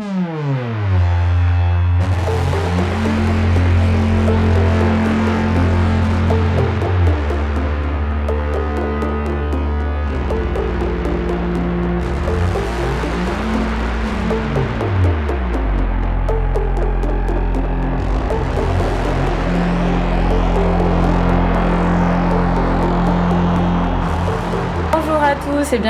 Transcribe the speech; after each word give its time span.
et 0.00 0.39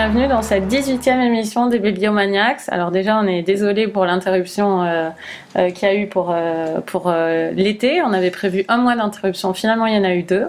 bienvenue 0.03 0.29
dans 0.29 0.41
cette 0.41 0.65
18e 0.65 1.21
émission 1.21 1.67
des 1.67 1.79
Bibliomaniacs. 1.79 2.63
Alors 2.69 2.91
déjà, 2.91 3.19
on 3.19 3.27
est 3.27 3.43
désolé 3.43 3.87
pour 3.87 4.07
l'interruption 4.07 4.83
euh, 4.83 5.11
euh, 5.57 5.69
qu'il 5.69 5.87
y 5.87 5.91
a 5.91 5.95
eu 5.95 6.07
pour, 6.07 6.31
euh, 6.31 6.81
pour 6.81 7.13
l'été. 7.13 8.01
On 8.01 8.15
avait 8.15 8.31
prévu 8.31 8.65
un 8.69 8.79
mois 8.79 8.97
d'interruption, 8.97 9.53
finalement 9.53 9.85
il 9.85 9.95
y 9.95 9.99
en 9.99 10.05
a 10.05 10.15
eu 10.15 10.23
deux. 10.23 10.49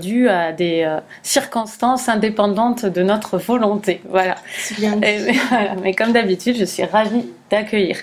dû 0.00 0.28
à 0.28 0.52
des 0.52 0.88
circonstances 1.24 2.08
indépendantes 2.08 2.86
de 2.86 3.02
notre 3.02 3.36
volonté. 3.38 4.00
Voilà. 4.08 4.36
Bien 4.78 4.94
mais, 5.82 5.92
comme 5.92 6.12
d'habitude, 6.12 6.56
je 6.56 6.66
suis 6.66 6.84
ravie 6.84 7.26
d'accueillir 7.50 7.96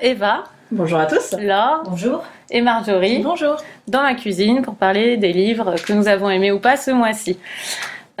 Eva. 0.00 0.42
Bonjour 0.72 0.98
à 0.98 1.06
tous. 1.06 1.36
Laure. 1.40 1.84
Bonjour. 1.84 2.24
Et 2.50 2.60
Marjorie. 2.60 3.20
Bonjour. 3.22 3.56
Dans 3.86 4.02
ma 4.02 4.14
cuisine 4.14 4.62
pour 4.62 4.74
parler 4.74 5.16
des 5.16 5.32
livres 5.32 5.76
que 5.86 5.92
nous 5.92 6.08
avons 6.08 6.28
aimés 6.28 6.50
ou 6.50 6.58
pas 6.58 6.76
ce 6.76 6.90
mois-ci. 6.90 7.38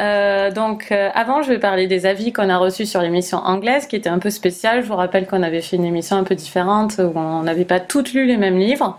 Euh, 0.00 0.50
donc 0.50 0.92
euh, 0.92 1.10
avant, 1.14 1.42
je 1.42 1.48
vais 1.48 1.58
parler 1.58 1.86
des 1.86 2.06
avis 2.06 2.32
qu'on 2.32 2.48
a 2.48 2.56
reçus 2.56 2.86
sur 2.86 3.00
l'émission 3.02 3.38
anglaise, 3.38 3.86
qui 3.86 3.96
était 3.96 4.08
un 4.08 4.18
peu 4.18 4.30
spéciale. 4.30 4.82
Je 4.82 4.88
vous 4.88 4.96
rappelle 4.96 5.26
qu'on 5.26 5.42
avait 5.42 5.62
fait 5.62 5.76
une 5.76 5.84
émission 5.84 6.16
un 6.16 6.24
peu 6.24 6.34
différente 6.34 6.98
où 6.98 7.18
on 7.18 7.42
n'avait 7.42 7.64
pas 7.64 7.80
toutes 7.80 8.12
lu 8.12 8.26
les 8.26 8.36
mêmes 8.36 8.58
livres. 8.58 8.98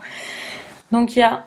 Donc 0.92 1.16
il 1.16 1.20
y 1.20 1.24
a 1.24 1.46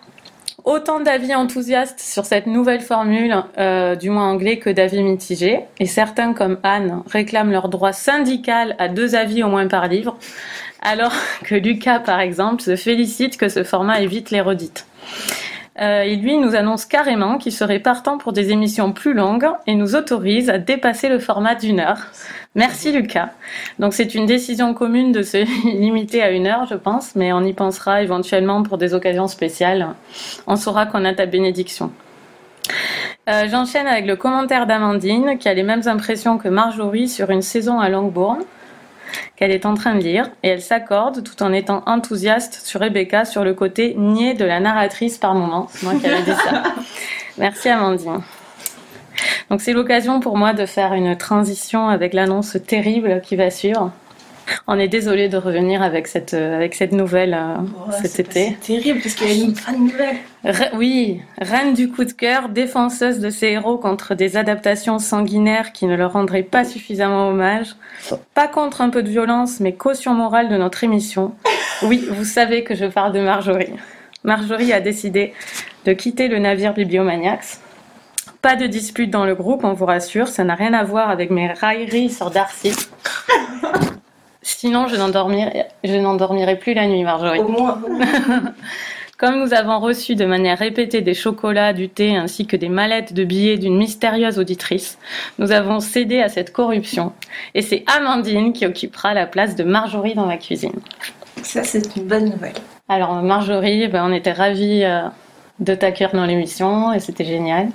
autant 0.65 1.01
d'avis 1.01 1.35
enthousiastes 1.35 2.01
sur 2.01 2.25
cette 2.25 2.47
nouvelle 2.47 2.81
formule 2.81 3.43
euh, 3.59 3.97
du 3.97 4.11
moins 4.11 4.31
anglais 4.31 4.59
que 4.59 4.71
d'avis 4.71 5.03
mitigés. 5.03 5.61
Et 5.79 5.87
certains, 5.87 6.33
comme 6.33 6.59
Anne, 6.63 7.03
réclament 7.11 7.51
leur 7.51 7.69
droit 7.69 7.93
syndical 7.93 8.77
à 8.79 8.89
deux 8.89 9.15
avis 9.15 9.43
au 9.43 9.49
moins 9.49 9.67
par 9.67 9.89
livre, 9.89 10.17
alors 10.81 11.13
que 11.45 11.55
Lucas, 11.55 12.01
par 12.01 12.21
exemple, 12.21 12.63
se 12.63 12.77
félicite 12.77 13.37
que 13.37 13.49
ce 13.49 13.65
format 13.65 14.01
évite 14.01 14.31
les 14.31 14.41
redites. 14.41 14.87
Euh, 15.81 16.03
et 16.03 16.17
lui 16.17 16.37
nous 16.37 16.55
annonce 16.55 16.85
carrément 16.85 17.39
qu'il 17.39 17.53
serait 17.53 17.79
partant 17.79 18.19
pour 18.19 18.35
des 18.35 18.51
émissions 18.51 18.93
plus 18.93 19.15
longues 19.15 19.49
et 19.67 19.75
nous 19.75 19.97
autorise 19.97 20.51
à 20.51 20.59
dépasser 20.59 21.09
le 21.09 21.19
format 21.19 21.55
d'une 21.55 21.81
heure. 21.81 22.09
Merci 22.55 22.93
Lucas. 22.93 23.31
Donc 23.79 23.95
c'est 23.95 24.15
une 24.15 24.27
décision 24.27 24.75
commune 24.75 25.13
de 25.13 25.23
se 25.23 25.39
limiter 25.65 26.23
à 26.23 26.31
une 26.31 26.47
heure, 26.47 26.67
je 26.67 26.75
pense, 26.75 27.17
mais 27.17 27.33
on 27.33 27.43
y 27.43 27.55
pensera 27.55 28.03
éventuellement 28.03 28.63
pour 28.63 28.77
des 28.77 28.93
occasions 28.93 29.29
spéciales. 29.29 29.89
On 30.47 30.57
saura 30.57 30.85
qu'on 30.85 31.07
a 31.07 31.15
ta 31.15 31.25
bénédiction. 31.25 31.91
Euh, 33.31 33.49
J'enchaîne 33.49 33.87
avec 33.87 34.07
le 34.07 34.17
commentaire 34.17 34.67
d'Amandine 34.67 35.39
qui 35.39 35.49
a 35.49 35.55
les 35.55 35.63
mêmes 35.63 35.87
impressions 35.87 36.37
que 36.37 36.49
Marjorie 36.49 37.09
sur 37.09 37.31
une 37.31 37.43
saison 37.43 37.81
à 37.81 37.89
Longbourn 37.89 38.41
qu'elle 39.37 39.51
est 39.51 39.67
en 39.67 39.75
train 39.75 39.95
de 39.95 40.03
lire 40.03 40.31
et 40.43 40.49
elle 40.49 40.63
s'accorde 40.63 41.23
tout 41.23 41.43
en 41.43 41.53
étant 41.53 41.83
enthousiaste 41.87 42.61
sur 42.65 42.81
Rebecca 42.81 43.25
sur 43.25 43.45
le 43.45 43.55
côté 43.55 43.95
niais 43.97 44.35
de 44.35 44.45
la 44.45 44.61
narratrice 44.61 45.19
par 45.19 45.35
moment. 45.35 45.69
C'est 45.71 45.85
moi 45.85 45.95
qui 45.95 46.07
avais 46.07 46.23
dit 46.23 46.33
ça. 46.33 46.63
Merci 47.39 47.69
Amandine. 47.69 48.21
Donc 49.51 49.61
c'est 49.61 49.73
l'occasion 49.73 50.21
pour 50.21 50.37
moi 50.37 50.53
de 50.53 50.67
faire 50.67 50.93
une 50.95 51.17
transition 51.17 51.89
avec 51.89 52.15
l'annonce 52.15 52.57
terrible 52.67 53.21
qui 53.23 53.37
va 53.37 53.51
suivre. 53.51 53.93
On 54.67 54.79
est 54.79 54.89
désolé 54.89 55.29
de 55.29 55.37
revenir 55.37 55.83
avec 55.83 56.07
cette, 56.07 56.35
euh, 56.35 56.57
avec 56.57 56.75
cette 56.75 56.93
nouvelle 56.93 57.35
euh, 57.35 57.93
cet 58.03 58.21
été. 58.21 58.57
C'est 58.61 58.75
terrible 58.75 59.01
parce 59.01 59.15
qu'il 59.15 59.29
y 59.29 59.31
a 59.31 59.45
une 59.45 59.85
nouvelle. 59.87 60.17
oui, 60.75 61.21
reine 61.39 61.75
du 61.75 61.91
coup 61.91 62.05
de 62.05 62.13
cœur, 62.13 62.49
défenseuse 62.49 63.19
de 63.19 63.31
ses 63.31 63.49
héros 63.49 63.79
contre 63.79 64.15
des 64.15 64.37
adaptations 64.37 64.99
sanguinaires 64.99 65.73
qui 65.73 65.87
ne 65.87 65.97
leur 65.97 66.13
rendraient 66.13 66.43
pas 66.43 66.65
suffisamment 66.65 67.29
hommage. 67.29 67.77
Pas 68.35 68.49
contre 68.49 68.81
un 68.81 68.91
peu 68.91 69.03
de 69.03 69.09
violence, 69.09 69.61
mais 69.61 69.73
caution 69.73 70.15
morale 70.15 70.49
de 70.49 70.57
notre 70.57 70.85
émission. 70.85 71.35
Oui, 71.83 72.07
vous 72.11 72.25
savez 72.25 72.65
que 72.65 72.75
je 72.75 72.87
parle 72.87 73.13
de 73.13 73.21
Marjorie. 73.21 73.73
Marjorie 74.25 74.73
a 74.73 74.81
décidé 74.81 75.33
de 75.85 75.93
quitter 75.93 76.29
le 76.29 76.39
navire 76.39 76.75
Bibliomaniacs. 76.75 77.59
Pas 78.41 78.57
de 78.57 78.67
dispute 78.67 79.11
dans 79.11 79.25
le 79.25 79.35
groupe, 79.35 79.65
on 79.65 79.73
vous 79.73 79.87
rassure, 79.87 80.29
ça 80.29 80.45
n'a 80.45 80.55
rien 80.55 80.75
à 80.75 80.85
voir 80.85 81.11
avec 81.11 81.31
mes 81.31 81.53
railleries 81.53 82.11
sur 82.11 82.31
Darcy. 82.31 82.73
Sinon, 84.43 84.89
je 84.89 84.97
n'endormirai 84.97 86.57
plus 86.57 86.75
la 86.75 86.87
nuit, 86.87 87.05
Marjorie. 87.05 87.41
Au 87.41 87.49
moins. 87.49 87.81
Comme 89.23 89.39
nous 89.39 89.55
avons 89.55 89.79
reçu 89.79 90.17
de 90.17 90.25
manière 90.25 90.59
répétée 90.59 91.01
des 91.01 91.15
chocolats, 91.15 91.73
du 91.73 91.89
thé 91.89 92.17
ainsi 92.17 92.45
que 92.45 92.57
des 92.57 92.69
mallettes 92.69 93.13
de 93.13 93.23
billets 93.23 93.57
d'une 93.57 93.77
mystérieuse 93.77 94.41
auditrice, 94.41 94.99
nous 95.39 95.53
avons 95.53 95.79
cédé 95.79 96.21
à 96.21 96.29
cette 96.29 96.53
corruption. 96.53 97.13
Et 97.55 97.63
c'est 97.63 97.85
Amandine 97.87 98.53
qui 98.53 98.67
occupera 98.67 99.15
la 99.15 99.27
place 99.27 99.55
de 99.55 99.63
Marjorie 99.63 100.17
dans 100.17 100.27
ma 100.27 100.39
cuisine. 100.39 100.75
Ça, 101.45 101.63
c'est 101.63 101.95
une 101.95 102.03
bonne 102.03 102.31
nouvelle. 102.31 102.55
Alors, 102.89 103.15
Marjorie, 103.23 103.87
ben, 103.87 104.05
on 104.05 104.13
était 104.13 104.33
ravis 104.33 104.83
euh, 104.83 105.03
de 105.61 105.75
t'accueillir 105.77 106.13
dans 106.15 106.27
l'émission 106.27 106.93
et 106.93 106.99
c'était 106.99 107.25
génial. 107.25 107.69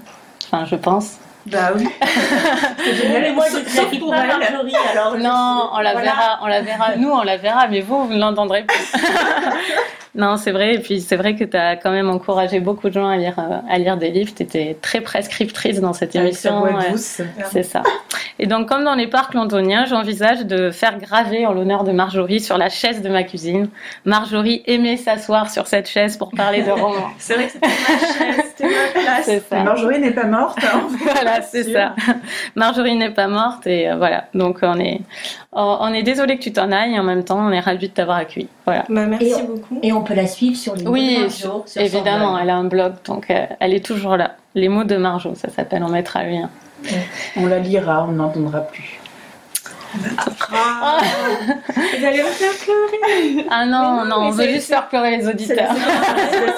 Enfin, 0.46 0.66
je 0.66 0.76
pense. 0.76 1.18
Bah 1.52 1.72
oui. 1.76 1.88
c'est 2.78 2.96
génial. 2.96 3.26
Et 3.26 3.32
moi, 3.32 3.46
je 3.50 4.00
pour 4.00 4.14
elle. 4.14 4.28
Marjorie, 4.28 4.74
alors. 4.92 5.18
Non, 5.18 5.70
on 5.74 5.80
la 5.80 5.96
verra, 5.96 6.40
on 6.42 6.48
la 6.48 6.62
verra. 6.62 6.96
Nous, 6.98 7.10
on 7.10 7.24
la 7.24 7.38
verra, 7.38 7.68
mais 7.68 7.82
vous, 7.82 8.08
vous 8.08 8.14
ne 8.14 8.20
l'entendrez 8.20 8.64
plus. 8.64 8.94
Non, 10.18 10.36
c'est 10.36 10.52
vrai. 10.52 10.76
Et 10.76 10.80
puis, 10.80 11.00
c'est 11.00 11.16
vrai 11.16 11.36
que 11.36 11.44
tu 11.44 11.56
as 11.56 11.76
quand 11.76 11.92
même 11.92 12.10
encouragé 12.10 12.60
beaucoup 12.60 12.90
de 12.90 12.94
gens 12.94 13.08
à 13.08 13.18
lire, 13.18 13.38
euh, 13.38 13.60
à 13.70 13.78
lire 13.78 13.98
des 13.98 14.10
livres. 14.10 14.34
Tu 14.36 14.42
étais 14.42 14.76
très 14.82 15.00
prescriptrice 15.00 15.80
dans 15.80 15.94
cette 15.94 16.16
émission. 16.16 16.64
C'est 17.52 17.64
ça. 17.64 17.84
Et 18.40 18.48
donc, 18.48 18.68
comme 18.68 18.84
dans 18.84 18.96
les 18.96 19.08
parcs 19.08 19.36
londoniens, 19.36 19.86
j'envisage 19.86 20.46
de 20.46 20.72
faire 20.72 20.98
graver 20.98 21.46
en 21.46 21.54
l'honneur 21.54 21.84
de 21.84 21.92
Marjorie 21.92 22.40
sur 22.40 22.58
la 22.58 22.70
chaise 22.70 23.04
de 23.04 23.10
ma 23.10 23.24
cuisine. 23.24 23.70
Marjorie 24.06 24.64
aimait 24.66 24.98
s'asseoir 24.98 25.52
sur 25.52 25.68
cette 25.68 25.88
chaise 25.88 26.18
pour 26.18 26.32
parler 26.32 26.64
de 26.64 26.72
romans. 26.72 27.10
c'est 27.20 27.36
vrai 27.36 27.46
que 27.46 27.52
c'était 27.54 27.68
ma 27.68 27.98
chaise, 27.98 28.44
c'était 28.58 28.70
ma 28.70 29.02
place. 29.02 29.44
Ça. 29.50 29.64
Marjorie 29.64 30.00
n'est 30.00 30.12
pas 30.12 30.26
morte. 30.26 30.58
Hein, 30.64 30.88
voilà, 31.04 31.42
c'est 31.44 31.72
ça. 31.72 31.94
Marjorie 32.56 32.96
n'est 32.96 33.12
pas 33.12 33.28
morte. 33.28 33.68
Et 33.68 33.88
euh, 33.88 33.96
voilà. 33.98 34.26
Donc, 34.34 34.60
on 34.64 34.80
est, 34.80 35.02
on 35.52 35.94
est 35.94 36.04
désolé 36.04 36.38
que 36.38 36.44
tu 36.44 36.52
t'en 36.52 36.72
ailles. 36.72 36.96
Et 36.96 37.00
en 37.00 37.04
même 37.04 37.24
temps, 37.24 37.40
on 37.40 37.52
est 37.52 37.60
ravis 37.60 37.90
de 37.90 37.94
t'avoir 37.94 38.18
accueilli. 38.18 38.50
Voilà. 38.66 38.84
Bah, 38.90 39.06
merci 39.06 39.44
beaucoup 39.44 39.80
peut 40.08 40.14
la 40.14 40.28
suivre 40.28 40.58
sur 40.58 40.76
les 40.76 40.86
oui, 40.88 41.18
mots 41.18 41.18
de 41.18 41.48
Marjo. 41.48 41.66
évidemment, 41.76 42.38
elle 42.38 42.50
a 42.50 42.56
un 42.56 42.64
blog, 42.64 42.94
donc 43.06 43.30
euh, 43.30 43.46
elle 43.60 43.74
est 43.74 43.86
toujours 43.86 44.18
là. 44.18 44.36
Les 44.56 44.70
mots 44.70 44.84
de 44.84 44.98
Marjo, 44.98 45.36
ça 45.36 45.50
s'appelle, 45.50 45.84
on 45.84 45.90
mettra 45.90 46.24
le 46.24 46.30
lien. 46.32 46.50
On 47.36 47.46
la 47.48 47.60
lira, 47.60 48.06
on 48.08 48.14
n'entendra 48.14 48.62
plus. 48.62 49.00
Ah. 50.52 51.00
Vous 51.76 52.06
allez 52.06 52.22
me 52.22 52.28
faire 52.28 52.52
pleurer. 52.54 53.48
Ah 53.50 53.66
non, 53.66 54.06
non, 54.06 54.28
on 54.28 54.30
veut 54.32 54.48
juste 54.48 54.68
faire 54.68 54.88
pleurer 54.88 55.18
les 55.18 55.28
auditeurs. 55.28 55.72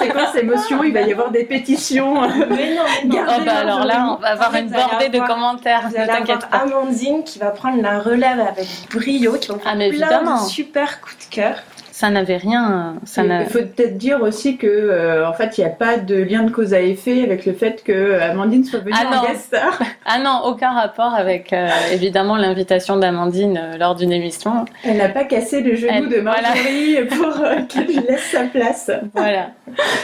C'est 0.00 0.08
quoi 0.08 0.26
cette 0.32 0.42
émotion 0.42 0.82
Il 0.84 0.92
va 0.92 1.02
y 1.02 1.12
avoir 1.12 1.30
des 1.30 1.44
pétitions. 1.44 2.20
Mais 2.22 2.74
non, 2.74 2.82
non. 3.06 3.24
Oh 3.28 3.42
bah 3.44 3.58
alors 3.58 3.84
là, 3.84 4.16
on 4.18 4.20
va 4.20 4.32
avoir 4.32 4.54
une 4.54 4.68
bordée 4.68 5.08
de 5.08 5.20
commentaires. 5.20 5.88
Vous 5.88 5.96
allez 5.96 6.10
avoir 6.10 6.38
Amandine 6.52 7.24
qui 7.24 7.38
va 7.38 7.50
prendre 7.50 7.80
la 7.82 8.00
relève 8.00 8.40
avec 8.40 8.66
brio, 8.92 9.34
qui 9.34 9.48
va 9.48 9.58
faire 9.58 9.72
ah, 9.72 9.76
plein 9.76 9.80
évidemment. 9.80 10.42
de 10.42 10.48
super 10.48 11.00
coups 11.00 11.28
de 11.28 11.34
cœur 11.34 11.56
ça 12.00 12.08
n'avait 12.08 12.38
rien. 12.38 12.94
Ça 13.04 13.22
il 13.24 13.46
faut 13.50 13.58
peut-être 13.58 13.98
dire 13.98 14.22
aussi 14.22 14.56
que 14.56 14.66
euh, 14.66 15.28
en 15.28 15.34
fait, 15.34 15.58
il 15.58 15.60
n'y 15.60 15.66
a 15.66 15.70
pas 15.70 15.98
de 15.98 16.14
lien 16.14 16.44
de 16.44 16.50
cause 16.50 16.72
à 16.72 16.80
effet 16.80 17.22
avec 17.22 17.44
le 17.44 17.52
fait 17.52 17.82
que 17.84 18.18
Amandine 18.18 18.64
soit 18.64 18.78
venue 18.78 18.94
ah 18.96 19.18
en 19.18 19.26
guest 19.26 19.42
star. 19.42 19.78
Ah 20.06 20.18
non, 20.18 20.40
aucun 20.46 20.70
rapport 20.70 21.14
avec 21.14 21.52
euh, 21.52 21.68
évidemment 21.92 22.36
l'invitation 22.36 22.96
d'Amandine 22.96 23.60
euh, 23.62 23.76
lors 23.76 23.94
d'une 23.94 24.12
émission. 24.12 24.64
Elle 24.82 24.96
n'a 24.96 25.10
pas 25.10 25.24
cassé 25.24 25.60
le 25.60 25.76
genou 25.76 26.08
de 26.08 26.20
Marjorie 26.20 27.04
pour 27.10 27.34
qu'elle 27.68 27.86
lui 27.86 28.00
laisse 28.08 28.30
sa 28.32 28.44
place. 28.44 28.90
Voilà. 29.14 29.50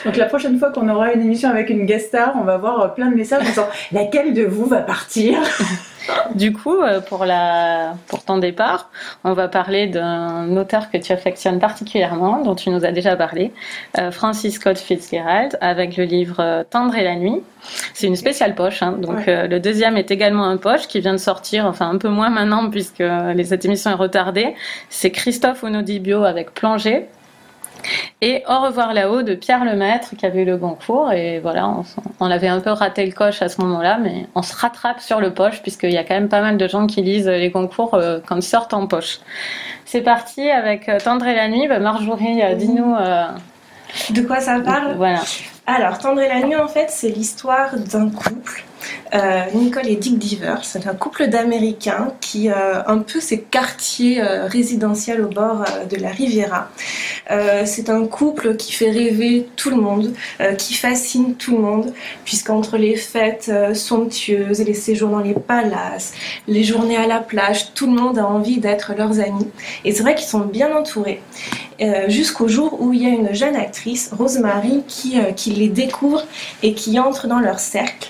Donc 0.05 0.17
la 0.17 0.27
prochaine 0.27 0.59
fois 0.59 0.71
qu'on 0.71 0.89
aura 0.91 1.15
une 1.15 1.23
émission 1.23 1.49
avec 1.49 1.71
une 1.71 1.87
guest 1.87 2.09
star, 2.09 2.35
on 2.39 2.45
va 2.45 2.59
voir 2.59 2.95
plein 2.95 3.09
de 3.09 3.17
messages 3.17 3.43
en 3.43 3.47
disant 3.47 3.69
laquelle 3.91 4.35
de 4.35 4.45
vous 4.45 4.67
va 4.67 4.83
partir? 4.83 5.39
du 6.35 6.53
coup, 6.53 6.83
euh, 6.83 7.01
pour, 7.01 7.25
la, 7.25 7.95
pour 8.09 8.25
ton 8.25 8.39
départ, 8.39 8.91
on 9.25 9.33
va 9.33 9.49
parler 9.49 9.87
d'un 9.87 10.57
auteur 10.57 10.91
que 10.91 10.99
tu 10.99 11.13
affectionnes 11.13 11.59
particulièrement, 11.59 12.43
dont 12.43 12.55
tu 12.55 12.71
nous 12.71 12.85
as 12.85 12.93
déjà 12.93 13.17
parlé, 13.17 13.53
euh, 13.99 14.11
Francis 14.11 14.55
Scott 14.55 14.79
Fitzgerald, 14.79 15.59
avec 15.61 15.97
le 15.97 16.05
livre 16.05 16.41
euh, 16.41 16.65
Tendre 16.69 16.97
et 16.97 17.05
la 17.05 17.17
nuit. 17.17 17.43
C'est 17.95 18.07
une 18.07 18.17
spéciale 18.17 18.55
poche, 18.55 18.83
hein. 18.83 18.93
donc 18.93 19.27
le 19.27 19.59
deuxième 19.59 19.97
est 19.97 20.13
également 20.13 20.45
un 20.45 20.57
poche 20.57 20.87
qui 20.87 21.01
vient 21.01 21.15
de 21.15 21.19
sortir, 21.19 21.67
enfin 21.67 21.91
un 21.91 21.99
peu 21.99 22.09
moins 22.09 22.31
maintenant 22.31 22.71
puisque 22.71 23.03
cette 23.45 23.65
émission 23.65 23.91
est 23.91 23.95
retardée. 23.95 24.55
C'est 24.89 25.11
Christophe 25.11 25.65
Onodibio 25.65 26.23
avec 26.23 26.55
Plongée, 26.55 27.09
Et 28.21 28.43
Au 28.49 28.61
revoir 28.61 28.95
là-haut 28.95 29.23
de 29.23 29.35
Pierre 29.35 29.65
Lemaître 29.65 30.17
qui 30.17 30.27
avait 30.27 30.43
eu 30.43 30.45
le 30.45 30.57
Goncourt. 30.57 31.13
Et 31.13 31.39
voilà, 31.41 31.75
on, 32.21 32.31
avait 32.31 32.49
un 32.49 32.61
peu 32.61 32.71
raté 32.71 33.05
le 33.05 33.13
coche 33.13 33.43
à 33.43 33.49
ce 33.49 33.61
moment-là, 33.61 33.99
mais 34.03 34.27
on 34.35 34.43
se 34.43 34.55
rattrape 34.57 35.01
sur 35.01 35.21
le 35.21 35.33
poche 35.33 35.63
puisqu'il 35.63 35.93
y 35.93 35.99
a 35.99 36.05
quand 36.05 36.15
même 36.15 36.29
pas 36.29 36.41
mal 36.41 36.57
de 36.57 36.69
gens 36.69 36.87
qui 36.87 37.03
lisent 37.03 37.29
les 37.29 37.51
Goncourt 37.51 37.95
euh, 37.95 38.19
quand 38.27 38.37
ils 38.37 38.43
sortent 38.43 38.75
en 38.75 38.87
poche. 38.87 39.21
C'est 39.85 40.01
parti 40.01 40.49
avec 40.51 40.89
euh, 40.89 40.99
Tendre 40.99 41.27
et 41.27 41.35
la 41.35 41.49
nuit. 41.49 41.69
Bah, 41.69 41.79
Marjorie, 41.79 42.43
euh, 42.43 42.55
dis-nous. 42.55 42.95
de 44.11 44.23
quoi 44.23 44.41
ça 44.41 44.61
parle? 44.61 44.95
Voilà. 44.97 45.21
Alors, 45.67 45.99
Tendre 45.99 46.21
et 46.21 46.29
la 46.29 46.41
nuit, 46.41 46.57
en 46.57 46.69
fait, 46.69 46.87
c'est 46.91 47.11
l'histoire 47.11 47.77
d'un 47.77 48.09
couple 48.11 48.65
euh, 49.15 49.45
Nicole 49.55 49.89
et 49.89 49.97
Dick 49.97 50.19
Diver, 50.19 50.57
c'est 50.63 50.87
un 50.87 50.95
couple 50.95 51.29
d'Américains 51.29 52.13
qui 52.21 52.51
euh, 52.51 52.83
un 52.87 52.99
peu 52.99 53.21
ces 53.21 53.41
quartiers 53.41 54.21
euh, 54.21 54.47
résidentiels 54.47 55.23
au 55.23 55.29
bord 55.29 55.65
de 55.89 55.97
la 55.97 56.11
Riviera. 56.11 56.69
c'est 57.65 57.89
un 57.91 58.07
couple 58.07 58.57
qui 58.57 58.73
fait 58.73 58.91
rêver 58.91 59.49
tout 59.57 59.71
le 59.71 59.77
monde, 59.77 60.15
qui 60.59 60.75
fascine 60.75 61.35
tout 61.35 61.57
le 61.57 61.63
monde, 61.63 61.93
puisqu'entre 62.25 62.77
les 62.77 62.97
fêtes 62.97 63.51
somptueuses, 63.75 64.61
les 64.61 64.75
séjours 64.75 65.11
dans 65.11 65.21
les 65.21 65.35
palaces, 65.35 66.13
les 66.47 66.63
journées 66.63 66.97
à 66.97 67.07
la 67.07 67.19
plage, 67.19 67.75
tout 67.75 67.87
le 67.87 68.01
monde 68.01 68.19
a 68.19 68.27
envie 68.27 68.59
d'être 68.59 68.95
leurs 68.97 69.19
amis. 69.21 69.49
Et 69.85 69.93
c'est 69.93 70.03
vrai 70.03 70.15
qu'ils 70.15 70.29
sont 70.29 70.47
bien 70.47 70.75
entourés. 70.77 71.21
jusqu'au 72.09 72.49
jour 72.49 72.81
où 72.81 72.93
il 72.93 73.03
y 73.03 73.07
a 73.07 73.11
une 73.11 73.35
jeune 73.35 73.57
actrice, 73.57 74.11
Rosemary, 74.17 74.83
qui 74.87 75.51
les 75.51 75.69
découvre 75.69 76.25
et 76.63 76.75
qui 76.75 76.99
entre 76.99 77.27
dans 77.27 77.41
leur 77.41 77.59
cercle. 77.59 78.09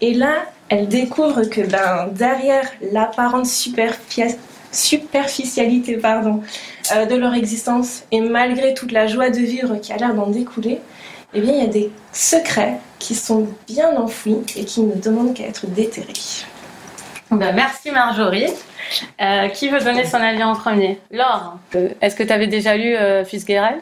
Et 0.00 0.14
là, 0.14 0.46
elle 0.68 0.88
découvre 0.88 1.44
que 1.44 1.60
ben, 1.60 2.08
derrière 2.12 2.68
l'apparente 2.92 3.46
superficialité 3.46 5.96
pardon, 5.96 6.42
euh, 6.94 7.06
de 7.06 7.16
leur 7.16 7.34
existence 7.34 8.02
et 8.10 8.20
malgré 8.20 8.74
toute 8.74 8.92
la 8.92 9.06
joie 9.06 9.30
de 9.30 9.38
vivre 9.38 9.76
qui 9.76 9.92
a 9.92 9.96
l'air 9.96 10.14
d'en 10.14 10.28
découler, 10.28 10.80
eh 11.34 11.40
bien, 11.40 11.52
il 11.52 11.60
y 11.60 11.64
a 11.64 11.66
des 11.66 11.90
secrets 12.12 12.78
qui 12.98 13.14
sont 13.14 13.48
bien 13.68 13.94
enfouis 13.96 14.38
et 14.56 14.64
qui 14.64 14.80
ne 14.80 14.94
demandent 14.94 15.34
qu'à 15.34 15.44
être 15.44 15.66
déterrés. 15.66 16.12
Ben, 17.30 17.52
merci 17.52 17.90
Marjorie. 17.90 18.48
Euh, 19.20 19.48
qui 19.48 19.68
veut 19.68 19.80
donner 19.80 20.04
son 20.04 20.16
avis 20.16 20.42
en 20.42 20.56
premier? 20.56 20.98
Laure, 21.12 21.58
euh, 21.76 21.90
est-ce 22.00 22.16
que 22.16 22.24
tu 22.24 22.32
avais 22.32 22.48
déjà 22.48 22.76
lu 22.76 22.96
Fitzgerald? 23.24 23.80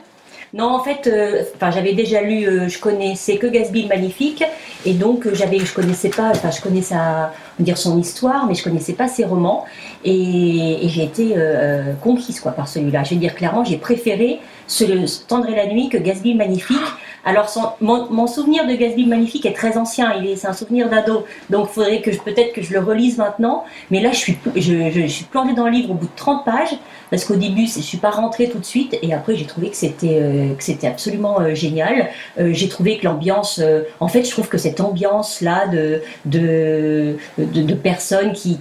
Non, 0.54 0.70
en 0.70 0.82
fait, 0.82 1.06
euh, 1.06 1.42
j'avais 1.70 1.92
déjà 1.92 2.22
lu, 2.22 2.46
euh, 2.46 2.68
je 2.68 2.78
connaissais 2.78 3.36
que 3.36 3.46
Gatsby 3.46 3.82
le 3.82 3.88
Magnifique, 3.88 4.42
et 4.86 4.94
donc 4.94 5.26
euh, 5.26 5.34
j'avais, 5.34 5.58
je 5.58 5.74
connaissais 5.74 6.08
pas, 6.08 6.30
enfin, 6.30 6.50
je 6.50 6.62
connaissais 6.62 6.94
dire 7.58 7.76
son 7.76 7.98
histoire, 7.98 8.46
mais 8.46 8.54
je 8.54 8.64
connaissais 8.64 8.94
pas 8.94 9.08
ses 9.08 9.24
romans, 9.24 9.66
et, 10.04 10.78
j'ai 10.84 11.04
été 11.04 11.34
conquise 12.02 12.40
quoi 12.40 12.52
par 12.52 12.66
celui-là. 12.66 13.04
Je 13.04 13.10
vais 13.10 13.16
dire 13.16 13.34
clairement, 13.34 13.62
j'ai 13.62 13.76
préféré 13.76 14.40
ce, 14.66 14.84
Tendre 15.26 15.50
la 15.50 15.66
nuit 15.66 15.90
que 15.90 15.98
Gatsby 15.98 16.32
le 16.32 16.38
Magnifique. 16.38 16.78
Alors, 17.24 17.50
mon, 17.80 18.26
souvenir 18.26 18.66
de 18.66 18.74
Gatsby 18.74 19.06
Magnifique 19.06 19.44
est 19.44 19.52
très 19.52 19.76
ancien, 19.76 20.14
il 20.14 20.26
est, 20.28 20.36
c'est 20.36 20.46
un 20.46 20.52
souvenir 20.52 20.88
d'ado, 20.88 21.24
donc 21.50 21.68
il 21.70 21.74
faudrait 21.74 22.00
que 22.00 22.10
peut-être 22.10 22.52
que 22.52 22.62
je 22.62 22.72
le 22.72 22.80
relise 22.80 23.18
maintenant. 23.18 23.64
Mais 23.90 24.00
là, 24.00 24.12
je 24.12 24.18
suis, 24.18 24.38
plongée 25.30 25.54
dans 25.54 25.64
le 25.64 25.72
livre 25.72 25.90
au 25.90 25.94
bout 25.94 26.06
de 26.06 26.16
30 26.16 26.44
pages, 26.44 26.76
parce 27.10 27.24
qu'au 27.24 27.36
début, 27.36 27.66
je 27.66 27.80
suis 27.80 27.98
pas 27.98 28.10
rentrée 28.10 28.48
tout 28.48 28.58
de 28.58 28.64
suite, 28.64 28.96
et 29.02 29.12
après, 29.12 29.34
j'ai 29.34 29.46
trouvé 29.46 29.70
que 29.70 29.76
c'était, 29.76 30.20
euh, 30.20 30.54
absolument 30.84 31.40
euh, 31.40 31.54
génial. 31.54 32.08
Euh, 32.38 32.50
j'ai 32.52 32.68
trouvé 32.68 32.98
que 32.98 33.04
l'ambiance, 33.04 33.60
en 34.00 34.08
fait, 34.08 34.24
je 34.24 34.30
trouve 34.30 34.48
que 34.48 34.58
cette 34.58 34.80
ambiance-là 34.80 35.66
de, 35.68 36.02
de, 36.24 37.74
personnes 37.82 38.32
qui, 38.32 38.58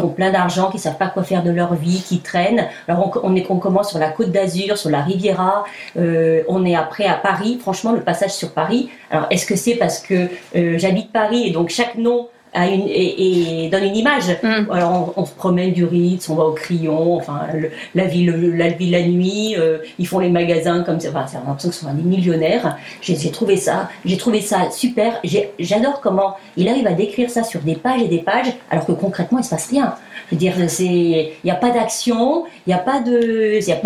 ont 0.00 0.08
plein 0.08 0.32
d'argent, 0.32 0.70
qui 0.70 0.78
savent 0.78 0.98
pas 0.98 1.08
quoi 1.08 1.22
faire 1.22 1.42
de 1.42 1.50
leur 1.50 1.74
vie, 1.74 2.02
qui 2.02 2.20
traînent. 2.20 2.66
Alors, 2.88 3.20
on, 3.22 3.36
est, 3.36 3.46
on 3.50 3.58
commence 3.58 3.90
sur 3.90 3.98
la 3.98 4.08
côte 4.08 4.32
d'Azur, 4.32 4.76
sur 4.76 4.90
la 4.90 5.02
Riviera, 5.02 5.64
on 5.96 6.64
est 6.64 6.74
après 6.74 7.06
à 7.06 7.14
Paris, 7.14 7.58
franchement, 7.60 7.91
le 7.94 8.02
passage 8.02 8.32
sur 8.32 8.52
Paris. 8.52 8.90
Alors, 9.10 9.26
est-ce 9.30 9.46
que 9.46 9.56
c'est 9.56 9.76
parce 9.76 10.00
que 10.00 10.28
euh, 10.56 10.78
j'habite 10.78 11.12
Paris 11.12 11.46
et 11.46 11.50
donc 11.50 11.68
chaque 11.68 11.96
nom 11.96 12.28
a 12.54 12.68
une, 12.68 12.86
et, 12.86 13.68
donne 13.70 13.84
une 13.84 13.96
image. 13.96 14.24
Mm. 14.42 14.70
Alors 14.70 15.12
on, 15.16 15.24
se 15.24 15.32
promène 15.32 15.72
du 15.72 15.84
Ritz, 15.84 16.28
on 16.28 16.34
va 16.34 16.44
au 16.44 16.52
Crillon, 16.52 17.16
enfin 17.16 17.46
la 17.94 18.04
ville, 18.04 18.54
la 18.56 18.68
ville 18.68 18.90
la 18.90 19.02
nuit, 19.02 19.54
euh, 19.58 19.78
ils 19.98 20.06
font 20.06 20.18
les 20.18 20.28
magasins 20.28 20.82
comme 20.82 21.00
ça. 21.00 21.08
Enfin, 21.10 21.26
c'est 21.26 21.36
l'impression 21.38 21.70
que 21.70 21.74
ce 21.74 21.84
sont 21.84 21.92
des 21.92 22.02
millionnaires. 22.02 22.76
J'ai 23.00 23.30
trouvé 23.30 23.56
ça, 23.56 23.88
j'ai 24.04 24.16
trouvé 24.16 24.40
ça 24.40 24.70
super. 24.70 25.20
J'adore 25.58 26.00
comment 26.00 26.36
il 26.56 26.68
arrive 26.68 26.86
à 26.86 26.92
décrire 26.92 27.30
ça 27.30 27.42
sur 27.42 27.60
des 27.60 27.76
pages 27.76 28.02
et 28.02 28.08
des 28.08 28.18
pages, 28.18 28.52
alors 28.70 28.86
que 28.86 28.92
concrètement 28.92 29.38
il 29.38 29.44
se 29.44 29.50
passe 29.50 29.68
rien. 29.70 29.94
Je 30.28 30.34
veux 30.34 30.38
dire, 30.38 30.54
c'est, 30.68 30.84
il 30.84 31.32
n'y 31.44 31.50
a 31.50 31.56
pas 31.56 31.70
d'action, 31.70 32.44
il 32.66 32.70
n'y 32.70 32.74
a 32.74 32.78
pas 32.78 33.00
de, 33.00 33.58
c'est 33.60 33.80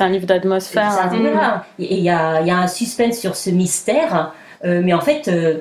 un 0.00 0.08
livre 0.08 0.26
d'atmosphère. 0.26 1.10
Et 1.78 1.96
il 1.98 2.02
y 2.02 2.10
a, 2.10 2.42
y 2.42 2.50
a, 2.50 2.58
un 2.58 2.66
suspense 2.66 3.18
sur 3.18 3.36
ce 3.36 3.50
mystère, 3.50 4.32
euh, 4.64 4.80
mais 4.82 4.92
en 4.92 5.00
fait, 5.00 5.28
euh, 5.28 5.58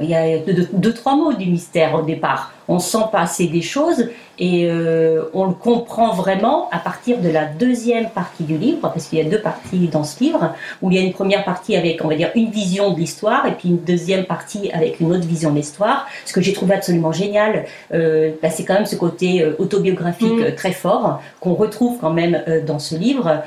il 0.00 0.08
y 0.08 0.14
a 0.14 0.38
deux, 0.72 0.94
trois 0.94 1.16
mots 1.16 1.32
du 1.32 1.46
mystère 1.46 1.94
au 1.94 2.02
départ. 2.02 2.52
On 2.68 2.78
sent 2.78 3.04
passer 3.10 3.46
des 3.46 3.62
choses 3.62 4.08
et 4.38 4.68
euh, 4.70 5.24
on 5.34 5.46
le 5.46 5.54
comprend 5.54 6.12
vraiment 6.12 6.68
à 6.70 6.78
partir 6.78 7.18
de 7.18 7.28
la 7.28 7.44
deuxième 7.44 8.08
partie 8.10 8.44
du 8.44 8.56
livre, 8.56 8.80
parce 8.82 9.06
qu'il 9.06 9.18
y 9.18 9.20
a 9.20 9.24
deux 9.24 9.40
parties 9.40 9.88
dans 9.88 10.04
ce 10.04 10.22
livre, 10.22 10.54
où 10.80 10.90
il 10.90 10.96
y 10.96 11.00
a 11.00 11.02
une 11.02 11.12
première 11.12 11.44
partie 11.44 11.76
avec, 11.76 12.04
on 12.04 12.08
va 12.08 12.14
dire, 12.14 12.30
une 12.34 12.50
vision 12.50 12.92
de 12.92 12.98
l'histoire, 12.98 13.46
et 13.46 13.52
puis 13.52 13.70
une 13.70 13.82
deuxième 13.82 14.24
partie 14.24 14.70
avec 14.70 15.00
une 15.00 15.10
autre 15.10 15.26
vision 15.26 15.50
de 15.50 15.56
l'histoire. 15.56 16.06
Ce 16.24 16.32
que 16.32 16.40
j'ai 16.40 16.52
trouvé 16.52 16.74
absolument 16.74 17.10
génial, 17.10 17.64
euh, 17.92 18.30
bah, 18.40 18.50
c'est 18.50 18.64
quand 18.64 18.74
même 18.74 18.86
ce 18.86 18.96
côté 18.96 19.42
euh, 19.42 19.56
autobiographique 19.58 20.38
mm. 20.38 20.54
très 20.54 20.72
fort, 20.72 21.20
qu'on 21.40 21.54
retrouve 21.54 21.98
quand 22.00 22.12
même 22.12 22.42
dans 22.66 22.78
ce 22.78 22.94
livre, 22.94 23.42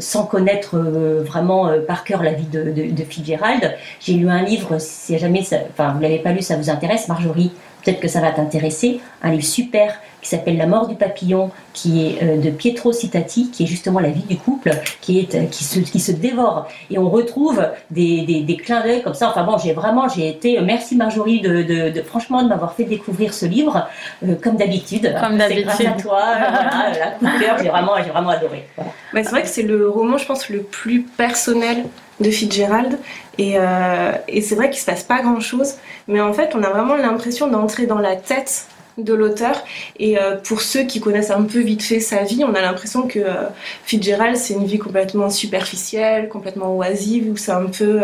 sans 0.00 0.24
connaître 0.24 0.78
vraiment 0.78 1.70
par 1.86 2.04
cœur 2.04 2.22
la 2.22 2.32
vie 2.32 2.44
de, 2.44 2.64
de, 2.64 2.94
de 2.94 3.04
Fitzgerald. 3.04 3.74
J'ai 4.00 4.14
lu 4.14 4.28
un 4.28 4.42
livre, 4.42 4.76
si 4.78 5.18
jamais, 5.18 5.42
ça, 5.42 5.56
enfin, 5.70 5.92
vous 5.92 6.00
l'avez 6.00 6.18
pas 6.18 6.32
lu, 6.32 6.42
ça 6.42 6.56
vous 6.56 6.70
intéresse, 6.70 7.08
Marjorie 7.08 7.52
peut-être 7.82 8.00
que 8.00 8.08
ça 8.08 8.20
va 8.20 8.30
t'intéresser, 8.30 9.00
un 9.22 9.30
livre 9.30 9.44
super 9.44 9.98
qui 10.20 10.28
s'appelle 10.28 10.56
La 10.56 10.66
mort 10.66 10.86
du 10.86 10.96
papillon, 10.96 11.50
qui 11.72 12.06
est 12.06 12.22
euh, 12.22 12.36
de 12.36 12.50
Pietro 12.50 12.92
Citati, 12.92 13.50
qui 13.50 13.64
est 13.64 13.66
justement 13.66 14.00
la 14.00 14.10
vie 14.10 14.22
du 14.22 14.36
couple, 14.36 14.70
qui, 15.00 15.18
est, 15.18 15.34
euh, 15.34 15.44
qui, 15.46 15.64
se, 15.64 15.80
qui 15.80 16.00
se 16.00 16.12
dévore. 16.12 16.68
Et 16.90 16.98
on 16.98 17.08
retrouve 17.08 17.66
des, 17.90 18.22
des, 18.22 18.42
des 18.42 18.56
clins 18.56 18.82
d'œil 18.82 19.02
comme 19.02 19.14
ça. 19.14 19.30
Enfin 19.30 19.44
bon, 19.44 19.56
j'ai 19.58 19.72
vraiment, 19.72 20.08
j'ai 20.08 20.28
été, 20.28 20.60
merci 20.60 20.96
Marjorie 20.96 21.40
de, 21.40 21.62
de, 21.90 22.02
franchement 22.02 22.42
de 22.42 22.48
m'avoir 22.48 22.74
fait 22.74 22.84
découvrir 22.84 23.32
ce 23.32 23.46
livre, 23.46 23.88
euh, 24.26 24.34
comme 24.34 24.56
d'habitude. 24.56 25.14
Comme 25.20 25.38
d'habitude. 25.38 25.64
grâce 25.64 25.80
à 25.80 25.92
toi, 25.92 26.22
voilà, 26.38 26.92
la 27.22 27.30
couleur, 27.30 27.58
j'ai 27.62 27.68
vraiment, 27.68 27.92
j'ai 27.96 28.10
vraiment 28.10 28.30
adoré. 28.30 28.66
c'est 29.14 29.22
vrai 29.30 29.42
que 29.42 29.48
c'est 29.48 29.62
le 29.62 29.88
roman, 29.88 30.18
je 30.18 30.26
pense, 30.26 30.48
le 30.48 30.62
plus 30.62 31.02
personnel 31.02 31.84
de 32.20 32.30
Fitzgerald. 32.30 32.98
Et, 33.38 33.54
euh, 33.56 34.12
et 34.28 34.42
c'est 34.42 34.54
vrai 34.54 34.70
qu'il 34.70 34.80
se 34.80 34.86
passe 34.86 35.02
pas 35.02 35.22
grand 35.22 35.40
chose, 35.40 35.74
mais 36.08 36.20
en 36.20 36.32
fait, 36.32 36.52
on 36.54 36.62
a 36.62 36.70
vraiment 36.70 36.96
l'impression 36.96 37.48
d'entrer 37.48 37.86
dans 37.86 37.98
la 37.98 38.16
tête 38.16 38.66
de 38.98 39.14
l'auteur. 39.14 39.64
Et 39.98 40.18
euh, 40.18 40.36
pour 40.36 40.60
ceux 40.60 40.82
qui 40.82 41.00
connaissent 41.00 41.30
un 41.30 41.44
peu 41.44 41.60
vite 41.60 41.82
fait 41.82 42.00
sa 42.00 42.24
vie, 42.24 42.44
on 42.44 42.54
a 42.54 42.60
l'impression 42.60 43.06
que 43.06 43.18
euh, 43.18 43.46
Fitzgerald, 43.84 44.36
c'est 44.36 44.54
une 44.54 44.66
vie 44.66 44.78
complètement 44.78 45.30
superficielle, 45.30 46.28
complètement 46.28 46.76
oisive, 46.76 47.30
où 47.30 47.36
c'est 47.36 47.52
un 47.52 47.66
peu. 47.66 48.00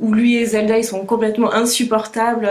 où 0.00 0.14
lui 0.14 0.36
et 0.36 0.46
Zelda, 0.46 0.78
ils 0.78 0.84
sont 0.84 1.04
complètement 1.04 1.52
insupportables 1.52 2.48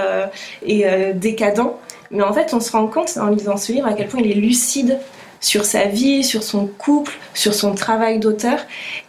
et 0.66 0.86
décadents. 1.16 1.80
Mais 2.12 2.22
en 2.22 2.32
fait, 2.32 2.54
on 2.54 2.60
se 2.60 2.72
rend 2.72 2.86
compte 2.86 3.18
en 3.18 3.30
lisant 3.30 3.58
ce 3.58 3.72
livre 3.72 3.88
à 3.88 3.94
quel 3.94 4.08
point 4.08 4.22
il 4.22 4.30
est 4.30 4.36
lucide 4.36 5.00
sur 5.44 5.66
sa 5.66 5.84
vie, 5.84 6.24
sur 6.24 6.42
son 6.42 6.66
couple, 6.66 7.14
sur 7.34 7.54
son 7.54 7.76
travail 7.76 8.18
d'auteur. 8.20 8.60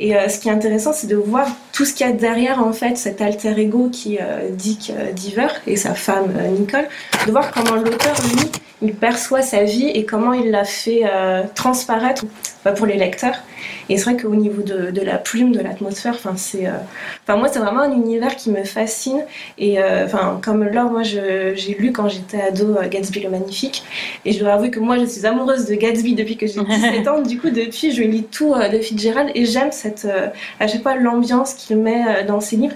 Et 0.00 0.16
euh, 0.16 0.28
ce 0.28 0.40
qui 0.40 0.48
est 0.48 0.52
intéressant, 0.52 0.92
c'est 0.92 1.06
de 1.06 1.16
voir 1.16 1.46
tout 1.72 1.84
ce 1.84 1.94
qu'il 1.94 2.06
y 2.06 2.10
a 2.10 2.12
derrière 2.12 2.62
en 2.62 2.72
fait 2.72 2.98
cet 2.98 3.22
alter 3.22 3.56
ego 3.56 3.88
qui 3.88 4.18
euh, 4.20 4.50
Dick 4.50 4.90
euh, 4.90 5.12
Diver 5.12 5.46
et 5.66 5.76
sa 5.76 5.94
femme 5.94 6.34
Nicole, 6.58 6.88
de 7.26 7.30
voir 7.30 7.52
comment 7.52 7.76
l'auteur 7.76 8.16
lui 8.34 8.50
il 8.82 8.92
perçoit 8.94 9.40
sa 9.40 9.62
vie 9.62 9.88
et 9.88 10.04
comment 10.04 10.34
il 10.34 10.50
la 10.50 10.64
fait 10.64 11.04
transparaître 11.54 12.24
bah, 12.64 12.72
pour 12.72 12.86
les 12.86 12.96
lecteurs. 12.96 13.36
Et 13.88 13.96
c'est 13.96 14.04
vrai 14.04 14.16
qu'au 14.16 14.34
niveau 14.34 14.62
de, 14.62 14.90
de, 14.90 15.00
la 15.02 15.18
plume, 15.18 15.52
de 15.52 15.60
l'atmosphère, 15.60 16.14
enfin 16.14 16.34
c'est, 16.36 16.66
enfin 17.22 17.36
moi 17.36 17.48
c'est 17.48 17.58
vraiment 17.58 17.80
un 17.80 17.92
univers 17.92 18.36
qui 18.36 18.50
me 18.50 18.64
fascine. 18.64 19.24
Et 19.58 19.78
enfin 19.82 20.40
comme 20.42 20.64
Laure, 20.64 20.90
moi 20.90 21.02
j'ai 21.02 21.76
lu 21.78 21.92
quand 21.92 22.08
j'étais 22.08 22.40
ado 22.40 22.76
Gatsby 22.90 23.20
le 23.20 23.30
Magnifique, 23.30 23.84
et 24.24 24.32
je 24.32 24.38
dois 24.38 24.54
avouer 24.54 24.70
que 24.70 24.80
moi 24.80 24.98
je 24.98 25.04
suis 25.04 25.26
amoureuse 25.26 25.66
de 25.66 25.74
Gatsby 25.74 26.14
depuis 26.14 26.36
que 26.36 26.46
j'ai 26.46 26.62
17 26.64 27.08
ans. 27.08 27.20
Du 27.20 27.38
coup 27.38 27.50
depuis 27.50 27.92
je 27.92 28.02
lis 28.02 28.24
tout 28.24 28.54
de 28.54 28.78
Fitzgerald 28.78 29.30
et 29.34 29.44
j'aime 29.44 29.72
cette 29.72 30.08
à 30.60 30.66
chaque 30.66 30.82
fois 30.82 30.96
l'ambiance 30.96 31.54
qu'il 31.54 31.76
met 31.76 32.02
euh, 32.06 32.26
dans 32.26 32.40
ses 32.40 32.56
livres. 32.56 32.74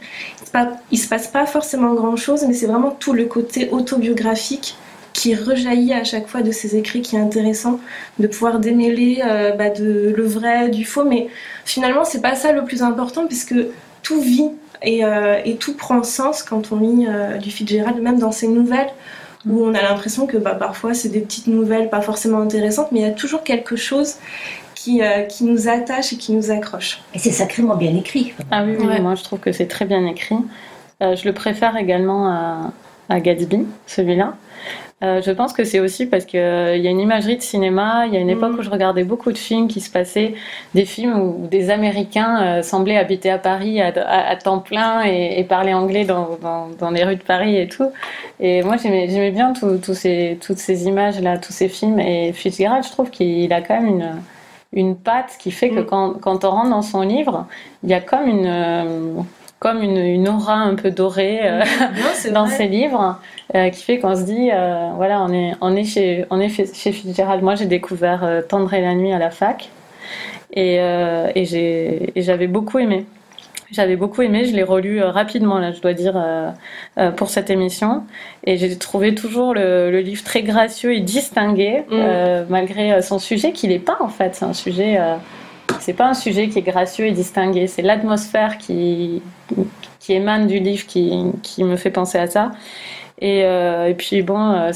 Il 0.90 0.98
se 0.98 1.08
passe 1.08 1.28
pas 1.28 1.46
forcément 1.46 1.94
grand 1.94 2.16
chose, 2.16 2.44
mais 2.46 2.54
c'est 2.54 2.66
vraiment 2.66 2.90
tout 2.90 3.12
le 3.12 3.26
côté 3.26 3.68
autobiographique 3.70 4.76
qui 5.12 5.34
rejaillit 5.34 5.92
à 5.92 6.04
chaque 6.04 6.28
fois 6.28 6.42
de 6.42 6.50
ses 6.50 6.76
écrits 6.76 7.02
qui 7.02 7.16
est 7.16 7.20
intéressant 7.20 7.80
de 8.18 8.26
pouvoir 8.26 8.58
démêler 8.58 9.22
euh, 9.24 9.52
bah, 9.52 9.70
de, 9.70 10.14
le 10.16 10.24
vrai 10.24 10.68
du 10.68 10.84
faux 10.84 11.04
mais 11.04 11.28
finalement 11.64 12.04
c'est 12.04 12.20
pas 12.22 12.34
ça 12.34 12.52
le 12.52 12.64
plus 12.64 12.82
important 12.82 13.26
puisque 13.26 13.54
tout 14.02 14.20
vit 14.20 14.50
et, 14.82 15.04
euh, 15.04 15.36
tout 15.58 15.74
prend 15.74 16.02
sens 16.02 16.42
quand 16.42 16.70
on 16.72 16.76
lit 16.76 17.06
du 17.40 17.50
Fitzgerald 17.50 18.00
même 18.00 18.18
dans 18.18 18.32
ses 18.32 18.48
nouvelles 18.48 18.90
où 19.46 19.64
on 19.64 19.74
a 19.74 19.82
l'impression 19.82 20.26
que 20.26 20.36
bah, 20.36 20.54
parfois 20.54 20.94
c'est 20.94 21.08
des 21.08 21.20
petites 21.20 21.46
nouvelles 21.46 21.88
pas 21.90 22.00
forcément 22.00 22.40
intéressantes 22.40 22.92
mais 22.92 23.00
il 23.00 23.02
y 23.02 23.10
a 23.10 23.12
toujours 23.12 23.42
quelque 23.42 23.76
chose 23.76 24.16
qui, 24.78 25.02
euh, 25.02 25.22
qui 25.22 25.44
nous 25.44 25.68
attache 25.68 26.12
et 26.12 26.16
qui 26.16 26.32
nous 26.32 26.50
accroche. 26.50 27.00
Et 27.12 27.18
c'est 27.18 27.32
sacrément 27.32 27.74
bien 27.74 27.94
écrit. 27.96 28.32
Ah 28.50 28.62
oui, 28.64 28.76
oui, 28.78 28.86
Ouais. 28.86 29.00
moi 29.00 29.16
je 29.16 29.24
trouve 29.24 29.40
que 29.40 29.50
c'est 29.50 29.66
très 29.66 29.84
bien 29.84 30.06
écrit. 30.06 30.36
Euh, 31.02 31.16
je 31.16 31.24
le 31.24 31.32
préfère 31.32 31.76
également 31.76 32.28
à, 32.28 32.72
à 33.08 33.20
Gatsby, 33.20 33.66
celui-là. 33.86 34.36
Euh, 35.04 35.22
je 35.22 35.30
pense 35.30 35.52
que 35.52 35.62
c'est 35.62 35.78
aussi 35.78 36.06
parce 36.06 36.24
qu'il 36.24 36.40
y 36.40 36.42
a 36.42 36.90
une 36.90 36.98
imagerie 36.98 37.36
de 37.36 37.42
cinéma. 37.42 38.06
Il 38.08 38.14
y 38.14 38.16
a 38.16 38.20
une 38.20 38.30
époque 38.30 38.52
Mhm. 38.54 38.58
où 38.58 38.62
je 38.62 38.70
regardais 38.70 39.04
beaucoup 39.04 39.30
de 39.30 39.38
films 39.38 39.68
qui 39.68 39.80
se 39.80 39.90
passaient, 39.90 40.34
des 40.74 40.84
films 40.84 41.20
où 41.20 41.46
des 41.46 41.70
Américains 41.70 42.42
euh, 42.42 42.62
semblaient 42.62 42.96
habiter 42.96 43.30
à 43.30 43.38
Paris 43.38 43.80
à, 43.80 43.88
à- 43.96 44.28
à 44.28 44.34
temps 44.36 44.58
plein 44.58 45.04
et, 45.06 45.38
et 45.38 45.44
parler 45.44 45.72
anglais 45.72 46.04
dans, 46.04 46.30
dans, 46.42 46.66
dans 46.76 46.90
les 46.90 47.04
rues 47.04 47.14
de 47.14 47.22
Paris 47.22 47.56
et 47.56 47.68
tout. 47.68 47.92
Et 48.40 48.62
moi 48.64 48.76
j'aimais 48.76 49.30
bien 49.30 49.52
tout- 49.52 49.78
tous 49.78 49.94
ces, 49.94 50.36
toutes 50.44 50.58
ces 50.58 50.86
images-là, 50.88 51.38
tous 51.38 51.52
ces 51.52 51.68
films. 51.68 52.00
Et 52.00 52.32
Fitzgerald, 52.32 52.82
je 52.84 52.90
trouve 52.90 53.10
qu'il 53.10 53.52
a 53.52 53.60
quand 53.60 53.80
même 53.80 53.86
une, 53.86 54.10
une 54.72 54.96
patte 54.96 55.36
qui 55.38 55.52
fait 55.52 55.70
que 55.70 55.80
Mm. 55.80 55.86
quand, 55.86 56.14
quand 56.20 56.44
on 56.44 56.50
rentre 56.50 56.70
dans 56.70 56.82
son 56.82 57.02
livre, 57.02 57.46
il 57.84 57.90
y 57.90 57.94
a 57.94 58.00
comme 58.00 58.26
une, 58.26 58.46
euh, 58.46 59.20
comme 59.58 59.82
une, 59.82 59.96
une 59.96 60.28
aura 60.28 60.54
un 60.54 60.74
peu 60.74 60.90
dorée 60.90 61.40
euh, 61.42 61.60
Non, 61.96 62.32
dans 62.32 62.46
vrai. 62.46 62.56
ses 62.56 62.66
livres 62.68 63.18
euh, 63.54 63.70
qui 63.70 63.82
fait 63.82 63.98
qu'on 63.98 64.14
se 64.14 64.22
dit, 64.22 64.50
euh, 64.52 64.90
voilà, 64.94 65.20
on 65.22 65.32
est, 65.32 65.54
on 65.60 65.74
est, 65.74 65.84
chez, 65.84 66.26
on 66.30 66.40
est 66.40 66.48
chez 66.48 66.92
Fitzgerald. 66.92 67.42
Moi, 67.42 67.56
j'ai 67.56 67.66
découvert 67.66 68.42
Tendre 68.48 68.72
et 68.74 68.80
la 68.80 68.94
nuit 68.94 69.12
à 69.12 69.18
la 69.18 69.30
fac 69.30 69.68
et, 70.52 70.76
et 70.76 72.12
j'avais 72.16 72.46
beaucoup 72.46 72.78
aimé. 72.78 73.06
J'avais 73.70 73.96
beaucoup 73.96 74.22
aimé, 74.22 74.46
je 74.46 74.56
l'ai 74.56 74.62
relu 74.62 75.02
rapidement, 75.02 75.58
là, 75.58 75.72
je 75.72 75.80
dois 75.82 75.92
dire, 75.92 76.14
pour 77.16 77.28
cette 77.28 77.50
émission. 77.50 78.04
Et 78.44 78.56
j'ai 78.56 78.78
trouvé 78.78 79.14
toujours 79.14 79.52
le, 79.52 79.90
le 79.90 80.00
livre 80.00 80.24
très 80.24 80.42
gracieux 80.42 80.94
et 80.94 81.00
distingué, 81.00 81.82
Mm. 81.90 82.46
malgré 82.48 83.02
son 83.02 83.18
sujet, 83.18 83.52
qui 83.52 83.68
n'est 83.68 83.78
pas 83.78 83.98
en 84.00 84.08
fait. 84.08 84.36
C'est 84.36 84.46
un 84.46 84.54
sujet. 84.54 84.98
C'est 85.80 85.92
pas 85.94 86.06
un 86.06 86.14
sujet 86.14 86.48
qui 86.48 86.58
est 86.58 86.62
gracieux 86.62 87.06
et 87.06 87.12
distingué, 87.12 87.66
c'est 87.66 87.82
l'atmosphère 87.82 88.58
qui, 88.58 89.22
qui 90.00 90.12
émane 90.14 90.46
du 90.46 90.58
livre 90.58 90.86
qui, 90.86 91.12
qui 91.42 91.64
me 91.64 91.76
fait 91.76 91.90
penser 91.90 92.18
à 92.18 92.26
ça. 92.26 92.50
Et, 93.20 93.42
euh, 93.44 93.88
et 93.88 93.94
puis 93.94 94.22
bon, 94.22 94.38
euh, 94.52 94.70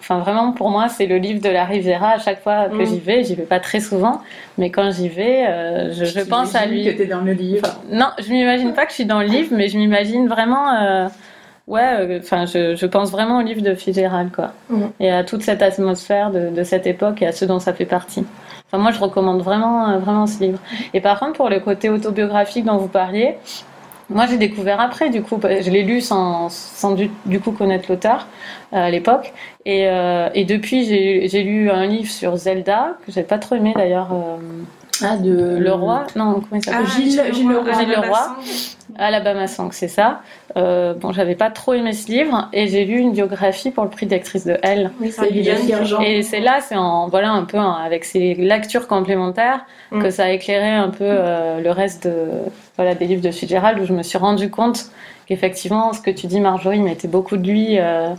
enfin 0.00 0.18
vraiment 0.20 0.52
pour 0.52 0.70
moi 0.70 0.88
c'est 0.88 1.04
le 1.04 1.18
livre 1.18 1.42
de 1.42 1.50
la 1.50 1.66
Riviera. 1.66 2.12
À 2.12 2.18
chaque 2.18 2.42
fois 2.42 2.70
que 2.70 2.76
Mm. 2.82 2.86
j'y 2.86 2.98
vais, 3.00 3.22
j'y 3.24 3.34
vais 3.34 3.42
pas 3.42 3.60
très 3.60 3.80
souvent, 3.80 4.22
mais 4.56 4.70
quand 4.70 4.90
j'y 4.92 5.10
vais, 5.10 5.46
euh, 5.46 5.92
je, 5.92 6.06
je 6.06 6.20
pense 6.20 6.54
à 6.54 6.64
lui. 6.64 6.84
que 6.86 6.90
t'es 6.90 7.04
dans 7.04 7.20
le 7.20 7.32
livre. 7.34 7.66
Non, 7.90 8.06
je 8.18 8.30
m'imagine 8.32 8.72
pas 8.72 8.84
que 8.86 8.92
je 8.92 8.94
suis 8.96 9.04
dans 9.04 9.20
le 9.20 9.26
livre, 9.26 9.50
mais 9.54 9.68
je 9.68 9.76
m'imagine 9.76 10.26
vraiment. 10.26 11.08
ouais, 11.68 12.18
enfin, 12.18 12.46
je, 12.46 12.74
je 12.76 12.86
pense 12.86 13.10
vraiment 13.10 13.38
au 13.38 13.42
livre 13.42 13.60
de 13.60 13.74
Fitzgerald, 13.74 14.32
quoi. 14.32 14.52
Mhm. 14.70 14.90
Et 14.98 15.10
à 15.10 15.22
toute 15.22 15.42
cette 15.42 15.60
atmosphère 15.60 16.30
de, 16.30 16.48
de 16.48 16.62
cette 16.64 16.86
époque 16.86 17.20
et 17.20 17.26
à 17.26 17.32
ce 17.32 17.44
dont 17.44 17.58
ça 17.60 17.74
fait 17.74 17.84
partie. 17.84 18.24
Enfin, 18.72 18.82
moi, 18.82 18.90
je 18.90 18.98
recommande 18.98 19.42
vraiment, 19.42 19.90
euh, 19.90 19.98
vraiment 19.98 20.26
ce 20.26 20.42
livre. 20.42 20.58
Et 20.94 21.02
par 21.02 21.20
contre, 21.20 21.34
pour 21.34 21.50
le 21.50 21.60
côté 21.60 21.90
autobiographique 21.90 22.64
dont 22.64 22.78
vous 22.78 22.88
parliez, 22.88 23.36
moi, 24.08 24.24
j'ai 24.26 24.38
découvert 24.38 24.80
après, 24.80 25.10
du 25.10 25.22
coup, 25.22 25.38
je 25.42 25.70
l'ai 25.70 25.82
lu 25.82 26.00
sans, 26.00 26.48
sans 26.48 26.94
du, 26.94 27.40
coup 27.40 27.52
connaître 27.52 27.90
l'auteur 27.90 28.26
euh, 28.72 28.76
à 28.76 28.90
l'époque. 28.90 29.34
Et, 29.66 29.88
euh, 29.88 30.30
depuis, 30.44 30.86
j'ai 30.86 31.42
lu 31.42 31.70
un 31.70 31.84
livre 31.86 32.10
sur 32.10 32.36
Zelda, 32.36 32.96
que 33.04 33.12
j'ai 33.12 33.24
pas 33.24 33.38
trop 33.38 33.56
aimé 33.56 33.74
d'ailleurs. 33.76 34.08
Ah, 35.02 35.16
de 35.16 35.56
le 35.58 35.72
roi 35.72 36.06
Non, 36.16 36.34
comment 36.34 36.46
il 36.54 36.64
s'appelle 36.64 36.84
Ah, 36.86 36.90
Gilles- 36.96 37.22
Gilles 37.32 37.48
Leroy. 37.48 37.72
Gilles 37.72 37.88
Leroy. 37.88 38.18
Alabama. 38.98 39.46
Song, 39.46 39.70
c'est 39.72 39.88
ça. 39.88 40.20
Euh, 40.56 40.92
bon, 40.92 41.12
j'avais 41.12 41.34
pas 41.34 41.48
trop 41.50 41.72
aimé 41.72 41.94
ce 41.94 42.10
livre 42.10 42.48
et 42.52 42.68
j'ai 42.68 42.84
lu 42.84 42.98
une 42.98 43.12
biographie 43.12 43.70
pour 43.70 43.84
le 43.84 43.90
prix 43.90 44.04
d'actrice 44.06 44.44
de 44.44 44.58
Elle. 44.62 44.90
Oui, 45.00 45.10
C'est. 45.10 45.34
Et 46.04 46.22
c'est 46.22 46.40
là, 46.40 46.58
c'est 46.60 46.76
en 46.76 47.08
voilà 47.08 47.30
un 47.30 47.44
peu 47.44 47.58
avec 47.58 48.04
ces 48.04 48.34
lectures 48.34 48.86
complémentaires 48.86 49.64
Mm. 49.92 50.02
que 50.02 50.10
ça 50.10 50.24
a 50.24 50.28
éclairé 50.30 50.70
un 50.70 50.88
peu 50.90 51.04
euh, 51.04 51.60
le 51.60 51.70
reste 51.70 52.06
de 52.06 52.26
voilà 52.76 52.94
des 52.94 53.06
livres 53.06 53.22
de 53.22 53.30
Fitzgerald 53.30 53.78
où 53.80 53.84
je 53.86 53.92
me 53.92 54.02
suis 54.02 54.16
rendu 54.18 54.50
compte 54.50 54.86
qu'effectivement 55.26 55.92
ce 55.92 56.00
que 56.00 56.10
tu 56.10 56.26
dis 56.26 56.40
Marjorie 56.40 56.80
mettait 56.80 57.08
beaucoup 57.08 57.36
de 57.36 57.46
lui 57.46 57.78
euh, 57.78 58.10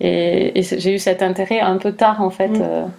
et, 0.00 0.58
et 0.58 0.62
j'ai 0.62 0.94
eu 0.94 0.98
cet 0.98 1.22
intérêt 1.22 1.60
un 1.60 1.76
peu 1.76 1.92
tard 1.92 2.20
en 2.22 2.30
fait. 2.30 2.48
Mm. 2.48 2.90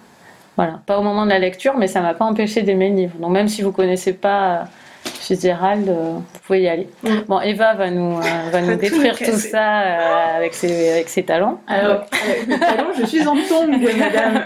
Euh, 0.52 0.56
voilà, 0.56 0.80
pas 0.86 0.98
au 0.98 1.02
moment 1.02 1.24
de 1.24 1.30
la 1.30 1.38
lecture, 1.38 1.76
mais 1.78 1.86
ça 1.88 2.00
m'a 2.00 2.14
pas 2.14 2.24
empêché 2.24 2.62
d'aimer 2.62 2.90
le 2.90 2.96
livre. 2.96 3.14
Donc 3.18 3.30
même 3.32 3.48
si 3.48 3.62
vous 3.62 3.72
connaissez 3.72 4.12
pas 4.12 4.52
euh, 4.52 4.64
Fitzgerald, 5.04 5.88
euh, 5.88 6.12
vous 6.14 6.40
pouvez 6.46 6.62
y 6.62 6.68
aller. 6.68 6.88
Bon, 7.28 7.40
Eva 7.40 7.74
va 7.74 7.90
nous 7.90 8.18
euh, 8.18 8.50
va 8.52 8.60
nous 8.62 8.72
tout 8.74 8.78
détruire 8.80 9.18
tout 9.18 9.32
ça 9.38 9.80
euh, 9.82 10.36
avec 10.36 10.54
ses 10.54 10.90
avec 10.90 11.08
ses 11.08 11.22
talents. 11.24 11.60
Alors, 11.66 12.04
avec 12.24 12.46
mes 12.46 12.58
talons, 12.58 12.88
je 12.98 13.06
suis 13.06 13.26
en 13.26 13.34
tombe, 13.48 13.70
madame. 13.98 14.44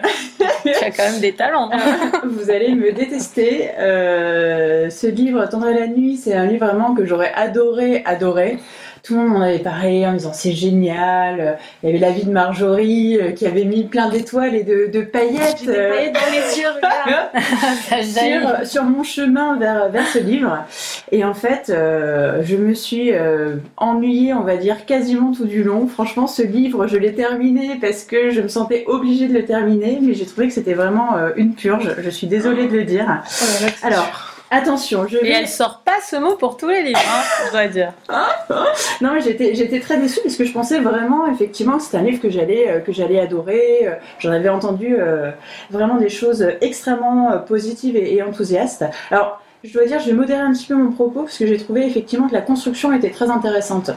tu 0.65 0.71
as 0.85 0.91
quand 0.91 1.11
même 1.11 1.21
des 1.21 1.33
talents. 1.33 1.71
hein. 1.73 1.79
Vous 2.25 2.51
allez 2.51 2.75
me 2.75 2.93
détester. 2.93 3.71
Euh, 3.79 4.89
ce 4.91 5.07
livre, 5.09 5.47
Tendre 5.47 5.69
la 5.71 5.87
nuit, 5.89 6.17
c'est 6.17 6.35
un 6.35 6.47
livre 6.47 6.67
vraiment 6.67 6.95
que 6.95 7.05
j'aurais 7.05 7.33
adoré, 7.35 8.03
adoré. 8.07 8.59
Tout 9.07 9.15
le 9.15 9.21
monde 9.21 9.33
m'en 9.35 9.41
avait 9.43 9.61
parlé 9.61 10.05
en 10.05 10.15
disant 10.15 10.33
c'est 10.33 10.53
génial. 10.53 11.59
Il 11.83 11.87
y 11.87 11.91
avait 11.91 12.01
la 12.01 12.11
vie 12.11 12.25
de 12.25 12.33
Marjorie 12.33 13.19
euh, 13.21 13.31
qui 13.31 13.47
avait 13.47 13.65
mis 13.65 13.85
plein 13.85 14.09
d'étoiles 14.09 14.57
et 14.57 14.65
de, 14.65 14.91
de 14.93 15.01
paillettes. 15.03 15.59
J'ai 15.61 15.67
des 15.67 15.79
euh, 15.79 15.91
paillettes 15.91 16.15
dans 16.15 16.33
les 16.33 16.59
yeux, 16.59 16.69
regarde. 16.75 18.63
Sur, 18.67 18.67
sur 18.67 18.83
mon 18.85 19.03
chemin 19.03 19.57
vers, 19.59 19.91
vers 19.91 20.07
ce 20.09 20.19
livre. 20.19 20.65
Et 21.13 21.25
en 21.25 21.35
fait, 21.35 21.71
euh, 21.71 22.43
je 22.43 22.57
me 22.57 22.75
suis 22.75 23.13
euh, 23.13 23.57
ennuyée, 23.77 24.35
on 24.35 24.43
va 24.43 24.57
dire, 24.57 24.87
quasiment 24.87 25.33
tout 25.33 25.45
du 25.45 25.63
long. 25.63 25.87
Franchement, 25.87 26.27
ce 26.27 26.43
livre, 26.43 26.87
je 26.89 26.97
l'ai 26.97 27.15
terminé 27.15 27.79
parce 27.81 28.05
que 28.05 28.31
je 28.31 28.41
me 28.41 28.49
sentais 28.49 28.85
obligée 28.87 29.29
de 29.29 29.35
le 29.35 29.45
terminer, 29.45 29.99
mais 30.03 30.15
j'ai 30.15 30.27
trouvé 30.27 30.49
que 30.49 30.55
c'était 30.55 30.75
vraiment 30.75 31.17
euh, 31.17 31.31
une 31.37 31.55
purge. 31.55 31.95
Je 32.03 32.11
suis 32.11 32.27
désolée 32.27 32.67
de 32.67 32.77
le 32.77 32.85
dire. 32.85 33.05
Oh 33.07 33.09
là 33.09 33.67
là, 33.67 33.73
c'est 33.77 33.87
Alors, 33.87 34.26
attention, 34.51 35.07
je 35.09 35.19
Et 35.19 35.23
vais... 35.23 35.31
elle 35.31 35.49
sort 35.49 35.83
pas 35.85 35.99
ce 36.09 36.17
mot 36.17 36.37
pour 36.37 36.57
tous 36.57 36.69
les 36.69 36.83
livres, 36.83 36.99
hein, 36.99 37.23
je 37.47 37.51
dois 37.53 37.67
dire. 37.67 37.93
Non, 39.01 39.13
mais 39.13 39.21
j'étais, 39.21 39.55
j'étais 39.55 39.81
très 39.81 39.99
déçue 39.99 40.21
parce 40.23 40.37
que 40.37 40.45
je 40.45 40.53
pensais 40.53 40.81
vraiment, 40.81 41.27
effectivement, 41.31 41.77
que 41.77 41.83
c'était 41.83 41.99
un 41.99 42.03
livre 42.03 42.21
que 42.21 42.31
j'allais, 42.31 42.69
euh, 42.69 42.81
que 42.81 42.93
j'allais 42.93 43.19
adorer. 43.21 43.87
Euh, 43.87 43.95
J'en 44.19 44.33
avais 44.33 44.49
entendu 44.49 44.97
euh, 44.99 45.31
vraiment 45.71 45.97
des 45.97 46.09
choses 46.09 46.47
extrêmement 46.61 47.39
positives 47.47 47.97
et, 47.97 48.15
et 48.15 48.23
enthousiastes. 48.23 48.85
Alors, 49.11 49.41
je 49.65 49.73
dois 49.73 49.85
dire, 49.87 50.01
je 50.01 50.07
vais 50.07 50.13
modérer 50.13 50.41
un 50.41 50.53
petit 50.53 50.67
peu 50.67 50.75
mon 50.75 50.91
propos 50.93 51.23
parce 51.23 51.39
que 51.39 51.47
j'ai 51.47 51.59
trouvé 51.59 51.87
effectivement 51.87 52.29
que 52.29 52.35
la 52.35 52.41
construction 52.43 52.93
était 52.93 53.11
très 53.11 53.31
intéressante. 53.31 53.91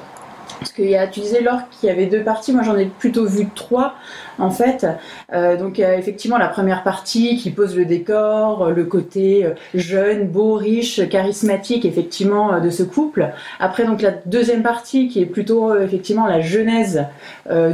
Parce 0.58 0.72
qu'il 0.72 0.90
y 0.90 0.96
a, 0.96 1.08
tu 1.08 1.20
disais 1.20 1.42
Laure 1.42 1.62
qu'il 1.70 1.88
y 1.88 1.92
avait 1.92 2.08
deux 2.08 2.24
parties, 2.24 2.52
moi 2.52 2.64
j'en 2.64 2.76
ai 2.76 2.86
plutôt 2.86 3.26
vu 3.26 3.48
trois 3.54 3.96
en 4.40 4.50
fait. 4.50 4.86
Euh, 5.34 5.58
donc 5.58 5.80
effectivement 5.80 6.38
la 6.38 6.48
première 6.48 6.84
partie 6.84 7.38
qui 7.38 7.52
pose 7.52 7.76
le 7.76 7.86
décor, 7.86 8.64
euh, 8.64 8.72
le 8.72 8.86
côté 8.86 9.46
euh, 9.46 9.54
jeune, 9.74 10.28
beau, 10.28 10.54
riche, 10.54 11.08
charismatique 11.10 11.86
effectivement 11.86 12.60
de 12.60 12.70
ce 12.70 12.84
couple. 12.84 13.30
Après 13.60 13.86
donc 13.86 14.02
la 14.02 14.12
deuxième 14.26 14.64
partie 14.64 15.08
qui 15.08 15.22
est 15.22 15.26
plutôt 15.26 15.76
effectivement 15.76 16.26
la 16.26 16.42
genèse 16.42 17.06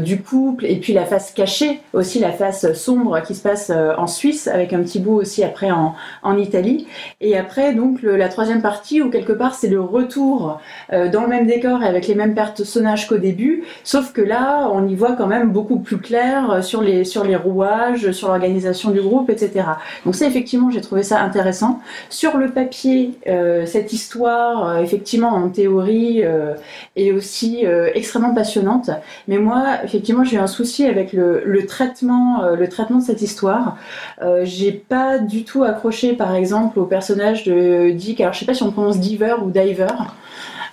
du 0.01 0.21
couple 0.21 0.65
et 0.65 0.77
puis 0.77 0.93
la 0.93 1.05
face 1.05 1.31
cachée, 1.31 1.81
aussi 1.93 2.19
la 2.19 2.31
face 2.31 2.71
sombre 2.73 3.21
qui 3.21 3.35
se 3.35 3.41
passe 3.41 3.69
en 3.69 4.07
Suisse 4.07 4.47
avec 4.47 4.73
un 4.73 4.81
petit 4.81 4.99
bout 4.99 5.15
aussi 5.15 5.43
après 5.43 5.69
en, 5.69 5.95
en 6.23 6.37
Italie. 6.37 6.87
Et 7.19 7.37
après 7.37 7.73
donc 7.73 8.01
la 8.01 8.29
troisième 8.29 8.61
partie 8.61 9.01
où 9.01 9.09
quelque 9.09 9.33
part 9.33 9.53
c'est 9.53 9.67
le 9.67 9.81
retour 9.81 10.59
dans 10.91 11.21
le 11.21 11.27
même 11.27 11.45
décor 11.45 11.83
et 11.83 11.87
avec 11.87 12.07
les 12.07 12.15
mêmes 12.15 12.35
personnages 12.65 13.07
qu'au 13.07 13.17
début, 13.17 13.63
sauf 13.83 14.11
que 14.11 14.21
là 14.21 14.69
on 14.73 14.87
y 14.87 14.95
voit 14.95 15.13
quand 15.13 15.27
même 15.27 15.51
beaucoup 15.51 15.79
plus 15.79 15.99
clair 15.99 16.49
euh, 16.49 16.61
sur 16.63 16.81
les 16.81 17.03
sur 17.03 17.23
les 17.23 17.35
rouages, 17.35 18.11
sur 18.11 18.29
l'organisation 18.29 18.89
du 18.89 19.01
groupe, 19.01 19.29
etc. 19.29 19.51
Donc 20.03 20.15
ça 20.15 20.25
effectivement 20.25 20.71
j'ai 20.71 20.81
trouvé 20.81 21.03
ça 21.03 21.21
intéressant. 21.21 21.79
Sur 22.09 22.37
le 22.37 22.49
papier, 22.49 23.11
euh, 23.27 23.67
cette 23.67 23.93
histoire 23.93 24.67
euh, 24.67 24.81
effectivement 24.81 25.29
en 25.29 25.49
théorie 25.49 26.23
est 26.95 27.11
aussi 27.11 27.65
extrêmement 27.93 28.33
passionnante. 28.33 28.89
Mais 29.27 29.37
moi 29.37 29.63
effectivement 29.83 30.23
j'ai 30.23 30.37
un 30.37 30.47
souci 30.47 30.85
avec 30.85 31.13
le, 31.13 31.43
le 31.45 31.65
traitement 31.67 32.49
le 32.63 32.67
traitement 32.67 32.97
de 32.97 33.03
cette 33.03 33.21
histoire. 33.21 33.77
J'ai 34.43 34.71
pas 34.71 35.19
du 35.19 35.43
tout 35.43 35.63
accroché 35.63 36.13
par 36.13 36.33
exemple 36.35 36.79
au 36.79 36.85
personnage 36.85 37.43
de 37.43 37.91
Dick. 37.91 38.21
Alors 38.21 38.33
je 38.33 38.39
sais 38.39 38.45
pas 38.45 38.53
si 38.53 38.63
on 38.63 38.71
prononce 38.71 38.99
Diver 38.99 39.35
ou 39.43 39.51
Diver. 39.51 39.95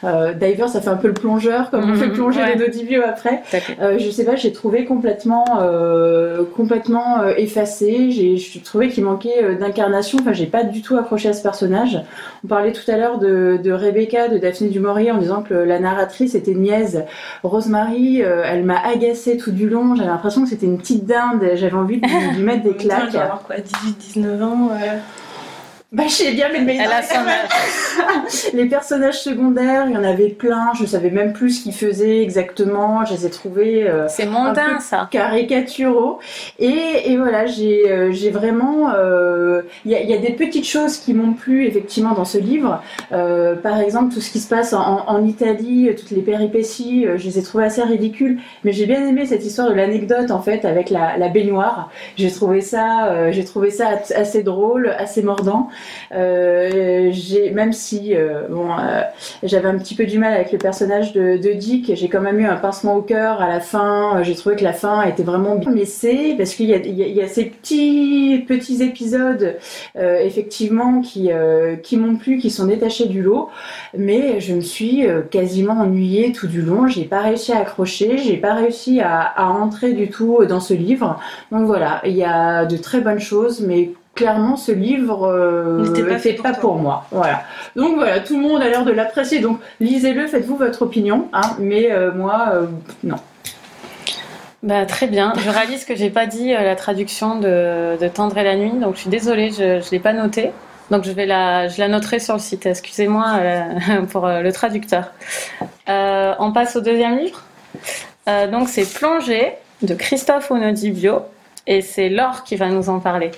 Euh, 0.04 0.32
diver, 0.35 0.66
ça 0.68 0.80
fait 0.80 0.88
un 0.90 0.97
peu 0.97 1.09
le 1.09 1.14
plongeur, 1.14 1.71
comme 1.71 1.85
on 1.85 1.87
Mhm, 1.88 1.97
fait 1.97 2.09
plonger 2.09 2.40
ouais. 2.40 2.54
les 2.54 2.59
Dodivio 2.66 3.02
après. 3.06 3.42
Euh, 3.80 3.99
je 3.99 4.11
sais 4.11 4.25
pas, 4.25 4.35
j'ai 4.37 4.52
trouvé 4.52 4.85
complètement, 4.85 5.44
euh, 5.61 6.42
complètement 6.56 7.21
euh, 7.21 7.35
effacé. 7.37 8.11
J'ai 8.11 8.37
j'ai 8.37 8.61
trouvé 8.61 8.88
qu'il 8.88 9.04
manquait 9.04 9.42
euh, 9.42 9.54
d'incarnation. 9.56 10.18
Enfin, 10.21 10.32
j'ai 10.32 10.47
pas 10.47 10.64
du 10.64 10.82
tout 10.82 10.97
accroché 10.97 11.28
à 11.28 11.32
ce 11.32 11.42
personnage. 11.42 12.00
On 12.44 12.49
parlait 12.49 12.73
tout 12.73 12.90
à 12.90 12.97
l'heure 12.97 13.18
de, 13.18 13.61
de 13.62 13.71
Rebecca, 13.73 14.28
de 14.28 14.38
Daphné 14.38 14.68
du 14.68 14.80
Maurier, 14.80 15.12
en 15.12 15.18
disant 15.18 15.42
que 15.42 15.54
la 15.54 15.78
narratrice 15.78 16.35
était 16.35 16.54
niaise. 16.54 17.04
Rosemary, 17.44 18.23
euh, 18.25 18.42
elle 18.44 18.64
m'a 18.64 18.80
agacée 18.85 19.37
tout 19.37 19.52
du 19.52 19.68
long. 19.68 19.94
J'avais 19.94 20.09
l'impression 20.09 20.42
que 20.42 20.49
c'était 20.49 20.66
une 20.66 20.78
petite 20.78 21.04
dinde. 21.06 21.42
J'avais 21.54 21.75
envie 21.76 22.00
de 22.00 22.06
lui, 22.06 22.37
lui 22.38 22.42
mettre 22.42 22.64
des 22.64 22.75
claques. 22.76 23.14
avoir 23.14 23.42
quoi, 23.44 23.56
18, 23.56 23.97
19 24.14 24.42
ans 24.42 24.71
Bah, 25.92 26.04
je 26.06 26.12
sais 26.14 26.32
bien, 26.32 26.46
mais 26.50 26.75
Elle 26.76 26.90
a 26.90 27.02
son 27.02 27.18
âge. 27.18 28.50
les 28.54 28.64
personnages 28.64 29.20
secondaires, 29.20 29.84
il 29.88 29.92
y 29.92 29.96
en 29.99 30.04
avait 30.04 30.30
plein. 30.30 30.70
Je 30.80 30.87
savais 30.87 31.11
même 31.11 31.34
plus 31.34 31.50
ce 31.58 31.62
qu'ils 31.64 31.75
faisaient 31.75 32.22
exactement. 32.22 33.04
Je 33.04 33.12
les 33.12 33.26
ai 33.26 33.30
trouvés 33.30 33.87
euh, 33.87 34.08
C'est 34.08 34.25
mondain, 34.25 34.80
ça. 34.80 35.06
caricaturaux. 35.11 36.18
Et, 36.58 37.11
et 37.12 37.18
voilà, 37.18 37.44
j'ai 37.44 37.92
euh, 37.92 38.11
vraiment. 38.32 38.90
euh, 38.94 39.61
Il 39.84 39.92
y, 39.92 39.94
y 39.94 40.14
a 40.14 40.16
des 40.16 40.32
petites 40.32 40.66
choses 40.66 40.96
qui 40.96 41.12
m'ont 41.12 41.34
plu 41.34 41.66
effectivement 41.66 42.12
dans 42.14 42.25
ce 42.25 42.38
livre. 42.38 42.82
Euh, 43.12 43.54
par 43.54 43.78
exemple, 43.78 44.14
tout 44.14 44.22
ce 44.22 44.30
qui 44.32 44.40
se 44.40 44.49
passe 44.49 44.72
en, 44.72 45.04
en 45.06 45.22
Italie, 45.26 45.90
toutes 45.99 46.11
les 46.12 46.22
péripéties, 46.22 47.04
je 47.16 47.25
les 47.26 47.38
ai 47.38 47.42
trouvées 47.42 47.64
assez 47.64 47.82
ridicules. 47.82 48.38
Mais 48.64 48.72
j'ai 48.72 48.87
bien 48.87 49.06
aimé 49.06 49.26
cette 49.26 49.44
histoire 49.44 49.68
de 49.68 49.75
l'anecdote 49.75 50.30
en 50.30 50.40
fait 50.40 50.64
avec 50.64 50.88
la, 50.88 51.18
la 51.18 51.28
baignoire. 51.28 51.90
J'ai 52.16 52.30
trouvé 52.30 52.62
ça, 52.62 53.30
j'ai 53.30 53.44
trouvé 53.44 53.70
ça 53.70 53.90
assez 54.16 54.42
drôle, 54.42 54.88
assez 54.99 55.20
mordant. 55.20 55.68
Euh, 56.15 57.12
même 57.53 57.73
si 57.73 58.15
euh, 58.15 58.43
euh, 58.51 59.03
j'avais 59.43 59.69
un 59.69 59.79
petit 59.79 59.95
peu 59.95 60.05
du 60.05 60.19
mal 60.19 60.35
avec 60.35 60.53
le 60.53 60.59
personnage 60.59 61.12
de, 61.12 61.53
Dick, 61.53 61.93
j'ai 61.95 62.09
quand 62.09 62.21
même 62.21 62.41
eu 62.41 62.47
un 62.47 62.57
pincement 62.57 62.97
au 62.97 63.03
cœur 63.03 63.41
à 63.41 63.49
la 63.49 63.61
fin. 63.61 64.23
J'ai 64.23 64.35
trouvé 64.35 64.57
que 64.57 64.65
la 64.65 64.73
fin 64.73 65.03
était 65.03 65.23
vraiment 65.23 65.57
bien 65.57 65.73
laissée 65.73 66.35
parce 66.37 66.55
qu'il 66.55 66.69
y 66.69 67.21
a, 67.21 67.29
ces 67.29 67.45
petits 67.47 68.45
petits 68.47 68.83
épisodes 68.83 69.57
effectivement 69.95 71.01
qui 71.01 71.31
m'ont 71.97 72.17
plu, 72.17 72.39
qui 72.39 72.51
sont 72.51 72.67
détachés 72.67 73.07
du 73.07 73.23
lot, 73.23 73.49
mais 73.97 74.41
je 74.41 74.55
me 74.55 74.61
suis 74.61 75.07
quasiment 75.31 75.75
ennuyée 75.75 76.33
tout 76.33 76.47
du 76.47 76.62
long. 76.62 76.87
J'ai 76.87 77.05
pas 77.05 77.21
réussi 77.21 77.53
à 77.53 77.61
accrocher, 77.61 78.19
j'ai 78.19 78.37
pas 78.37 78.55
réussi 78.55 79.01
à, 79.01 79.21
à 79.21 79.47
entrer 79.47 79.93
du 79.93 80.11
tout 80.11 80.45
dans 80.47 80.61
ce 80.61 80.75
livre. 80.75 81.19
Donc 81.51 81.67
voilà, 81.67 82.01
il 82.05 82.15
y 82.15 82.25
a 82.25 82.65
de 82.65 82.77
très 82.77 83.01
bonnes 83.01 83.21
choses, 83.21 83.61
mais 83.61 83.93
clairement 84.14 84.57
ce 84.57 84.73
livre 84.73 85.26
euh, 85.26 85.83
N'était 85.83 86.09
pas 86.09 86.19
fait 86.19 86.38
pour 86.61 86.76
moi. 86.76 87.07
Voilà. 87.11 87.42
Donc 87.76 87.97
voilà, 87.97 88.21
tout 88.21 88.37
le 88.37 88.42
monde 88.42 88.62
a 88.62 88.69
l'air 88.69 88.85
de 88.85 88.92
l'apprécier. 88.92 89.40
Donc 89.40 89.59
lisez-le, 89.81 90.26
faites-vous 90.26 90.57
votre 90.57 90.83
opinion. 90.83 91.28
Hein, 91.33 91.57
mais 91.59 91.90
euh, 91.90 92.12
moi, 92.12 92.49
euh, 92.52 92.66
non. 93.04 93.16
Bah, 94.62 94.87
très 94.87 95.09
bien. 95.09 95.33
Je 95.38 95.50
réalise 95.50 95.85
que 95.85 95.97
j'ai 95.97 96.11
pas 96.11 96.26
dit 96.26 96.54
euh, 96.54 96.62
la 96.62 96.76
traduction 96.76 97.38
de, 97.38 97.97
de 98.00 98.09
Tendre 98.09 98.38
et 98.38 98.45
la 98.45 98.57
nuit, 98.57 98.73
donc 98.73 98.95
je 98.95 99.00
suis 99.00 99.11
désolée, 99.11 99.50
je 99.50 99.78
ne 99.78 99.90
l'ai 99.90 99.99
pas 99.99 100.12
noté. 100.12 100.52
Donc 100.90 101.04
je 101.04 101.11
vais 101.11 101.26
la, 101.26 101.69
je 101.69 101.81
la 101.81 101.88
noterai 101.88 102.19
sur 102.19 102.35
le 102.35 102.40
site. 102.40 102.66
Excusez-moi 102.66 103.26
euh, 103.38 104.02
pour 104.11 104.26
euh, 104.26 104.40
le 104.42 104.52
traducteur. 104.52 105.11
Euh, 105.88 106.35
on 106.38 106.52
passe 106.52 106.76
au 106.76 106.81
deuxième 106.81 107.19
livre. 107.19 107.42
Euh, 108.28 108.47
donc 108.47 108.69
c'est 108.69 108.85
Plongée 108.85 109.54
de 109.81 109.95
Christophe 109.95 110.50
Onodibio 110.50 111.23
et 111.66 111.81
c'est 111.81 112.09
Laure 112.09 112.45
qui 112.45 112.57
va 112.57 112.69
nous 112.69 112.88
en 112.88 113.00
parler. 113.00 113.33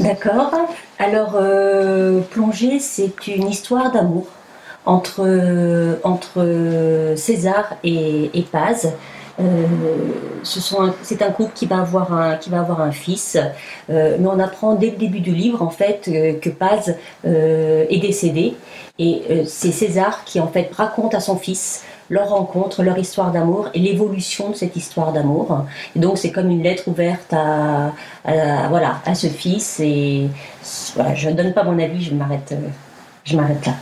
D'accord. 0.00 0.52
Alors, 0.98 1.36
euh, 1.36 2.20
Plongée, 2.30 2.78
c'est 2.80 3.26
une 3.26 3.48
histoire 3.48 3.92
d'amour 3.92 4.26
entre, 4.84 5.98
entre 6.02 7.14
César 7.16 7.76
et, 7.84 8.44
Paz. 8.50 8.92
Euh, 9.40 9.44
c'est 10.42 11.22
un 11.22 11.30
couple 11.30 11.52
qui 11.54 11.66
va 11.66 11.80
avoir 11.80 12.12
un, 12.12 12.92
fils, 12.92 13.38
Euh, 13.90 14.16
mais 14.18 14.28
on 14.28 14.38
apprend 14.38 14.74
dès 14.74 14.90
le 14.90 14.96
début 14.96 15.20
du 15.20 15.32
livre 15.32 15.62
en 15.62 15.70
fait 15.70 16.08
euh, 16.08 16.34
que 16.34 16.50
Paz 16.50 16.96
euh, 17.24 17.84
est 17.88 17.98
décédé 17.98 18.54
et 18.98 19.22
euh, 19.30 19.42
c'est 19.46 19.72
César 19.72 20.24
qui 20.24 20.38
en 20.40 20.48
fait 20.48 20.70
raconte 20.72 21.14
à 21.14 21.20
son 21.20 21.36
fils 21.36 21.82
leur 22.12 22.28
rencontre, 22.28 22.82
leur 22.82 22.98
histoire 22.98 23.32
d'amour 23.32 23.70
et 23.72 23.78
l'évolution 23.78 24.50
de 24.50 24.54
cette 24.54 24.76
histoire 24.76 25.12
d'amour. 25.14 25.64
Et 25.96 25.98
donc 25.98 26.18
c'est 26.18 26.30
comme 26.30 26.50
une 26.50 26.62
lettre 26.62 26.86
ouverte 26.88 27.32
à, 27.32 27.92
à- 28.26 28.68
voilà, 28.68 29.00
à 29.06 29.14
ce 29.14 29.28
fils. 29.28 29.80
Et 29.80 30.28
voilà, 30.94 31.14
je 31.14 31.30
ne 31.30 31.34
donne 31.34 31.52
pas 31.54 31.64
mon 31.64 31.78
avis, 31.78 32.04
je 32.04 32.14
m'arrête, 32.14 32.52
euh, 32.52 32.68
je 33.24 33.34
m'arrête 33.36 33.64
là. 33.66 33.72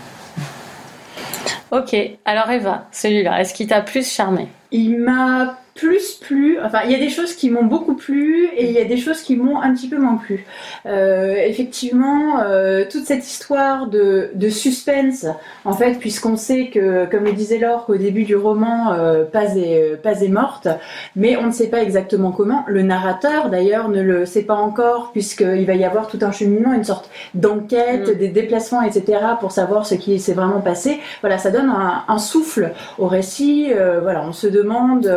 Ok, 1.73 1.97
alors 2.25 2.51
Eva, 2.51 2.85
celui-là, 2.93 3.41
est-ce 3.41 3.53
qu'il 3.53 3.67
t'a 3.67 3.81
plus 3.81 4.09
charmé? 4.09 4.49
Il 4.73 4.99
m'a 4.99 5.57
plus 5.81 6.13
plu. 6.13 6.59
Enfin, 6.63 6.81
il 6.85 6.93
y 6.93 6.95
a 6.95 6.99
des 6.99 7.09
choses 7.09 7.33
qui 7.35 7.49
m'ont 7.49 7.65
beaucoup 7.65 7.95
plu 7.95 8.49
et 8.55 8.67
il 8.67 8.73
y 8.73 8.79
a 8.79 8.85
des 8.85 8.99
choses 8.99 9.23
qui 9.23 9.35
m'ont 9.37 9.61
un 9.63 9.75
petit 9.75 9.89
peu 9.89 9.97
moins 9.97 10.17
plu. 10.17 10.45
Euh, 10.85 11.35
effectivement, 11.37 12.41
euh, 12.41 12.85
toute 12.91 13.07
cette 13.07 13.27
histoire 13.27 13.87
de, 13.87 14.31
de 14.35 14.49
suspense, 14.51 15.25
en 15.65 15.73
fait, 15.73 15.99
puisqu'on 15.99 16.37
sait 16.37 16.67
que, 16.67 17.07
comme 17.07 17.25
le 17.25 17.33
disait 17.33 17.59
Laure, 17.59 17.87
qu'au 17.87 17.97
début 17.97 18.25
du 18.25 18.37
roman, 18.37 18.93
euh, 18.93 19.25
Paz, 19.25 19.57
est, 19.57 19.97
Paz 20.03 20.23
est 20.23 20.29
morte, 20.29 20.69
mais 21.17 21.39
on 21.39 21.47
ne 21.47 21.53
sait 21.53 21.69
pas 21.69 21.83
exactement 21.83 22.31
comment. 22.31 22.63
Le 22.67 22.83
narrateur, 22.83 23.49
d'ailleurs, 23.49 23.89
ne 23.89 24.03
le 24.03 24.27
sait 24.27 24.43
pas 24.43 24.57
encore, 24.57 25.13
puisqu'il 25.13 25.65
va 25.65 25.75
y 25.75 25.85
avoir 25.85 26.09
tout 26.09 26.19
un 26.21 26.31
cheminement, 26.31 26.75
une 26.75 26.85
sorte 26.85 27.09
d'enquête, 27.33 28.09
Mm. 28.09 28.19
des 28.19 28.29
déplacements, 28.29 28.83
etc., 28.83 29.19
pour 29.41 29.53
savoir 29.53 29.87
ce 29.87 29.95
qui 29.95 30.19
s'est 30.19 30.35
vraiment 30.35 30.61
passé. 30.61 31.01
Voilà, 31.23 31.39
ça 31.39 31.51
donne 31.51 31.71
un, 31.71 32.05
un 32.07 32.19
souffle 32.19 32.73
au 32.99 33.07
récit. 33.07 33.73
Voilà, 34.03 34.23
on 34.23 34.33
se 34.33 34.47
demande 34.47 35.11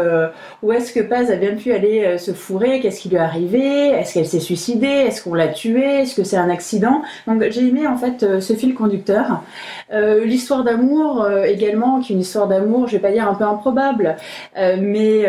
où 0.62 0.72
est-ce 0.72 0.94
que 0.94 1.00
Paz 1.00 1.32
a 1.32 1.36
bien 1.36 1.56
pu 1.56 1.74
aller 1.74 2.04
euh, 2.04 2.18
se 2.18 2.32
fourrer, 2.32 2.80
qu'est-ce 2.80 3.02
qui 3.02 3.10
lui 3.10 3.16
est 3.16 3.20
arrivé, 3.20 3.90
est-ce 3.90 4.14
qu'elle 4.14 4.28
s'est 4.28 4.40
suicidée, 4.40 4.88
est-ce 4.88 5.24
qu'on 5.24 5.34
l'a 5.34 5.48
tuée, 5.48 6.02
est-ce 6.02 6.16
que 6.16 6.24
c'est 6.24 6.38
un 6.38 6.50
accident? 6.50 7.02
Donc 7.28 7.44
j'ai 7.50 7.68
aimé 7.68 7.88
en 7.88 7.98
fait 7.98 8.24
euh, 8.24 8.42
ce 8.42 8.54
fil 8.54 8.74
conducteur. 8.74 9.44
Euh, 9.92 10.26
L'histoire 10.26 10.64
d'amour 10.64 11.28
également, 11.46 12.00
qui 12.00 12.14
est 12.14 12.16
une 12.16 12.22
histoire 12.22 12.48
d'amour, 12.48 12.88
je 12.88 12.94
vais 12.94 13.02
pas 13.02 13.12
dire 13.12 13.28
un 13.28 13.36
peu 13.36 13.44
improbable, 13.44 14.16
mais 14.56 15.24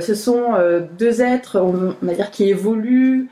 ce 0.00 0.14
sont 0.14 0.54
deux 0.98 1.22
êtres, 1.22 1.60
on 1.60 1.94
va 2.06 2.14
dire, 2.14 2.30
qui 2.30 2.48
évoluent. 2.48 3.28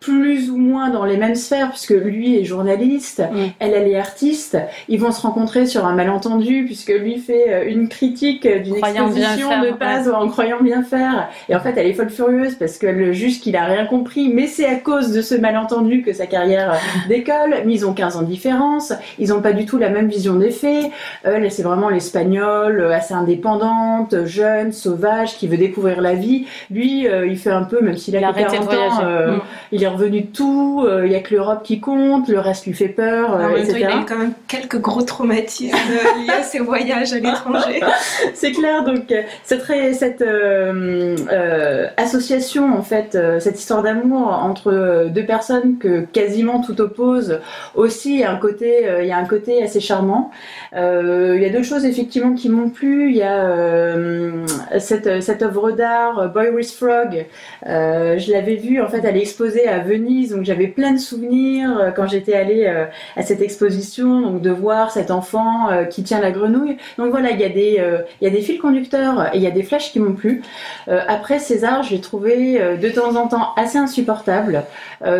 Plus 0.00 0.50
ou 0.50 0.56
moins 0.56 0.88
dans 0.88 1.04
les 1.04 1.18
mêmes 1.18 1.34
sphères, 1.34 1.68
puisque 1.70 1.90
lui 1.90 2.38
est 2.38 2.44
journaliste, 2.44 3.22
Mm. 3.30 3.38
elle, 3.58 3.74
elle 3.74 3.86
est 3.88 3.98
artiste. 3.98 4.56
Ils 4.88 4.98
vont 4.98 5.12
se 5.12 5.20
rencontrer 5.20 5.66
sur 5.66 5.84
un 5.86 5.92
malentendu, 5.94 6.64
puisque 6.64 6.88
lui 6.88 7.18
fait 7.18 7.44
euh, 7.52 7.64
une 7.70 7.88
critique 7.88 8.48
d'une 8.48 8.76
exposition 8.76 9.48
faire, 9.50 9.62
de 9.64 9.70
Paz 9.72 10.08
en 10.10 10.26
croyant 10.28 10.62
bien 10.62 10.82
faire. 10.82 11.28
Et 11.50 11.54
en 11.54 11.60
fait, 11.60 11.74
elle 11.76 11.86
est 11.86 11.92
folle 11.92 12.08
furieuse 12.08 12.54
parce 12.54 12.78
qu'elle 12.78 13.12
juge 13.12 13.40
qu'il 13.40 13.56
a 13.56 13.64
rien 13.66 13.84
compris, 13.84 14.30
mais 14.32 14.46
c'est 14.46 14.64
à 14.66 14.76
cause 14.76 15.12
de 15.12 15.20
ce 15.20 15.34
malentendu 15.34 16.00
que 16.02 16.14
sa 16.14 16.26
carrière 16.26 16.72
euh, 16.72 16.76
décolle. 17.10 17.56
Mais 17.66 17.74
ils 17.74 17.86
ont 17.86 17.92
15 17.92 18.16
ans 18.16 18.22
de 18.22 18.26
différence, 18.26 18.94
ils 19.18 19.34
ont 19.34 19.42
pas 19.42 19.52
du 19.52 19.66
tout 19.66 19.76
la 19.76 19.90
même 19.90 20.08
vision 20.08 20.36
des 20.36 20.50
faits. 20.50 20.90
Elle, 21.24 21.50
c'est 21.52 21.62
vraiment 21.62 21.90
l'espagnole, 21.90 22.80
euh, 22.80 22.94
assez 22.94 23.12
indépendante, 23.12 24.24
jeune, 24.24 24.72
sauvage, 24.72 25.36
qui 25.36 25.46
veut 25.46 25.58
découvrir 25.58 26.00
la 26.00 26.14
vie. 26.14 26.46
Lui, 26.70 27.06
il 27.26 27.36
fait 27.36 27.50
un 27.50 27.64
peu, 27.64 27.80
même 27.82 27.96
s'il 27.98 28.16
a 28.16 28.20
Il 28.20 28.24
a 28.24 28.32
que 28.32 28.38
arrêté 28.40 28.58
de 28.58 28.64
40 28.64 28.74
ans, 28.74 29.04
euh, 29.04 29.36
Mm. 29.36 29.40
il 29.72 29.82
est 29.82 29.89
revenu 29.90 30.22
de 30.22 30.26
tout, 30.26 30.84
euh, 30.86 31.06
il 31.06 31.12
y 31.12 31.14
a 31.14 31.20
que 31.20 31.34
l'Europe 31.34 31.62
qui 31.62 31.80
compte, 31.80 32.28
le 32.28 32.38
reste 32.38 32.66
lui 32.66 32.74
fait 32.74 32.88
peur, 32.88 33.30
En 33.30 33.34
euh, 33.34 33.38
même 33.38 33.66
temps, 33.66 33.74
il 33.74 33.82
etc. 33.82 33.86
a 33.86 34.00
eu 34.00 34.04
quand 34.06 34.18
même 34.18 34.32
quelques 34.48 34.80
gros 34.80 35.02
traumatismes 35.02 35.76
euh, 35.76 36.22
liés 36.22 36.30
à 36.30 36.42
ses 36.42 36.58
voyages 36.60 37.12
à 37.12 37.18
l'étranger. 37.20 37.80
C'est 38.34 38.52
clair, 38.52 38.84
donc 38.84 39.10
euh, 39.12 39.22
cette, 39.44 39.64
cette 39.94 40.22
euh, 40.22 41.16
euh, 41.30 41.86
association, 41.96 42.72
en 42.76 42.82
fait, 42.82 43.14
euh, 43.14 43.40
cette 43.40 43.58
histoire 43.58 43.82
d'amour 43.82 44.28
entre 44.28 44.72
euh, 44.72 45.08
deux 45.08 45.24
personnes 45.24 45.78
que 45.78 46.00
quasiment 46.00 46.60
tout 46.60 46.80
oppose, 46.80 47.40
aussi 47.74 48.14
il 48.14 48.20
y 48.20 48.24
a 48.24 48.30
un 48.30 48.36
côté, 48.36 48.88
euh, 48.88 49.02
il 49.02 49.08
y 49.08 49.12
a 49.12 49.18
un 49.18 49.24
côté 49.24 49.62
assez 49.62 49.80
charmant. 49.80 50.30
Euh, 50.74 51.34
il 51.36 51.42
y 51.42 51.46
a 51.46 51.50
deux 51.50 51.62
choses 51.62 51.84
effectivement 51.84 52.34
qui 52.34 52.48
m'ont 52.48 52.70
plu. 52.70 53.10
Il 53.10 53.16
y 53.16 53.22
a 53.22 53.44
euh, 53.50 54.46
cette, 54.78 55.22
cette 55.22 55.42
œuvre 55.42 55.72
d'art, 55.72 56.30
Boy 56.32 56.50
with 56.50 56.70
Frog. 56.70 57.26
Euh, 57.66 58.18
je 58.18 58.32
l'avais 58.32 58.56
vue 58.56 58.80
en 58.80 58.88
fait, 58.88 59.00
elle 59.04 59.16
est 59.16 59.22
exposée 59.22 59.66
à 59.68 59.79
Venise, 59.80 60.30
donc 60.30 60.44
j'avais 60.44 60.68
plein 60.68 60.92
de 60.92 60.98
souvenirs 60.98 61.78
euh, 61.78 61.90
quand 61.90 62.06
j'étais 62.06 62.34
allée 62.34 62.64
euh, 62.66 62.86
à 63.16 63.22
cette 63.22 63.40
exposition, 63.40 64.20
donc 64.20 64.42
de 64.42 64.50
voir 64.50 64.90
cet 64.90 65.10
enfant 65.10 65.70
euh, 65.70 65.84
qui 65.84 66.02
tient 66.02 66.20
la 66.20 66.30
grenouille. 66.30 66.76
Donc 66.98 67.10
voilà, 67.10 67.30
il 67.30 67.40
y 67.40 67.44
a 67.44 67.48
des, 67.48 68.40
fils 68.40 68.60
conducteurs 68.60 69.34
et 69.34 69.38
il 69.38 69.42
y 69.42 69.46
a 69.46 69.50
des 69.50 69.62
flashs 69.62 69.92
qui 69.92 70.00
m'ont 70.00 70.14
plu. 70.14 70.42
Après 70.86 71.38
César, 71.38 71.82
je 71.82 71.90
l'ai 71.90 72.00
trouvé 72.00 72.58
de 72.76 72.88
temps 72.88 73.16
en 73.16 73.28
temps 73.28 73.52
assez 73.56 73.78
insupportable. 73.78 74.64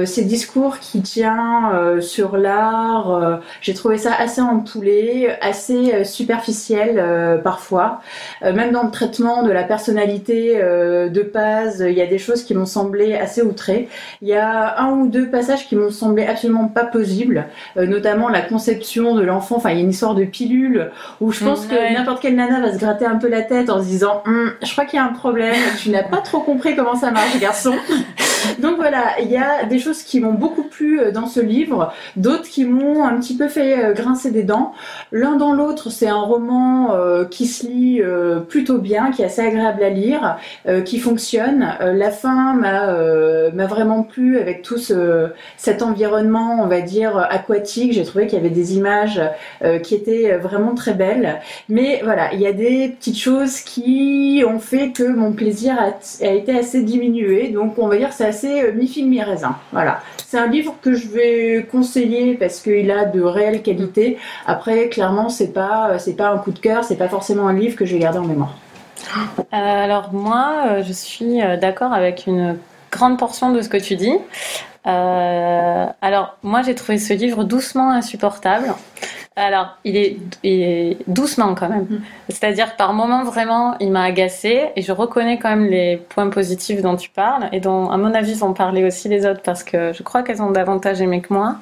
Ces 0.04 0.24
discours 0.24 0.78
qui 0.78 1.02
tient 1.02 1.98
sur 2.00 2.36
l'art, 2.36 3.40
j'ai 3.60 3.74
trouvé 3.74 3.98
ça 3.98 4.12
assez 4.14 4.40
empoulé, 4.40 5.30
assez 5.40 6.04
superficiel 6.04 7.40
parfois. 7.42 8.00
Même 8.42 8.72
dans 8.72 8.84
le 8.84 8.90
traitement 8.90 9.42
de 9.42 9.50
la 9.50 9.64
personnalité 9.64 10.56
de 10.60 11.22
Paz, 11.22 11.84
il 11.86 11.94
y 11.94 12.02
a 12.02 12.06
des 12.06 12.18
choses 12.18 12.44
qui 12.44 12.54
m'ont 12.54 12.66
semblé 12.66 13.14
assez 13.14 13.42
outrées. 13.42 13.88
Il 14.22 14.28
y 14.28 14.34
a 14.34 14.49
un 14.78 14.90
ou 14.92 15.08
deux 15.08 15.28
passages 15.28 15.66
qui 15.66 15.76
m'ont 15.76 15.90
semblé 15.90 16.26
absolument 16.26 16.68
pas 16.68 16.84
possibles, 16.84 17.46
euh, 17.76 17.86
notamment 17.86 18.28
la 18.28 18.40
conception 18.42 19.14
de 19.14 19.22
l'enfant. 19.22 19.56
Enfin, 19.56 19.70
il 19.70 19.76
y 19.76 19.80
a 19.80 19.82
une 19.82 19.90
histoire 19.90 20.14
de 20.14 20.24
pilule 20.24 20.90
où 21.20 21.32
je 21.32 21.44
pense 21.44 21.66
que 21.66 21.74
ouais. 21.74 21.92
n'importe 21.92 22.22
quelle 22.22 22.36
nana 22.36 22.60
va 22.60 22.72
se 22.72 22.78
gratter 22.78 23.06
un 23.06 23.16
peu 23.16 23.28
la 23.28 23.42
tête 23.42 23.70
en 23.70 23.80
se 23.80 23.86
disant 23.86 24.22
Hum, 24.26 24.52
Je 24.62 24.72
crois 24.72 24.84
qu'il 24.84 24.98
y 24.98 25.00
a 25.00 25.04
un 25.04 25.12
problème, 25.12 25.56
tu 25.78 25.90
n'as 25.90 26.02
pas 26.02 26.18
trop 26.18 26.40
compris 26.40 26.76
comment 26.76 26.96
ça 26.96 27.10
marche, 27.10 27.38
garçon. 27.38 27.74
Donc 28.58 28.76
voilà, 28.76 29.20
il 29.20 29.30
y 29.30 29.36
a 29.36 29.64
des 29.64 29.78
choses 29.78 30.02
qui 30.02 30.20
m'ont 30.20 30.32
beaucoup 30.32 30.64
plu 30.64 31.00
euh, 31.00 31.12
dans 31.12 31.26
ce 31.26 31.40
livre, 31.40 31.92
d'autres 32.16 32.48
qui 32.48 32.64
m'ont 32.64 33.04
un 33.04 33.18
petit 33.18 33.36
peu 33.36 33.48
fait 33.48 33.84
euh, 33.84 33.92
grincer 33.92 34.30
des 34.30 34.42
dents. 34.42 34.72
L'un 35.12 35.36
dans 35.36 35.52
l'autre, 35.52 35.90
c'est 35.90 36.08
un 36.08 36.20
roman 36.20 36.94
euh, 36.94 37.24
qui 37.24 37.46
se 37.46 37.66
lit 37.66 38.02
plutôt 38.48 38.78
bien, 38.78 39.10
qui 39.10 39.22
est 39.22 39.26
assez 39.26 39.42
agréable 39.42 39.82
à 39.82 39.90
lire, 39.90 40.36
qui 40.84 40.98
fonctionne. 40.98 41.66
la 41.80 42.10
fin 42.10 42.54
m'a 42.54 43.50
m'a 43.52 43.66
vraiment 43.66 44.02
plu 44.02 44.39
avec 44.40 44.62
tout 44.62 44.78
ce, 44.78 45.28
cet 45.56 45.82
environnement, 45.82 46.58
on 46.62 46.66
va 46.66 46.80
dire, 46.80 47.16
aquatique. 47.30 47.92
J'ai 47.92 48.04
trouvé 48.04 48.26
qu'il 48.26 48.38
y 48.38 48.40
avait 48.40 48.50
des 48.50 48.76
images 48.76 49.20
qui 49.82 49.94
étaient 49.94 50.36
vraiment 50.36 50.74
très 50.74 50.94
belles. 50.94 51.40
Mais 51.68 52.00
voilà, 52.02 52.32
il 52.32 52.40
y 52.40 52.46
a 52.46 52.52
des 52.52 52.88
petites 52.88 53.18
choses 53.18 53.60
qui 53.60 54.42
ont 54.46 54.58
fait 54.58 54.90
que 54.90 55.04
mon 55.04 55.32
plaisir 55.32 55.76
a, 55.78 56.26
été 56.26 56.58
assez 56.58 56.82
diminué. 56.82 57.48
Donc 57.48 57.78
on 57.78 57.88
va 57.88 57.96
dire 57.96 58.12
c'est 58.12 58.26
assez 58.26 58.72
mi-film 58.72 59.08
mi-raisin. 59.08 59.56
Voilà. 59.72 60.00
C'est 60.26 60.38
un 60.38 60.46
livre 60.46 60.76
que 60.82 60.94
je 60.94 61.08
vais 61.08 61.66
conseiller 61.70 62.34
parce 62.34 62.60
qu'il 62.60 62.90
a 62.90 63.04
de 63.04 63.20
réelles 63.22 63.62
qualités. 63.62 64.18
Après, 64.46 64.88
clairement, 64.88 65.28
c'est 65.28 65.52
pas 65.52 65.98
c'est 65.98 66.16
pas 66.16 66.30
un 66.30 66.38
coup 66.38 66.52
de 66.52 66.58
cœur, 66.58 66.84
c'est 66.84 66.96
pas 66.96 67.08
forcément 67.08 67.48
un 67.48 67.54
livre 67.54 67.76
que 67.76 67.84
je 67.84 67.94
vais 67.94 68.00
garder 68.00 68.18
en 68.18 68.26
mémoire. 68.26 68.56
Euh, 69.38 69.44
alors 69.52 70.12
moi, 70.12 70.66
euh, 70.68 70.82
je 70.82 70.92
suis 70.92 71.42
euh, 71.42 71.56
d'accord 71.56 71.92
avec 71.92 72.26
une 72.26 72.56
grande 72.90 73.18
portion 73.18 73.52
de 73.52 73.62
ce 73.62 73.68
que 73.68 73.76
tu 73.76 73.96
dis. 73.96 74.16
alors 74.84 76.36
moi, 76.42 76.62
j'ai 76.62 76.74
trouvé 76.74 76.98
ce 76.98 77.12
livre 77.14 77.44
doucement 77.44 77.90
insupportable. 77.90 78.74
Alors, 79.36 79.78
il 79.84 79.96
est, 79.96 80.98
doucement 81.06 81.54
quand 81.54 81.68
même. 81.68 81.86
Mm. 81.88 82.02
C'est-à-dire, 82.28 82.76
par 82.76 82.92
moments, 82.92 83.24
vraiment, 83.24 83.76
il 83.78 83.90
m'a 83.90 84.02
agacé 84.02 84.70
et 84.76 84.82
je 84.82 84.92
reconnais 84.92 85.38
quand 85.38 85.50
même 85.50 85.66
les 85.66 85.96
points 85.96 86.28
positifs 86.28 86.82
dont 86.82 86.96
tu 86.96 87.10
parles 87.10 87.48
et 87.52 87.60
dont, 87.60 87.90
à 87.90 87.96
mon 87.96 88.12
avis, 88.14 88.34
vont 88.34 88.52
parler 88.52 88.84
aussi 88.84 89.08
les 89.08 89.26
autres 89.26 89.42
parce 89.42 89.62
que 89.62 89.92
je 89.92 90.02
crois 90.02 90.22
qu'elles 90.22 90.42
ont 90.42 90.50
davantage 90.50 91.00
aimé 91.00 91.20
que 91.20 91.32
moi. 91.32 91.56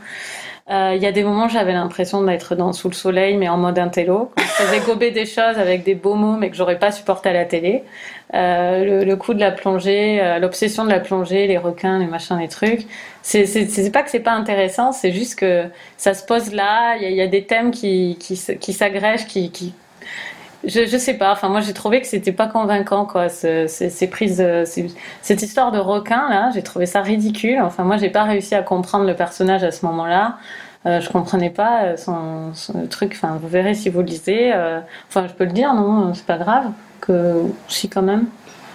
Euh, 0.70 0.92
il 0.94 1.02
y 1.02 1.06
a 1.06 1.12
des 1.12 1.24
moments, 1.24 1.48
j'avais 1.48 1.72
l'impression 1.72 2.22
d'être 2.22 2.54
dans 2.54 2.74
sous 2.74 2.88
le 2.88 2.94
soleil, 2.94 3.38
mais 3.38 3.48
en 3.48 3.56
mode 3.56 3.78
intello. 3.78 4.30
je 4.36 4.42
faisais 4.42 4.80
gober 4.80 5.10
des 5.10 5.24
choses 5.24 5.56
avec 5.56 5.82
des 5.82 5.94
beaux 5.94 6.14
mots, 6.14 6.36
mais 6.36 6.50
que 6.50 6.56
j'aurais 6.56 6.78
pas 6.78 6.92
supporté 6.92 7.30
à 7.30 7.32
la 7.32 7.46
télé. 7.46 7.84
Euh, 8.34 9.04
le, 9.04 9.16
coup 9.16 9.32
de 9.32 9.40
la 9.40 9.50
plongée, 9.50 10.20
euh, 10.20 10.38
l'obsession 10.38 10.84
de 10.84 10.90
la 10.90 11.00
plongée, 11.00 11.46
les 11.46 11.56
requins, 11.56 11.98
les 11.98 12.06
machins, 12.06 12.38
les 12.38 12.48
trucs. 12.48 12.86
C'est 13.22 13.90
pas 13.90 14.02
que 14.02 14.10
c'est 14.10 14.20
pas 14.20 14.32
intéressant, 14.32 14.92
c'est 14.92 15.12
juste 15.12 15.38
que 15.38 15.64
ça 15.96 16.12
se 16.12 16.24
pose 16.24 16.52
là. 16.52 16.96
Il 17.00 17.12
y, 17.12 17.22
a 17.22 17.26
des 17.26 17.44
thèmes 17.44 17.70
qui, 17.70 18.18
qui, 18.20 18.38
qui 18.60 18.72
s'agrègent, 18.74 19.26
qui, 19.26 19.50
qui 19.50 19.72
je, 20.64 20.86
je 20.86 20.96
sais 20.96 21.14
pas. 21.14 21.32
Enfin, 21.32 21.48
moi, 21.48 21.60
j'ai 21.60 21.72
trouvé 21.72 22.00
que 22.00 22.06
c'était 22.06 22.32
pas 22.32 22.46
convaincant, 22.46 23.04
quoi. 23.04 23.28
Ces 23.28 24.08
prises, 24.10 24.44
cette 25.22 25.42
histoire 25.42 25.72
de 25.72 25.78
requin 25.78 26.28
là, 26.28 26.50
j'ai 26.54 26.62
trouvé 26.62 26.86
ça 26.86 27.00
ridicule. 27.02 27.60
Enfin, 27.62 27.84
moi, 27.84 27.96
j'ai 27.96 28.10
pas 28.10 28.24
réussi 28.24 28.54
à 28.54 28.62
comprendre 28.62 29.06
le 29.06 29.14
personnage 29.14 29.64
à 29.64 29.70
ce 29.70 29.86
moment-là. 29.86 30.38
Euh, 30.86 31.00
je 31.00 31.10
comprenais 31.10 31.50
pas 31.50 31.82
euh, 31.82 31.96
son, 31.96 32.52
truc. 32.88 33.12
Enfin, 33.14 33.38
vous 33.40 33.48
verrez 33.48 33.74
si 33.74 33.88
vous 33.90 34.00
le 34.00 34.06
lisez. 34.06 34.52
Euh, 34.52 34.80
enfin, 35.08 35.26
je 35.28 35.32
peux 35.32 35.44
le 35.44 35.52
dire, 35.52 35.74
non 35.74 36.14
C'est 36.14 36.26
pas 36.26 36.38
grave. 36.38 36.66
Que 37.00 37.42
si 37.68 37.88
quand 37.88 38.02
même. 38.02 38.26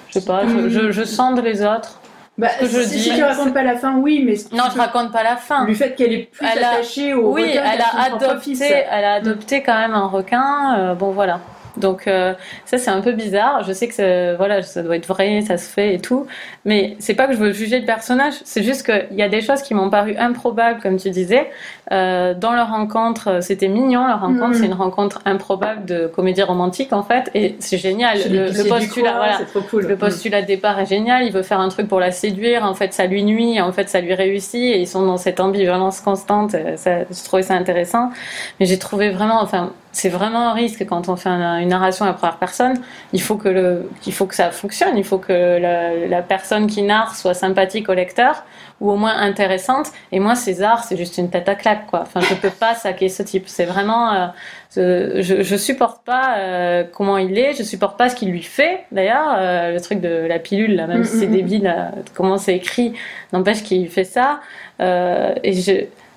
Je 0.10 0.20
sais 0.20 0.26
pas. 0.26 0.44
Je, 0.46 0.92
je, 0.92 1.04
sens 1.04 1.36
de 1.36 1.42
les 1.42 1.64
autres. 1.64 2.00
Bah, 2.38 2.50
que 2.60 2.66
je 2.66 2.82
si, 2.82 2.98
dis. 2.98 3.16
tu 3.16 3.24
racontes 3.24 3.54
pas 3.54 3.64
la 3.64 3.78
fin, 3.78 3.98
oui, 3.98 4.24
mais 4.26 4.36
non, 4.58 4.66
je 4.74 4.78
raconte 4.78 5.12
pas 5.12 5.24
la 5.24 5.38
fin. 5.38 5.66
Le 5.66 5.74
fait 5.74 5.96
qu'elle 5.96 6.14
est 6.14 6.32
plus 6.32 6.46
attachée 6.46 7.14
au 7.14 7.34
oui, 7.34 7.52
elle 7.52 7.82
a 7.82 8.16
adopté, 8.16 8.66
elle 8.66 9.06
a 9.06 9.14
adopté 9.14 9.62
quand 9.62 9.78
même 9.78 9.94
un 9.94 10.08
requin. 10.08 10.96
bon, 10.96 11.12
voilà. 11.12 11.40
Donc 11.78 12.08
euh, 12.08 12.34
ça 12.66 12.78
c'est 12.78 12.92
un 12.92 13.02
peu 13.02 13.12
bizarre. 13.14 13.64
Je 13.64 13.74
sais 13.74 13.88
que 13.88 14.36
voilà, 14.36 14.62
ça 14.62 14.84
doit 14.84 14.96
être 14.96 15.08
vrai, 15.08 15.42
ça 15.42 15.58
se 15.58 15.70
fait 15.70 15.96
et 15.96 16.00
tout, 16.00 16.28
mais 16.66 16.96
c'est 17.00 17.16
pas 17.16 17.28
que 17.28 17.34
je 17.34 17.40
veux 17.40 17.52
juger 17.52 17.80
le 17.80 17.86
personnage. 17.86 18.36
C'est 18.46 18.64
juste 18.64 18.86
qu'il 18.86 19.18
y 19.18 19.24
a 19.24 19.30
des 19.30 19.42
choses 19.42 19.62
qui 19.62 19.74
m'ont 19.74 19.90
paru 19.90 20.16
improbables, 20.18 20.82
comme 20.82 20.98
tu 20.98 21.10
disais. 21.10 21.50
Euh, 21.92 22.34
dans 22.34 22.54
leur 22.54 22.70
rencontre, 22.70 23.42
c'était 23.42 23.68
mignon. 23.68 24.08
Leur 24.08 24.22
rencontre, 24.22 24.50
mm. 24.50 24.54
c'est 24.54 24.66
une 24.66 24.74
rencontre 24.74 25.22
improbable 25.26 25.86
de 25.86 26.08
comédie 26.08 26.44
romantique 26.44 26.94
en 26.94 27.04
fait, 27.04 27.30
et 27.34 27.56
c'est 27.60 27.78
génial. 27.78 28.18
Le, 28.30 28.50
le, 28.50 28.68
postulat, 28.68 29.14
voilà, 29.14 29.40
cool. 29.70 29.86
le 29.86 29.96
postulat 29.98 30.42
de 30.42 30.48
départ 30.48 30.80
est 30.80 30.86
génial. 30.86 31.24
Il 31.26 31.32
veut 31.32 31.44
faire 31.44 31.60
un 31.60 31.70
truc 31.70 31.88
pour 31.88 32.00
la 32.00 32.12
séduire. 32.12 32.64
En 32.64 32.74
fait, 32.74 32.94
ça 32.94 33.06
lui 33.06 33.24
nuit. 33.24 33.60
En 33.60 33.72
fait, 33.72 33.90
ça 33.90 34.02
lui 34.02 34.14
réussit. 34.14 34.76
Et 34.76 34.80
ils 34.80 34.88
sont 34.88 35.06
dans 35.06 35.18
cette 35.18 35.40
ambivalence 35.40 36.00
constante. 36.00 36.56
Ça, 36.78 37.00
je 37.02 37.24
trouvais 37.24 37.44
ça 37.44 37.56
intéressant. 37.56 38.12
Mais 38.60 38.66
j'ai 38.66 38.80
trouvé 38.80 39.10
vraiment, 39.10 39.42
enfin, 39.42 39.72
c'est 39.94 40.10
vraiment 40.10 40.50
un 40.50 40.54
risque 40.54 40.86
quand 40.88 41.08
on 41.08 41.16
fait 41.16 41.30
une 41.30 41.70
narration 41.70 42.06
à 42.06 42.14
première 42.14 42.38
personne. 42.38 42.82
Il 43.14 43.22
faut 43.22 43.38
que 43.38 43.48
le, 43.48 43.90
il 44.08 44.14
faut 44.14 44.26
que 44.26 44.36
ça 44.36 44.50
fonctionne. 44.50 44.98
Il 44.98 45.04
faut 45.04 45.20
que 45.20 45.60
la, 46.10 46.22
personne 46.24 46.68
qui 46.68 46.82
narre 46.82 47.16
soit 47.16 47.36
sympathique 47.36 47.90
au 47.90 47.94
lecteur 47.94 48.44
ou 48.82 48.92
au 48.92 48.96
moins 48.96 49.16
intéressante. 49.18 49.88
Et 50.12 50.20
moi, 50.20 50.36
César, 50.36 50.84
c'est 50.84 50.98
juste 50.98 51.18
une 51.18 51.30
tête 51.30 51.48
à 51.50 51.56
claque, 51.56 51.88
quoi. 51.88 52.02
Enfin, 52.02 52.20
je 52.22 52.34
peux 52.36 52.50
pas 52.50 52.76
saquer 52.76 53.10
ce 53.10 53.24
type. 53.24 53.46
C'est 53.48 53.66
vraiment, 53.66 54.14
euh, 54.14 55.22
je, 55.22 55.42
je 55.42 55.56
supporte 55.56 56.04
pas 56.04 56.38
euh, 56.38 56.84
comment 56.92 57.18
il 57.18 57.38
est. 57.38 57.54
Je 57.54 57.64
supporte 57.64 57.98
pas 57.98 58.10
ce 58.10 58.16
qu'il 58.16 58.30
lui 58.30 58.44
fait. 58.44 58.86
D'ailleurs, 58.92 59.36
euh, 59.38 59.72
le 59.72 59.82
truc 59.82 60.02
de 60.02 60.26
la 60.28 60.40
pilule, 60.40 60.76
là, 60.76 60.88
même 60.88 61.02
mm, 61.02 61.06
si 61.06 61.20
c'est 61.20 61.28
mm, 61.28 61.30
mm. 61.30 61.34
débile, 61.34 61.76
comment 62.14 62.38
c'est 62.38 62.56
écrit, 62.56 62.94
n'empêche 63.32 63.64
qu'il 63.64 63.90
fait 63.90 64.04
ça. 64.04 64.42
et 64.80 65.54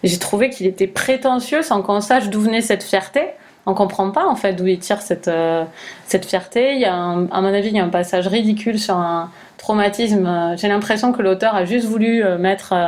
j'ai 0.03 0.19
trouvé 0.19 0.51
qu'il 0.51 0.67
était 0.67 0.87
prétentieux 0.87 1.63
sans 1.63 1.83
qu'on 1.83 2.01
sache 2.01 2.29
d'où 2.29 2.41
venait 2.41 2.61
cette 2.61 2.83
fierté 2.83 3.23
on 3.67 3.75
comprend 3.75 4.11
pas 4.11 4.27
en 4.27 4.37
fait 4.37 4.55
d'où 4.55 4.67
il 4.67 4.79
tire 4.79 5.03
cette, 5.03 5.29
euh, 5.29 5.65
cette 6.07 6.25
fierté. 6.25 6.75
Il 6.75 6.81
y 6.81 6.85
a 6.85 6.95
à 6.95 7.41
mon 7.41 7.53
avis, 7.53 7.69
il 7.69 7.77
y 7.77 7.81
a 7.81 7.85
un 7.85 7.89
passage 7.89 8.29
ridicule 8.29 8.79
sur 8.79 8.97
un 8.97 9.31
traumatisme. 9.67 10.55
J'ai 10.57 10.69
l'impression 10.69 11.13
que 11.13 11.23
l'auteur 11.23 11.55
a 11.57 11.65
juste 11.65 11.87
voulu 11.87 12.23
euh, 12.23 12.39
mettre 12.39 12.73
euh, 12.73 12.87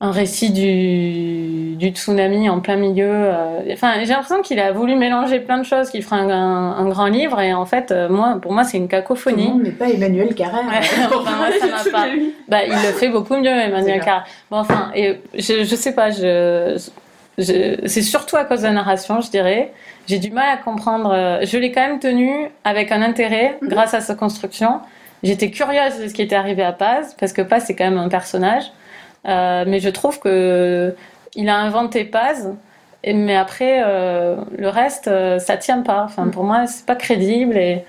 un 0.00 0.10
récit 0.10 0.50
du, 0.50 1.76
du, 1.76 1.88
tsunami 1.90 2.48
en 2.48 2.60
plein 2.60 2.76
milieu. 2.76 3.30
Enfin, 3.72 3.94
j'ai 4.00 4.12
l'impression 4.12 4.42
qu'il 4.42 4.60
a 4.60 4.72
voulu 4.72 4.96
mélanger 4.96 5.40
plein 5.40 5.58
de 5.58 5.64
choses, 5.64 5.88
qu'il 5.90 6.02
ferait 6.02 6.20
un, 6.20 6.88
grand 6.88 7.06
livre, 7.06 7.40
et 7.40 7.54
en 7.54 7.64
fait, 7.64 7.94
moi, 8.10 8.38
pour 8.42 8.52
moi, 8.52 8.64
c'est 8.64 8.76
une 8.76 8.88
cacophonie. 8.88 9.52
mais 9.62 9.70
pas 9.70 9.88
Emmanuel 9.88 10.34
Carrère. 10.34 10.64
Bah, 12.48 12.58
il 12.66 12.72
le 12.72 12.92
fait 12.92 13.08
beaucoup 13.08 13.36
mieux, 13.36 13.46
Emmanuel 13.46 14.00
Carrère. 14.00 14.24
Bon, 14.50 14.58
enfin, 14.58 14.90
et 14.94 15.20
je, 15.38 15.64
je 15.64 15.74
sais 15.74 15.94
pas, 15.94 16.10
je 16.10 16.76
c'est 17.38 18.02
surtout 18.02 18.36
à 18.36 18.44
cause 18.44 18.60
de 18.60 18.66
la 18.66 18.72
narration, 18.72 19.20
je 19.20 19.30
dirais. 19.30 19.72
J'ai 20.06 20.18
du 20.18 20.30
mal 20.30 20.48
à 20.48 20.56
comprendre. 20.56 21.12
Euh, 21.12 21.40
je 21.42 21.58
l'ai 21.58 21.72
quand 21.72 21.80
même 21.80 21.98
tenu 21.98 22.48
avec 22.62 22.92
un 22.92 23.02
intérêt 23.02 23.58
mhm. 23.60 23.68
grâce 23.68 23.94
à 23.94 24.00
sa 24.00 24.14
construction. 24.14 24.80
J'étais 25.24 25.50
curieuse 25.50 25.98
de 25.98 26.06
ce 26.06 26.14
qui 26.14 26.22
était 26.22 26.36
arrivé 26.36 26.62
à 26.62 26.72
Paz, 26.72 27.16
parce 27.18 27.32
que 27.32 27.42
Paz, 27.42 27.64
c'est 27.66 27.74
quand 27.74 27.84
même 27.84 27.98
un 27.98 28.08
personnage. 28.08 28.64
Euh, 29.26 29.64
mais 29.66 29.80
je 29.80 29.88
trouve 29.88 30.20
que 30.20 30.94
il 31.34 31.48
a 31.48 31.56
inventé 31.56 32.04
Paz, 32.04 32.54
mais 33.04 33.34
après, 33.34 33.82
euh, 33.84 34.36
le 34.56 34.68
reste, 34.68 35.10
ça 35.38 35.56
tient 35.56 35.82
pas. 35.82 36.04
Enfin, 36.04 36.26
mhm. 36.26 36.30
pour 36.30 36.44
moi, 36.44 36.66
c'est 36.66 36.86
pas 36.86 36.94
crédible 36.94 37.56
et 37.56 37.84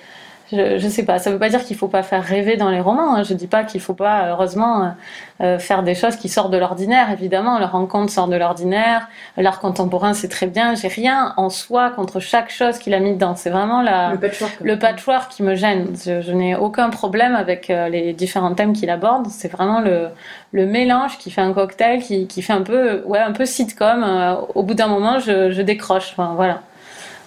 je, 0.52 0.78
je 0.78 0.88
sais 0.88 1.04
pas. 1.04 1.20
Ça 1.20 1.32
veut 1.32 1.40
pas 1.40 1.50
dire 1.50 1.64
qu'il 1.64 1.76
faut 1.76 1.88
pas 1.88 2.04
faire 2.04 2.24
rêver 2.24 2.56
dans 2.56 2.70
les 2.70 2.80
romans. 2.80 3.16
Hein. 3.16 3.24
Je 3.24 3.34
dis 3.34 3.48
pas 3.48 3.64
qu'il 3.64 3.82
faut 3.82 3.94
pas, 3.94 4.30
heureusement, 4.30 4.94
euh, 5.42 5.58
faire 5.60 5.84
des 5.84 5.96
choses 5.96 6.16
qui 6.16 6.30
sortent 6.30 6.52
de 6.52 6.58
l'ordinaire. 6.58 7.10
Évidemment, 7.12 7.58
le 7.58 7.66
rencontre 7.66 8.12
sort 8.12 8.28
de 8.28 8.36
l'ordinaire. 8.36 9.08
L'art 9.38 9.60
contemporain, 9.60 10.14
c'est 10.14 10.28
très 10.28 10.48
bien. 10.48 10.76
J'ai 10.76 10.88
rien 10.88 11.34
en 11.38 11.50
soi 11.50 11.90
contre 11.90 12.20
chaque 12.20 12.52
chose 12.52 12.78
qu'il 12.78 12.94
a 12.94 13.00
mis 13.00 13.14
dedans. 13.14 13.36
C'est 13.36 13.50
vraiment 13.50 13.82
la, 13.82 14.14
le, 14.62 14.78
patchwork. 14.78 15.30
qui 15.30 15.42
me 15.42 15.56
gêne. 15.56 15.96
Je, 16.06 16.32
n'ai 16.32 16.56
aucun 16.56 16.90
problème 16.90 17.36
avec 17.36 17.70
euh, 17.70 17.90
les 17.90 18.14
différents 18.14 18.54
thèmes 18.54 18.74
qu'il 18.74 18.90
aborde. 18.90 19.28
C'est 19.30 19.52
vraiment 19.52 19.82
le, 19.82 20.10
le 20.52 20.66
mélange 20.66 21.18
qui 21.18 21.32
fait 21.32 21.42
un 21.42 21.54
cocktail, 21.54 22.02
qui, 22.02 22.28
qui 22.28 22.42
fait 22.42 22.54
un 22.54 22.62
peu, 22.62 23.02
ouais, 23.06 23.20
un 23.20 23.32
peu 23.32 23.46
sitcom. 23.46 24.04
Euh, 24.04 24.36
au 24.54 24.64
bout 24.64 24.76
d'un 24.76 24.88
moment, 24.88 25.20
je, 25.20 25.52
je 25.52 25.62
décroche. 25.64 26.12
Enfin, 26.12 26.34
voilà. 26.36 26.62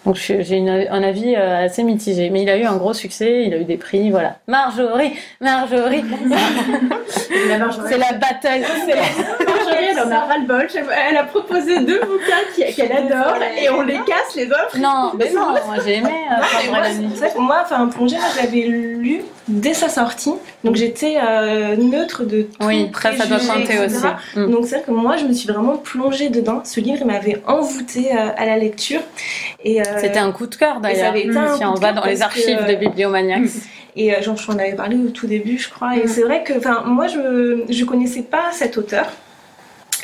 Donc 0.05 0.17
j'ai 0.17 0.89
un 0.91 1.03
avis 1.03 1.35
euh, 1.37 1.65
assez 1.65 1.83
mitigé. 1.83 2.31
Mais 2.31 2.43
il 2.43 2.51
a 2.51 2.57
eu 2.57 2.65
un 2.65 2.77
gros 2.77 2.95
succès, 2.95 3.45
il 3.47 3.55
a 3.55 3.59
eu 3.59 3.65
des 3.65 3.77
prix, 3.77 4.11
voilà. 4.11 4.37
Marjorie, 4.47 5.13
Marjorie. 5.41 6.05
c'est 7.89 7.99
la 7.99 8.13
bataille. 8.13 8.63
Marjorie, 8.63 9.85
elle 9.91 10.01
en 10.01 10.11
a 10.11 10.21
ras-le-bol. 10.21 10.67
Elle 11.09 11.17
a 11.17 11.25
proposé 11.25 11.81
deux 11.81 12.01
bouquins 12.01 12.73
qu'elle 12.75 12.93
adore 12.93 13.37
et 13.61 13.69
on 13.71 13.83
les 13.83 13.99
casse 14.07 14.35
les 14.37 14.47
autres. 14.47 14.79
Non, 14.79 15.13
mais 15.19 15.31
non, 15.33 15.51
moi 15.51 15.77
j'ai 15.85 15.97
aimé. 15.97 16.13
Euh, 16.31 17.39
moi, 17.39 17.59
enfin, 17.63 17.89
Plongée, 17.89 18.17
moi 18.17 18.27
je 18.35 18.43
l'avais 18.43 18.67
lu 18.67 19.23
dès 19.49 19.75
sa 19.75 19.89
sortie. 19.89 20.35
Donc 20.65 20.77
j'étais 20.77 21.17
euh, 21.23 21.77
neutre 21.77 22.25
de 22.25 22.43
tout. 22.43 22.67
Oui, 22.67 22.91
très 22.93 23.17
ça 23.17 23.27
doit 23.27 23.39
compter 23.39 23.79
aussi. 23.79 24.05
Mm. 24.37 24.51
Donc 24.51 24.67
c'est 24.67 24.77
vrai 24.77 24.85
que 24.87 24.91
moi 24.91 25.17
je 25.17 25.25
me 25.25 25.33
suis 25.33 25.49
vraiment 25.49 25.77
plongée 25.77 26.29
dedans. 26.29 26.63
Ce 26.65 26.81
livre 26.81 26.99
il 27.01 27.07
m'avait 27.07 27.43
envoûté 27.47 28.13
à 28.13 28.47
la 28.47 28.57
lecture. 28.57 29.01
Et 29.65 29.83
c'était 29.99 30.19
un 30.19 30.31
coup 30.31 30.47
de 30.47 30.55
cœur 30.55 30.81
d'ailleurs. 30.81 31.15
Si 31.57 31.65
on 31.65 31.75
va 31.75 31.93
dans 31.93 32.05
les 32.05 32.23
archives 32.23 32.65
de 32.67 32.75
Bibliomaniacs. 32.75 33.51
Et 33.99 34.15
euh, 34.15 34.19
j'en 34.23 34.53
avais 34.53 34.75
parlé 34.75 34.97
au 34.97 35.09
tout 35.09 35.27
début, 35.27 35.59
je 35.59 35.69
crois. 35.69 35.97
Et 35.97 36.05
mm. 36.05 36.09
c'est 36.09 36.23
vrai 36.23 36.45
que, 36.45 36.57
enfin, 36.57 36.85
moi, 36.87 37.09
je 37.09 37.65
je 37.69 37.85
connaissais 37.85 38.23
pas 38.23 38.53
cet 38.53 38.79
auteur. 38.79 39.07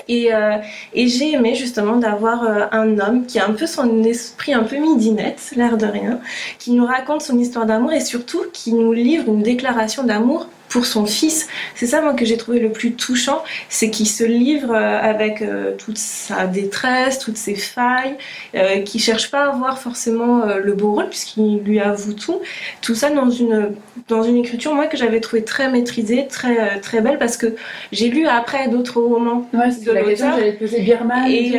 Et, 0.08 0.34
euh, 0.34 0.56
et 0.92 1.06
j'ai 1.06 1.32
aimé 1.32 1.54
justement 1.54 1.96
d'avoir 1.96 2.42
euh, 2.42 2.66
un 2.72 2.98
homme 2.98 3.24
qui 3.24 3.38
a 3.38 3.46
un 3.46 3.52
peu 3.52 3.66
son 3.66 4.02
esprit 4.02 4.52
un 4.52 4.64
peu 4.64 4.76
midinette, 4.76 5.52
l'air 5.56 5.78
de 5.78 5.86
rien, 5.86 6.18
qui 6.58 6.72
nous 6.72 6.84
raconte 6.84 7.22
son 7.22 7.38
histoire 7.38 7.64
d'amour 7.64 7.92
et 7.92 8.00
surtout 8.00 8.42
qui 8.52 8.74
nous 8.74 8.92
livre 8.92 9.28
une 9.28 9.42
déclaration 9.42 10.02
d'amour 10.02 10.48
pour 10.74 10.86
son 10.86 11.06
fils. 11.06 11.46
C'est 11.76 11.86
ça 11.86 12.00
moi 12.00 12.14
que 12.14 12.24
j'ai 12.24 12.36
trouvé 12.36 12.58
le 12.58 12.70
plus 12.72 12.92
touchant, 12.94 13.44
c'est 13.68 13.90
qu'il 13.90 14.08
se 14.08 14.24
livre 14.24 14.72
euh, 14.74 14.98
avec 15.12 15.40
euh, 15.40 15.76
toute 15.78 15.98
sa 15.98 16.48
détresse, 16.48 17.20
toutes 17.20 17.36
ses 17.36 17.54
failles, 17.54 18.16
euh, 18.56 18.80
qui 18.80 18.98
cherche 18.98 19.30
pas 19.30 19.44
à 19.44 19.50
voir 19.50 19.78
forcément 19.78 20.42
euh, 20.42 20.58
le 20.58 20.72
beau 20.72 20.90
rôle 20.94 21.08
puisqu'il 21.08 21.58
lui 21.60 21.78
avoue 21.78 22.14
tout. 22.14 22.40
Tout 22.82 22.96
ça 22.96 23.10
dans 23.10 23.30
une 23.30 23.70
dans 24.08 24.24
une 24.24 24.36
écriture 24.36 24.74
moi 24.74 24.86
que 24.88 24.96
j'avais 24.96 25.20
trouvé 25.20 25.44
très 25.44 25.70
maîtrisée, 25.70 26.26
très 26.28 26.80
très 26.80 27.00
belle 27.00 27.18
parce 27.18 27.36
que 27.36 27.54
j'ai 27.92 28.08
lu 28.08 28.26
après 28.26 28.66
d'autres 28.68 29.00
romans 29.00 29.48
Ouais, 29.54 29.70
de 29.86 29.92
la 29.92 30.02
question 30.02 30.36
que 30.36 30.50
te 30.50 30.58
poser. 30.58 30.80
Birman, 30.80 31.30
et 31.30 31.52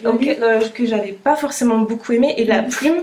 tout, 0.00 0.08
auquel- 0.08 0.38
euh, 0.42 0.60
que 0.72 0.86
j'avais 0.86 1.12
pas 1.12 1.34
forcément 1.34 1.78
beaucoup 1.78 2.12
aimé 2.12 2.34
et 2.36 2.44
la 2.44 2.62
plume 2.62 3.02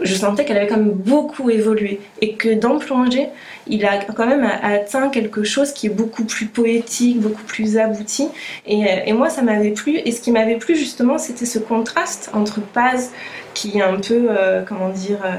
je 0.00 0.14
sentais 0.14 0.44
qu'elle 0.44 0.56
avait 0.58 0.66
quand 0.66 0.76
même 0.76 0.90
beaucoup 0.90 1.50
évolué 1.50 2.00
et 2.20 2.34
que 2.34 2.54
dans 2.54 2.78
Plongée 2.78 3.28
il 3.66 3.84
a 3.84 3.98
quand 3.98 4.26
même 4.26 4.44
atteint 4.62 5.08
quelque 5.08 5.42
chose 5.42 5.72
qui 5.72 5.86
est 5.86 5.90
beaucoup 5.90 6.24
plus 6.24 6.46
poétique 6.46 7.20
beaucoup 7.20 7.42
plus 7.42 7.78
abouti. 7.78 8.28
Et, 8.66 8.84
euh, 8.84 9.00
et 9.06 9.12
moi 9.12 9.28
ça 9.28 9.42
m'avait 9.42 9.70
plu. 9.70 9.98
Et 10.04 10.12
ce 10.12 10.20
qui 10.20 10.30
m'avait 10.30 10.56
plu 10.56 10.76
justement 10.76 11.18
c'était 11.18 11.46
ce 11.46 11.58
contraste 11.58 12.30
entre 12.32 12.60
Paz 12.60 13.10
qui 13.54 13.78
est 13.78 13.82
un 13.82 13.96
peu 13.96 14.26
euh, 14.28 14.62
comment 14.66 14.90
dire 14.90 15.18
euh, 15.24 15.36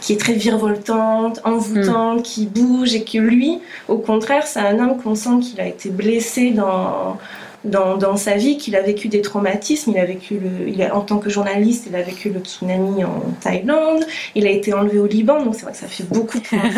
qui 0.00 0.12
est 0.12 0.20
très 0.20 0.32
virevoltante 0.32 1.40
envoûtante 1.44 2.22
qui 2.22 2.46
bouge 2.46 2.94
et 2.94 3.04
que 3.04 3.18
lui 3.18 3.60
au 3.86 3.98
contraire 3.98 4.46
c'est 4.46 4.58
un 4.58 4.78
homme 4.80 5.00
qu'on 5.00 5.14
sent 5.14 5.38
qu'il 5.42 5.60
a 5.60 5.66
été 5.66 5.88
blessé 5.88 6.50
dans 6.50 7.16
dans, 7.64 7.96
dans 7.96 8.16
sa 8.16 8.36
vie, 8.36 8.56
qu'il 8.56 8.74
a 8.76 8.80
vécu 8.82 9.08
des 9.08 9.20
traumatismes. 9.20 9.90
Il 9.92 9.98
a 9.98 10.04
vécu 10.04 10.38
le, 10.38 10.68
il 10.68 10.82
a, 10.82 10.94
en 10.96 11.00
tant 11.02 11.18
que 11.18 11.28
journaliste, 11.28 11.86
il 11.88 11.94
a 11.96 12.02
vécu 12.02 12.30
le 12.30 12.40
tsunami 12.40 13.04
en 13.04 13.20
Thaïlande. 13.42 14.04
Il 14.34 14.46
a 14.46 14.50
été 14.50 14.72
enlevé 14.72 14.98
au 14.98 15.06
Liban, 15.06 15.42
donc 15.44 15.54
c'est 15.54 15.62
vrai 15.62 15.72
que 15.72 15.78
ça 15.78 15.86
fait 15.86 16.04
beaucoup 16.04 16.40
pour. 16.40 16.58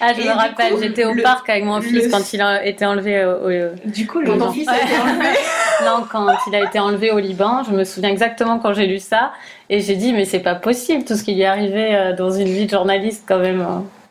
Ah, 0.00 0.12
je 0.14 0.20
Et 0.20 0.24
me 0.24 0.32
rappelle, 0.32 0.74
j'étais 0.82 1.04
au 1.04 1.12
le- 1.12 1.22
parc 1.22 1.48
avec 1.48 1.64
mon 1.64 1.80
fils 1.80 2.04
le- 2.04 2.10
quand 2.10 2.32
il 2.32 2.40
a 2.42 2.66
été 2.66 2.84
enlevé 2.84 3.24
au, 3.24 3.48
au- 3.48 3.88
Du 3.88 4.06
coup, 4.06 4.20
le 4.20 4.26
Quand 4.26 4.36
mon 4.36 4.46
on- 4.48 4.52
fils 4.52 4.68
a 4.68 4.76
été 4.76 4.96
enlevé. 5.02 5.28
Non, 5.84 6.04
quand 6.10 6.28
il 6.46 6.54
a 6.54 6.64
été 6.64 6.78
enlevé 6.78 7.10
au 7.10 7.18
Liban, 7.18 7.62
je 7.68 7.72
me 7.74 7.82
souviens 7.84 8.08
exactement 8.10 8.58
quand 8.60 8.74
j'ai 8.74 8.86
lu 8.86 9.00
ça. 9.00 9.32
Et 9.68 9.80
j'ai 9.80 9.96
dit, 9.96 10.12
mais 10.12 10.24
c'est 10.24 10.38
pas 10.40 10.54
possible 10.54 11.04
tout 11.04 11.16
ce 11.16 11.24
qui 11.24 11.34
lui 11.34 11.42
est 11.42 11.46
arrivé 11.46 11.94
euh, 11.96 12.14
dans 12.14 12.30
une 12.30 12.46
vie 12.46 12.66
de 12.66 12.70
journaliste 12.70 13.24
quand 13.26 13.38
même. 13.40 13.66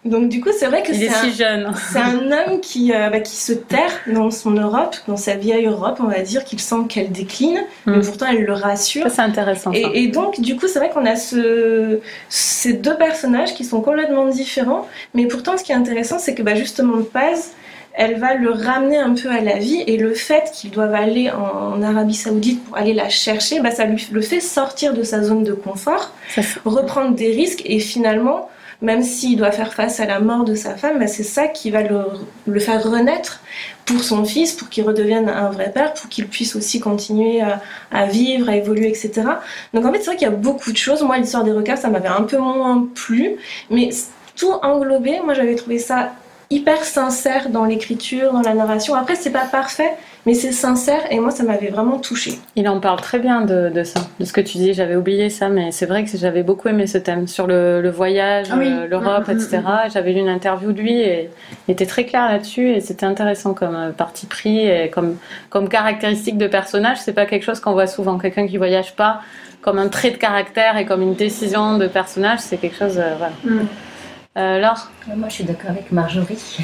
Donc 0.06 0.28
du 0.28 0.42
coup, 0.42 0.50
c'est 0.58 0.66
vrai 0.66 0.84
que 0.84 0.94
c'est 0.94 1.06
est 1.06 1.10
un, 1.10 1.24
si 1.24 1.34
jeune. 1.34 1.72
c'est 1.92 2.00
un 2.00 2.32
homme 2.32 2.60
qui, 2.60 2.94
euh, 2.94 3.10
bah, 3.10 3.22
qui 3.22 3.36
se 3.36 3.54
terre 3.54 3.92
dans 4.08 4.32
son 4.32 4.52
Europe, 4.52 4.96
dans 5.08 5.16
sa 5.16 5.36
vieille 5.36 5.66
Europe, 5.66 6.00
on 6.02 6.08
va 6.08 6.20
dire, 6.22 6.44
qu'il 6.44 6.60
sent 6.60 6.88
qu'elle 6.89 7.12
décline, 7.12 7.62
mais 7.86 7.98
Mm. 7.98 8.02
pourtant 8.02 8.26
elle 8.28 8.44
le 8.44 8.54
rassure. 8.54 9.04
Ça, 9.04 9.10
c'est 9.10 9.22
intéressant. 9.22 9.72
Et, 9.74 10.04
et 10.04 10.08
donc, 10.10 10.42
du 10.42 10.58
coup, 10.58 10.68
c'est 10.68 10.80
vrai 10.80 10.89
qu'on 10.89 11.06
a 11.06 11.16
ce, 11.16 12.00
ces 12.28 12.74
deux 12.74 12.98
personnages 12.98 13.54
qui 13.54 13.63
sont 13.63 13.82
complètement 13.82 14.28
différents, 14.28 14.88
mais 15.13 15.26
pourtant, 15.26 15.58
ce 15.58 15.63
qui 15.63 15.72
est 15.72 15.76
intéressant, 15.76 16.20
c'est 16.20 16.36
que 16.36 16.44
bah, 16.44 16.56
justement, 16.56 17.02
Paz, 17.02 17.52
elle 17.94 18.20
va 18.20 18.34
le 18.34 18.50
ramener 18.52 18.98
un 18.98 19.13
peu 19.13 19.30
à 19.30 19.39
la 19.39 19.58
vie, 19.58 19.84
et 19.86 19.98
le 19.98 20.13
fait 20.13 20.52
qu'ils 20.54 20.72
doivent 20.72 20.96
aller 20.96 21.30
en, 21.32 21.82
Arabie 21.82 22.16
Saoudite 22.16 22.63
pour 22.66 22.76
aller 22.78 22.94
la 22.94 23.08
chercher, 23.08 23.60
bah, 23.60 23.72
ça 23.72 23.86
lui 23.86 24.06
le 24.12 24.22
fait 24.22 24.39
sortir 24.39 24.94
de 24.94 25.04
sa 25.04 25.24
zone 25.24 25.44
de 25.44 25.54
confort, 25.54 26.12
reprendre 26.66 27.16
des 27.16 27.32
risques, 27.32 27.62
et 27.66 27.80
finalement, 27.80 28.50
même 28.84 29.02
s'il 29.02 29.38
doit 29.38 29.52
faire 29.52 29.74
face 29.74 30.00
à 30.00 30.06
la 30.06 30.19
mort 30.19 30.43
de 30.43 30.54
sa 30.54 30.76
femme, 30.76 31.00
bah, 31.00 31.08
c'est 31.08 31.24
ça 31.24 31.48
qui 31.48 31.72
va 31.72 31.82
le, 31.82 32.60
faire 32.60 32.84
renaître 32.84 33.39
pour 33.86 34.04
son 34.04 34.26
fils, 34.26 34.54
pour 34.54 34.69
qu'il 34.69 34.84
redevienne 34.84 35.30
un 35.30 35.50
vrai 35.50 35.72
père, 35.72 35.93
pour 35.93 36.10
qu'il 36.10 36.28
puisse 36.28 36.56
aussi 36.56 36.80
continuer 36.80 37.41
à, 37.41 37.62
à 37.91 38.06
vivre, 38.06 38.50
à 38.50 38.58
évoluer, 38.58 38.89
etc. 38.89 39.24
Donc 39.74 39.86
en 39.86 39.91
fait, 39.91 40.00
c'est 40.00 40.08
vrai 40.08 40.15
qu'il 40.17 40.28
y 40.28 40.32
a 40.32 40.36
beaucoup 40.36 40.72
de 40.72 40.78
choses. 40.78 41.02
Moi, 41.02 41.17
l'histoire 41.17 41.46
des 41.46 41.54
requins, 41.54 41.78
ça 41.78 41.89
m'avait 41.89 42.10
un 42.10 42.24
peu 42.24 42.38
moins 42.38 42.88
plu, 42.93 43.38
mais 43.69 43.89
tout 44.36 44.52
englobé, 44.62 45.22
moi 45.24 45.34
j'avais 45.34 45.56
trouvé 45.56 45.80
ça 45.80 46.12
hyper 46.50 46.84
sincère 46.84 47.50
dans 47.50 47.65
l'écriture, 47.65 48.34
dans 48.34 48.41
la 48.41 48.54
narration. 48.54 48.96
Après, 48.96 49.15
c'est 49.15 49.32
pas 49.32 49.46
parfait, 49.46 49.91
mais 50.26 50.34
c'est 50.34 50.52
sincère 50.52 51.02
et 51.12 51.20
moi, 51.20 51.32
ça 51.32 51.44
m'avait 51.44 51.68
vraiment 51.70 52.00
touchée. 52.00 52.34
Il 52.56 52.68
en 52.70 52.80
parle 52.80 53.02
très 53.02 53.20
bien 53.20 53.42
de, 53.42 53.70
de 53.70 53.84
ça, 53.84 54.00
de 54.20 54.26
ce 54.26 54.32
que 54.34 54.42
tu 54.42 54.58
dis. 54.58 54.74
J'avais 54.74 54.96
oublié 54.96 55.30
ça, 55.30 55.50
mais 55.50 55.72
c'est 55.72 55.86
vrai 55.86 56.04
que 56.06 56.18
j'avais 56.18 56.44
beaucoup 56.44 56.68
aimé 56.70 56.88
ce 56.88 56.98
thème 56.98 57.28
sur 57.28 57.46
le, 57.48 57.82
le 57.82 57.90
voyage, 57.90 58.48
Ah 58.52 58.56
oui. 58.58 58.68
euh, 58.72 58.88
l'Europe, 58.88 59.28
Mm, 59.28 59.34
mm, 59.34 59.36
etc. 59.36 59.62
J'avais 59.94 60.14
lu 60.14 60.20
une 60.22 60.30
interview 60.30 60.72
de 60.72 60.80
lui 60.82 61.00
et 61.02 61.30
il 61.68 61.72
était 61.74 61.86
très 61.86 62.06
clair 62.06 62.28
là-dessus 62.30 62.70
et 62.70 62.80
c'était 62.80 63.06
intéressant 63.06 63.54
comme 63.54 63.76
euh, 63.76 63.92
parti 63.92 64.26
pris 64.26 64.60
et 64.68 64.90
comme, 64.90 65.18
comme 65.50 65.68
caractéristique 65.70 66.38
de 66.38 66.48
personnage. 66.48 66.98
C'est 67.02 67.14
pas 67.14 67.26
quelque 67.26 67.44
chose 67.44 67.60
qu'on 67.60 67.74
voit 67.74 67.88
souvent. 67.88 68.18
Quelqu'un 68.18 68.48
qui 68.48 68.58
voyage 68.58 68.96
pas 68.96 69.22
comme 69.62 69.78
un 69.80 69.88
trait 69.88 70.12
de 70.12 70.18
caractère 70.18 70.78
et 70.78 70.86
comme 70.86 71.02
une 71.02 71.16
décision 71.16 71.78
de 71.78 71.88
personnage, 71.88 72.40
c'est 72.40 72.58
quelque 72.58 72.78
chose. 72.78 72.98
euh, 72.98 73.16
voilà. 73.18 73.34
Mm. 73.44 73.68
Euh, 74.36 74.60
Laure 74.60 74.89
Moi, 75.15 75.28
je 75.30 75.34
suis 75.36 75.43
d'accord 75.43 75.69
avec 75.69 75.91
Marjorie. 75.91 76.58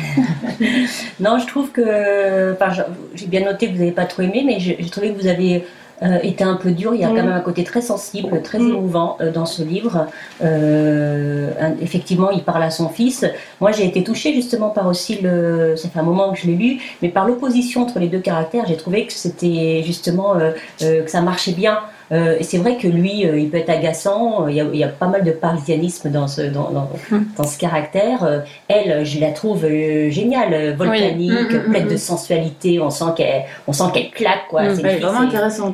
non, 1.19 1.37
je 1.37 1.45
trouve 1.45 1.71
que. 1.71 2.53
Enfin, 2.53 2.83
j'ai 3.13 3.27
bien 3.27 3.41
noté 3.45 3.67
que 3.67 3.73
vous 3.73 3.79
n'avez 3.79 3.91
pas 3.91 4.05
trop 4.05 4.23
aimé, 4.23 4.43
mais 4.45 4.59
j'ai 4.59 4.75
trouvé 4.89 5.13
que 5.13 5.21
vous 5.21 5.27
avez 5.27 5.65
euh, 6.01 6.17
été 6.23 6.43
un 6.43 6.55
peu 6.55 6.71
dur. 6.71 6.95
Il 6.95 7.01
y 7.01 7.03
a 7.03 7.09
Mm. 7.09 7.15
quand 7.15 7.23
même 7.23 7.31
un 7.33 7.41
côté 7.41 7.63
très 7.63 7.81
sensible, 7.81 8.41
très 8.41 8.57
Mm. 8.57 8.69
émouvant 8.69 9.17
euh, 9.21 9.31
dans 9.31 9.45
ce 9.45 9.61
livre. 9.61 10.07
Euh, 10.41 11.51
un- 11.61 11.75
effectivement, 11.79 12.31
il 12.31 12.41
parle 12.43 12.63
à 12.63 12.71
son 12.71 12.89
fils. 12.89 13.23
Moi, 13.61 13.71
j'ai 13.71 13.85
été 13.85 14.03
touchée 14.03 14.33
justement 14.33 14.69
par 14.69 14.87
aussi 14.87 15.19
le. 15.21 15.75
Ça 15.75 15.89
fait 15.89 15.99
un 15.99 16.03
moment 16.03 16.31
que 16.33 16.39
je 16.39 16.47
l'ai 16.47 16.55
lu, 16.55 16.79
mais 17.03 17.09
par 17.09 17.27
l'opposition 17.27 17.83
entre 17.83 17.99
les 17.99 18.07
deux 18.07 18.19
caractères. 18.19 18.65
J'ai 18.67 18.77
trouvé 18.77 19.05
que 19.05 19.13
c'était 19.13 19.83
justement 19.85 20.35
euh, 20.35 20.51
euh, 20.81 21.03
que 21.03 21.11
ça 21.11 21.21
marchait 21.21 21.51
bien. 21.51 21.79
Euh, 22.11 22.37
et 22.39 22.43
c'est 22.43 22.57
vrai 22.57 22.77
que 22.77 22.87
lui, 22.87 23.25
euh, 23.25 23.37
il 23.39 23.49
peut 23.49 23.57
être 23.57 23.69
agaçant. 23.69 24.47
Il 24.47 24.55
y, 24.55 24.61
a, 24.61 24.65
il 24.73 24.79
y 24.79 24.83
a 24.83 24.87
pas 24.87 25.07
mal 25.07 25.23
de 25.23 25.31
parisianisme 25.31 26.09
dans 26.09 26.27
ce, 26.27 26.41
dans, 26.41 26.71
dans, 26.71 26.89
Mm. 27.11 27.17
dans 27.37 27.43
ce 27.43 27.57
caractère. 27.57 28.23
Euh, 28.23 28.39
elle, 28.67 29.05
je 29.05 29.19
la 29.19 29.31
trouve 29.31 29.63
euh, 29.65 30.09
géniale, 30.09 30.75
volcanique, 30.75 31.31
Oui. 31.31 31.55
Mm, 31.55 31.67
mm, 31.67 31.71
pleine 31.71 31.87
de 31.87 31.97
sensualité. 31.97 32.79
On 32.79 32.89
sent 32.89 33.05
qu'elle, 33.15 33.43
on 33.67 33.73
sent 33.73 33.83
qu'elle 33.93 34.09
claque, 34.11 34.47
quoi. 34.49 34.61
C'est 34.75 34.81
vraiment. 34.81 35.19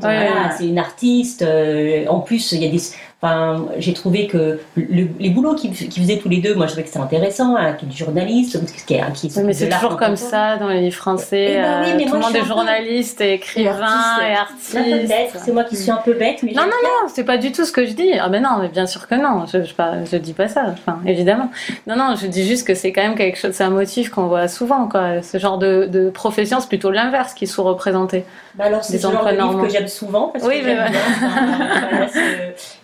Ouais, 0.08 0.16
hein. 0.18 0.32
voilà, 0.34 0.52
c'est 0.58 0.68
une 0.68 0.80
artiste. 0.80 1.42
euh, 1.42 2.06
en 2.08 2.20
plus, 2.20 2.52
il 2.52 2.64
y 2.64 2.68
a 2.68 2.72
des. 2.72 2.82
Enfin, 3.22 3.66
j'ai 3.80 3.94
trouvé 3.94 4.28
que 4.28 4.60
le- 4.76 5.08
les 5.20 5.30
boulots 5.30 5.56
qu'ils 5.56 5.74
faisaient 5.74 6.18
tous 6.18 6.30
les 6.30 6.38
deux, 6.42 6.54
moi 6.54 6.66
je 6.68 6.72
trouvais 6.74 6.84
que 6.84 6.90
c'était 6.90 7.00
intéressant, 7.00 7.56
hein, 7.56 7.74
qui 7.74 7.86
est 7.86 7.88
du 7.90 7.98
journaliste, 7.98 8.60
qui 8.86 8.94
est 8.94 8.98
qui 9.14 9.28
Oui, 9.28 9.30
s'occupe 9.32 9.48
mais 9.48 9.54
c'est 9.54 9.70
toujours 9.70 9.98
comme 9.98 10.16
ça 10.18 10.58
dans 10.58 10.68
les 10.68 10.82
livres 10.82 10.96
français. 10.98 11.54
Eh 11.54 11.56
ben 11.62 11.82
oui, 11.84 11.90
euh, 11.92 11.94
mais 11.98 12.06
tout 12.06 12.14
le 12.14 12.20
monde 12.20 12.36
est 12.36 12.46
journaliste, 12.46 13.22
et 13.22 13.34
écrivain, 13.34 14.20
et 14.30 14.34
artiste. 14.36 14.74
Peut-être, 14.74 15.38
c'est 15.44 15.52
moi 15.54 15.64
qui 15.64 15.76
suis 15.76 15.90
un 15.90 16.02
peu 16.04 16.14
bête, 16.14 16.44
mais 16.44 16.52
Non, 16.52 16.64
non, 16.64 16.68
non, 16.84 17.08
c'est 17.12 17.24
pas 17.24 17.38
du 17.38 17.52
tout 17.52 17.66
ce 17.66 17.72
que 17.72 17.86
je 17.86 17.94
dis. 17.94 18.12
Ah 18.20 18.30
ben 18.30 18.44
non, 18.44 18.60
mais 18.62 18.68
bien 18.68 18.86
sûr 18.86 19.08
que 19.08 19.16
non. 19.16 19.46
Je, 19.52 19.60
je 19.64 20.18
dis 20.18 20.34
pas 20.34 20.48
ça. 20.50 20.66
Enfin, 20.74 21.00
évidemment. 21.08 21.50
Non, 21.88 21.96
non, 21.96 22.16
je 22.22 22.28
dis 22.28 22.46
juste 22.46 22.68
que 22.68 22.76
c'est 22.76 22.92
quand 22.92 23.02
même 23.02 23.16
quelque 23.16 23.38
chose. 23.40 23.52
C'est 23.54 23.64
un 23.64 23.70
motif 23.72 24.10
qu'on 24.10 24.28
voit 24.28 24.48
souvent, 24.50 24.88
quoi. 24.88 25.22
Ce 25.24 25.40
genre 25.40 25.58
de, 25.58 25.88
de 25.92 26.10
profession, 26.12 26.60
c'est 26.60 26.68
plutôt 26.70 26.92
l'inverse 26.92 27.34
qui 27.34 27.46
est 27.46 27.48
sous-représenté. 27.48 28.24
Bah 28.58 28.66
alors 28.66 28.84
c'est 28.84 28.98
ce 28.98 29.02
genre 29.12 29.26
de 29.26 29.32
livre 29.32 29.62
que 29.62 29.70
j'aime 29.70 29.88
souvent 29.88 30.30
parce 30.30 30.46
Oui, 30.46 30.62
que 30.62 30.66
mais 30.66 30.76
j'aime 30.76 30.92
bien 30.92 32.08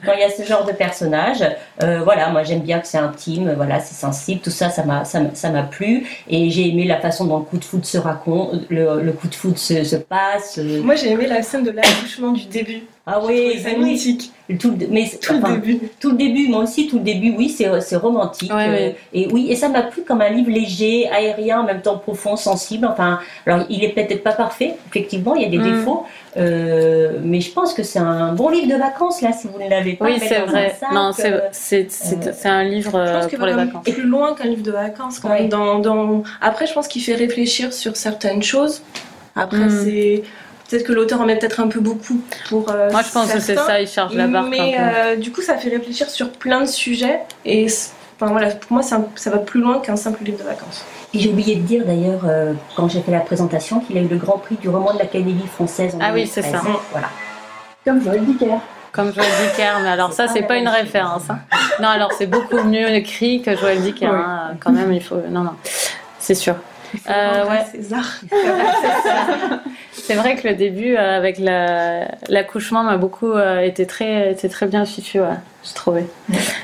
quand, 0.06 0.12
il 0.14 0.20
y 0.20 0.24
a 0.24 0.30
ce, 0.30 0.44
genre 0.44 0.66
de 0.66 0.74
personnage. 0.74 1.44
Euh, 1.82 2.02
voilà, 2.04 2.30
moi 2.30 2.44
j'aime 2.44 2.60
bien 2.62 2.80
que 2.80 2.88
c'est 2.88 2.98
intime, 2.98 3.54
voilà, 3.56 3.80
c'est 3.80 3.96
sensible, 3.96 4.42
tout 4.42 4.50
ça, 4.50 4.70
ça 4.70 4.84
m'a, 4.84 5.06
ça, 5.06 5.22
m'a- 5.22 5.34
ça 5.34 5.50
m'a 5.50 5.64
plu 5.64 6.06
et 6.28 6.50
j'ai 6.50 6.68
aimé 6.70 6.86
la 6.86 7.00
façon 7.00 7.26
dont 7.26 7.38
le 7.40 7.46
coup 7.46 7.58
de 7.58 7.64
foot 7.64 7.86
se 7.86 7.98
raconte, 7.98 8.70
le, 8.70 9.02
le 9.02 9.12
coup 9.14 9.28
de 9.28 9.36
foot 9.36 9.58
se, 9.58 9.84
se 9.84 9.96
passe. 9.96 10.58
euh, 10.58 10.82
Moi, 10.84 10.96
j'ai 10.96 11.12
aimé 11.12 11.28
la 11.28 11.42
scène 11.42 11.64
de 11.64 11.72
l'accouchement 11.72 12.32
du 12.32 12.46
début. 12.46 12.82
Ah 13.08 13.20
oui, 13.26 13.60
oui, 13.66 13.76
mythique. 13.84 14.32
tout, 14.60 14.70
le- 14.80 14.88
mais 14.90 15.10
Tout 15.20 15.34
le 15.34 15.40
début. 15.56 15.80
tout 16.00 16.12
le 16.12 16.18
début, 16.18 16.48
moi 16.50 16.62
aussi, 16.64 16.88
tout 16.88 16.98
le 16.98 17.04
début, 17.04 17.34
oui, 17.36 17.50
c'est, 17.50 17.68
c'est 17.82 17.96
romantique. 17.96 18.54
Ouais, 18.54 18.68
euh, 18.68 18.72
ouais. 18.72 18.96
Et 19.14 19.28
oui, 19.32 19.48
et 19.50 19.56
ça 19.56 19.70
m'a 19.70 19.82
plu 19.82 20.04
comme 20.04 20.22
un 20.22 20.30
livre 20.30 20.52
léger, 20.52 21.10
aérien, 21.10 21.62
en 21.62 21.64
même 21.64 21.82
temps 21.82 21.98
profond, 21.98 22.36
sensible. 22.36 22.86
Enfin, 22.86 23.20
alors 23.48 23.66
il 23.70 23.84
est 23.84 23.90
peut-être 23.90 24.22
pas 24.24 24.34
parfait, 24.34 24.76
effectivement, 24.88 25.34
il 25.34 25.42
y 25.42 25.46
a 25.46 25.50
des 25.50 25.58
Mm. 25.58 25.78
défauts, 25.78 26.06
euh, 26.38 27.18
mais 27.24 27.42
je 27.42 27.52
pense 27.52 27.74
que 27.74 27.82
c'est 27.82 27.98
un 28.00 28.34
bon 28.34 28.50
livre 28.50 28.68
de 28.68 28.76
vacances 28.76 29.22
là, 29.22 29.32
si 29.34 29.48
vous 29.48 29.58
ne 29.60 29.68
l'avez 29.68 29.94
pas. 29.94 30.06
Oui, 30.06 30.18
c'est 30.20 30.42
vrai. 30.42 30.76
sac, 30.80 30.92
Non, 30.94 31.12
c'est 31.12 31.34
euh, 31.34 31.40
c'est 31.52 31.92
c'est 31.92 32.28
euh, 32.28 32.32
c'est 32.36 32.50
un 32.50 32.64
livre 32.64 33.04
Je 33.04 33.12
pense 33.14 33.28
qu'il 33.28 33.38
pour 33.40 33.48
les 33.48 33.54
vacances. 33.54 33.84
plus 33.84 34.04
loin 34.04 34.36
qu'un 34.36 34.46
livre 34.48 34.64
de 34.64 34.72
vacances. 34.72 35.18
Quand 35.20 35.30
Ouais. 35.30 35.40
même, 35.42 35.50
dans, 35.50 35.80
dans... 35.80 36.22
Après, 36.40 36.68
je 36.68 36.74
pense 36.74 36.88
qu'il 36.88 37.02
fait 37.02 37.16
réfléchir 37.16 37.74
sur 37.74 37.96
certaines 37.96 38.44
choses. 38.44 38.84
Après, 39.36 39.58
Mm. 39.66 39.84
c'est 39.86 40.24
peut-être 40.72 40.88
que 40.88 40.94
l'auteur 40.94 41.22
en 41.22 41.26
met 41.26 41.38
peut-être 41.38 41.60
un 41.60 41.68
peu 41.68 41.80
beaucoup 41.80 42.20
pour. 42.50 42.70
euh, 42.72 42.90
Moi, 42.92 43.02
je 43.04 43.12
pense 43.12 43.32
que 43.32 43.40
c'est 43.40 43.56
ça. 43.56 43.80
Il 43.82 43.88
charge 43.88 44.16
la 44.16 44.28
barque. 44.28 44.48
Mais 44.50 44.76
euh, 44.80 45.16
du 45.16 45.32
coup, 45.32 45.42
ça 45.42 45.58
fait 45.58 45.70
réfléchir 45.70 46.10
sur 46.10 46.32
plein 46.32 46.62
de 46.62 46.66
sujets. 46.68 47.20
Et 47.46 47.68
enfin, 48.20 48.32
voilà, 48.32 48.48
pour 48.52 48.74
moi, 48.74 48.82
un- 48.92 49.06
ça 49.16 49.30
va 49.30 49.38
plus 49.38 49.62
loin 49.62 49.80
qu'un 49.80 49.96
simple 49.96 50.24
livre 50.24 50.38
de 50.40 50.44
vacances. 50.44 50.84
Et 51.14 51.20
j'ai 51.20 51.30
oublié 51.30 51.56
de 51.58 51.62
dire 51.62 51.84
d'ailleurs, 51.86 52.22
euh, 52.26 52.54
quand 52.76 52.88
j'ai 52.88 53.02
fait 53.02 53.12
la 53.12 53.20
présentation, 53.20 53.82
qu'il 53.82 53.98
a 53.98 54.02
eu 54.02 54.08
le 54.08 54.16
grand 54.18 54.38
prix 54.38 54.56
du 54.56 54.70
roman 54.70 54.94
de 54.94 55.00
l'Académie 55.00 55.46
française 55.54 55.94
en 55.96 56.00
Ah 56.02 56.12
oui, 56.14 56.22
2013. 56.24 56.32
c'est 56.46 56.52
ça. 56.52 56.62
Voilà. 56.92 57.08
Comme 57.86 58.02
Joël 58.04 58.24
Dicker. 58.24 58.56
Comme 58.94 59.14
Joël 59.14 59.28
Dicker, 59.50 59.72
mais 59.84 59.90
alors 59.90 60.14
ça, 60.14 60.28
C'est 60.28 60.44
pas 60.44 60.58
une 60.58 60.68
référence. 60.68 61.24
hein. 61.30 61.40
Non, 61.82 61.88
alors 61.90 62.12
c'est 62.18 62.28
beaucoup 62.28 62.62
mieux 62.64 62.90
écrit 62.94 63.42
que 63.42 63.56
Joël 63.58 63.82
Dicker. 63.82 64.08
Oui. 64.10 64.16
hein. 64.16 64.52
Quand 64.64 64.72
même, 64.72 64.92
il 64.94 65.02
faut. 65.04 65.18
Non, 65.30 65.42
non, 65.42 65.54
c'est 66.20 66.36
sûr. 66.36 66.56
Euh, 67.10 67.46
ouais. 67.50 67.66
César. 67.72 68.06
C'est 69.94 70.16
vrai 70.16 70.36
que 70.36 70.48
le 70.48 70.56
début 70.56 70.96
euh, 70.96 71.18
avec 71.18 71.38
la- 71.38 72.08
l'accouchement 72.28 72.84
m'a 72.84 72.98
beaucoup 72.98 73.32
euh, 73.32 73.60
été 73.62 73.86
très, 73.86 74.32
été 74.32 74.50
très 74.50 74.66
bien 74.66 74.84
fichu, 74.86 75.20
ouais, 75.20 75.28
j'ai 75.64 75.74
trouvé. 75.74 76.06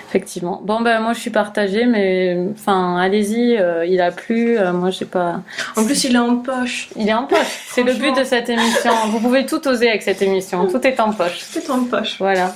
Effectivement. 0.10 0.60
Bon, 0.64 0.82
ben 0.82 1.00
moi 1.00 1.14
je 1.14 1.20
suis 1.20 1.30
partagée, 1.30 1.86
mais 1.86 2.38
enfin, 2.54 2.98
allez-y, 2.98 3.58
euh, 3.58 3.86
il 3.86 4.02
a 4.02 4.12
plu. 4.12 4.58
moi, 4.74 4.90
je 4.90 4.98
sais 4.98 5.06
pas. 5.06 5.42
En 5.76 5.86
plus, 5.86 6.04
il 6.06 6.16
est 6.16 6.20
en 6.20 6.38
poche. 6.38 6.90
Il 6.96 7.08
est 7.08 7.14
en 7.14 7.24
poche. 7.26 7.66
C'est 7.70 7.84
le 7.84 7.94
but 7.94 8.16
de 8.18 8.24
cette 8.24 8.50
émission. 8.50 8.92
Vous 9.08 9.20
pouvez 9.20 9.46
tout 9.46 9.66
oser 9.68 9.90
avec 9.90 10.02
cette 10.02 10.22
émission. 10.22 10.68
Tout 10.68 10.86
est 10.86 11.00
en 11.00 11.12
poche. 11.14 11.38
C'est 11.40 11.70
en 11.70 11.84
poche. 11.84 12.18
Voilà. 12.20 12.54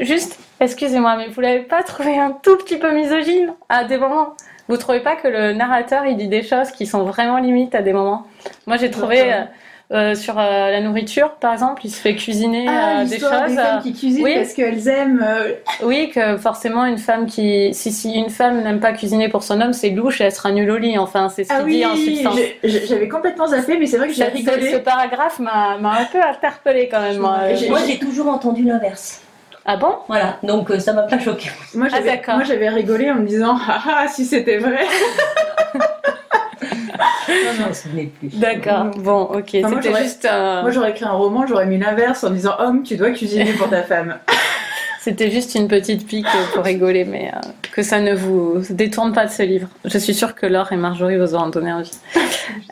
Juste, 0.00 0.38
excusez-moi, 0.60 1.16
mais 1.16 1.28
vous 1.28 1.40
l'avez 1.40 1.60
pas 1.60 1.82
trouvé 1.82 2.18
un 2.18 2.30
tout 2.42 2.56
petit 2.56 2.76
peu 2.78 2.92
misogyne 2.92 3.52
à 3.68 3.84
des 3.84 3.98
moments? 3.98 4.34
Vous 4.72 4.78
trouvez 4.78 5.00
pas 5.00 5.16
que 5.16 5.28
le 5.28 5.52
narrateur 5.52 6.06
il 6.06 6.16
dit 6.16 6.28
des 6.28 6.42
choses 6.42 6.70
qui 6.70 6.86
sont 6.86 7.02
vraiment 7.04 7.36
limites 7.36 7.74
à 7.74 7.82
des 7.82 7.92
moments 7.92 8.26
Moi 8.66 8.78
j'ai 8.78 8.90
trouvé 8.90 9.20
euh, 9.20 9.42
euh, 9.92 10.14
sur 10.14 10.38
euh, 10.38 10.70
la 10.70 10.80
nourriture 10.80 11.32
par 11.32 11.52
exemple, 11.52 11.82
il 11.84 11.90
se 11.90 12.00
fait 12.00 12.14
cuisiner 12.14 12.64
Ah, 12.66 13.00
euh, 13.00 13.04
des 13.04 13.18
choses. 13.18 13.30
des 13.48 13.54
femmes 13.56 13.82
qui 13.82 13.92
cuisinent 13.92 14.24
oui. 14.24 14.34
parce 14.36 14.54
qu'elles 14.54 14.88
aiment. 14.88 15.22
euh, 15.22 15.52
oui, 15.82 16.10
que 16.14 16.38
forcément 16.38 16.86
une 16.86 16.96
femme 16.96 17.26
qui, 17.26 17.74
si, 17.74 17.92
si 17.92 18.14
une 18.14 18.30
femme 18.30 18.62
n'aime 18.62 18.80
pas 18.80 18.92
cuisiner 18.92 19.28
pour 19.28 19.42
son 19.42 19.60
homme, 19.60 19.74
c'est 19.74 19.90
louche 19.90 20.22
et 20.22 20.24
elle 20.24 20.32
sera 20.32 20.50
nulle 20.52 20.70
au 20.70 20.78
lit. 20.78 20.96
Enfin, 20.96 21.28
c'est 21.28 21.44
ce 21.44 21.48
qu'il 21.50 21.58
Ah 21.60 21.64
oui, 21.66 21.76
dit 21.76 21.84
en 21.86 21.94
substance. 21.94 22.38
j'avais 22.88 23.08
complètement 23.08 23.48
zappé, 23.48 23.76
mais 23.78 23.84
c'est 23.84 23.98
vrai 23.98 24.08
que 24.08 24.14
j'ai 24.14 24.24
Cette- 24.24 24.32
Ce 24.38 24.50
rigolé. 24.50 24.78
paragraphe 24.78 25.38
m'a 25.38 25.76
m'a 25.76 25.92
un 26.00 26.04
peu 26.10 26.22
interpellée 26.22 26.88
quand 26.90 27.00
même. 27.02 27.18
Moi, 27.18 27.40
j'ai 27.86 27.98
toujours 27.98 28.28
entendu 28.28 28.62
l'inverse. 28.64 29.20
Ah 29.64 29.76
bon? 29.76 29.94
Voilà, 30.08 30.38
donc 30.42 30.70
euh, 30.70 30.78
ça 30.80 30.92
m'a 30.92 31.02
pas 31.02 31.18
choqué. 31.20 31.50
Moi, 31.74 31.86
Ah, 31.90 31.96
j'avais 31.96 32.10
d'accord. 32.16 32.34
moi, 32.36 32.44
j'avais 32.44 32.68
rigolé 32.68 33.10
en 33.10 33.14
me 33.16 33.26
disant, 33.26 33.56
ah 33.68 33.80
ah, 33.88 34.08
si 34.08 34.24
c'était 34.24 34.58
vrai. 34.58 34.84
Non, 37.28 37.66
non, 37.66 37.66
venait 37.90 38.06
plus. 38.18 38.28
D'accord. 38.38 38.86
Bon, 38.98 39.22
ok. 39.22 39.50
Enfin, 39.54 39.68
moi, 39.68 39.70
C'était 39.76 39.88
j'aurais- 39.90 40.02
juste. 40.02 40.24
euh, 40.24 40.62
Moi, 40.62 40.70
j'aurais 40.70 40.90
écrit 40.90 41.04
un 41.04 41.12
roman, 41.12 41.46
j'aurais 41.46 41.66
mis 41.66 41.78
l'inverse 41.78 42.24
en 42.24 42.30
disant, 42.30 42.54
homme, 42.58 42.82
tu 42.82 42.96
dois 42.96 43.10
cuisiner 43.10 43.52
pour 43.52 43.70
ta 43.70 43.82
femme. 43.82 44.18
C'était 45.00 45.30
juste 45.30 45.54
une 45.56 45.66
petite 45.66 46.06
pique 46.06 46.26
pour 46.54 46.62
rigoler, 46.64 47.04
mais 47.04 47.32
euh, 47.34 47.38
que 47.72 47.82
ça 47.82 48.00
ne 48.00 48.14
vous 48.14 48.62
détourne 48.70 49.12
pas 49.12 49.26
de 49.26 49.30
ce 49.30 49.42
livre. 49.42 49.68
Je 49.84 49.98
suis 49.98 50.14
sûre 50.14 50.34
que 50.36 50.46
Laure 50.46 50.70
et 50.72 50.76
Marjorie 50.76 51.18
vous 51.18 51.34
auront 51.34 51.48
donné 51.48 51.72
envie. 51.72 51.96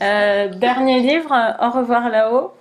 Euh, 0.02 0.48
dernier 0.48 1.00
livre, 1.00 1.34
Au 1.60 1.70
revoir 1.70 2.08
là-haut. 2.08 2.52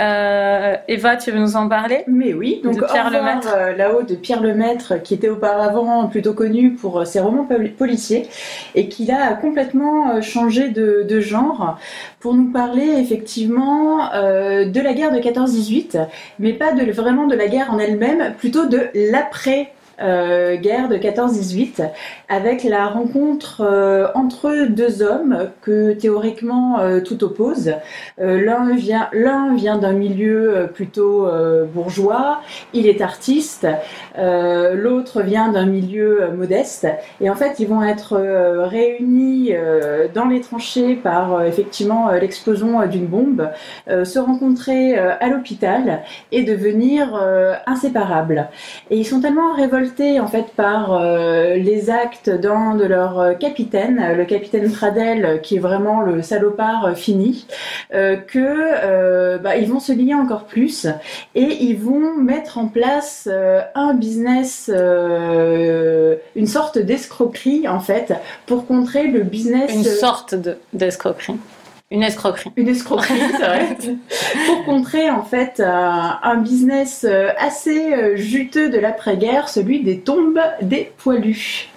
Euh, 0.00 0.74
Eva, 0.88 1.16
tu 1.16 1.30
veux 1.30 1.38
nous 1.38 1.56
en 1.56 1.68
parler? 1.68 2.04
Mais 2.06 2.32
oui, 2.32 2.60
donc 2.64 2.76
De 2.76 2.84
Pierre 2.86 3.10
Lemaître. 3.10 3.48
euh, 3.54 3.76
là-haut 3.76 4.02
de 4.02 4.14
Pierre 4.14 4.40
Lemaître, 4.42 5.02
qui 5.02 5.12
était 5.14 5.28
auparavant 5.28 6.06
plutôt 6.08 6.32
connu 6.32 6.72
pour 6.72 7.00
euh, 7.00 7.04
ses 7.04 7.20
romans 7.20 7.44
poli- 7.44 7.68
policiers, 7.68 8.26
et 8.74 8.88
qui 8.88 9.10
a 9.12 9.34
complètement 9.34 10.20
changé 10.22 10.68
de, 10.70 11.04
de 11.06 11.20
genre 11.20 11.78
pour 12.20 12.32
nous 12.34 12.50
parler 12.50 12.88
effectivement 12.98 14.12
euh, 14.14 14.64
de 14.64 14.80
la 14.80 14.94
guerre 14.94 15.12
de 15.12 15.18
14-18, 15.18 16.06
mais 16.38 16.52
pas 16.54 16.72
de, 16.72 16.90
vraiment 16.90 17.26
de 17.26 17.34
la 17.36 17.48
guerre 17.48 17.70
en 17.72 17.78
elle-même, 17.78 18.32
plutôt 18.38 18.66
de 18.66 18.88
l'après. 18.94 19.72
Euh, 20.02 20.56
guerre 20.56 20.88
de 20.88 20.96
14-18 20.96 21.88
avec 22.28 22.64
la 22.64 22.86
rencontre 22.86 23.60
euh, 23.60 24.08
entre 24.14 24.66
deux 24.68 25.02
hommes 25.02 25.50
que 25.60 25.92
théoriquement 25.92 26.80
euh, 26.80 27.00
tout 27.00 27.22
oppose. 27.22 27.74
L'un 28.18 28.74
vient, 28.74 29.08
l'un 29.12 29.54
vient 29.54 29.78
d'un 29.78 29.92
milieu 29.92 30.68
plutôt 30.72 31.28
bourgeois, 31.74 32.40
il 32.72 32.86
est 32.86 33.00
artiste, 33.00 33.66
l'autre 34.16 35.22
vient 35.22 35.50
d'un 35.50 35.66
milieu 35.66 36.30
modeste, 36.36 36.86
et 37.20 37.30
en 37.30 37.34
fait 37.34 37.58
ils 37.58 37.66
vont 37.66 37.82
être 37.82 38.16
réunis 38.68 39.52
dans 40.14 40.26
les 40.26 40.40
tranchées 40.40 40.94
par 40.94 41.42
effectivement 41.44 42.10
l'explosion 42.12 42.86
d'une 42.86 43.06
bombe, 43.06 43.50
se 43.88 44.18
rencontrer 44.18 44.96
à 44.96 45.28
l'hôpital 45.28 46.02
et 46.30 46.42
devenir 46.42 47.14
inséparables. 47.66 48.48
Et 48.90 48.98
ils 48.98 49.06
sont 49.06 49.20
tellement 49.20 49.54
révoltés 49.54 49.91
en 50.00 50.26
fait 50.26 50.46
par 50.56 50.94
euh, 50.94 51.54
les 51.56 51.90
actes 51.90 52.30
d'un 52.30 52.74
de 52.76 52.84
leurs 52.84 53.18
euh, 53.20 53.34
capitaines, 53.34 54.00
euh, 54.02 54.14
le 54.14 54.24
capitaine 54.24 54.70
Pradel, 54.70 55.40
qui 55.42 55.56
est 55.56 55.60
vraiment 55.60 56.00
le 56.00 56.22
salopard 56.22 56.92
fini, 56.96 57.46
euh, 57.94 58.16
que 58.16 59.38
bah, 59.38 59.56
ils 59.56 59.68
vont 59.68 59.80
se 59.80 59.92
lier 59.92 60.14
encore 60.14 60.44
plus 60.44 60.86
et 61.34 61.42
ils 61.64 61.76
vont 61.78 62.16
mettre 62.16 62.58
en 62.58 62.66
place 62.66 63.28
un 63.74 63.94
business, 63.94 64.70
une 66.36 66.46
sorte 66.46 66.78
d'escroquerie 66.78 67.68
en 67.68 67.80
fait, 67.80 68.12
pour 68.46 68.66
contrer 68.66 69.06
le 69.08 69.20
business. 69.20 69.70
Une 69.74 69.84
sorte 69.84 70.34
de- 70.34 70.56
d'escroquerie. 70.72 71.36
Une 71.92 72.02
escroquerie. 72.02 72.50
une 72.56 72.68
escroquerie, 72.68 73.20
c'est 73.30 73.38
vrai, 73.46 73.76
pour 74.46 74.64
contrer 74.64 75.10
en 75.10 75.22
fait 75.22 75.60
un, 75.60 76.18
un 76.22 76.36
business 76.38 77.04
euh, 77.08 77.28
assez 77.38 77.92
euh, 77.92 78.16
juteux 78.16 78.68
de 78.70 78.78
l'après-guerre, 78.78 79.48
celui 79.48 79.82
des 79.82 79.98
tombes 80.00 80.40
des 80.62 80.90
poilus. 80.98 81.68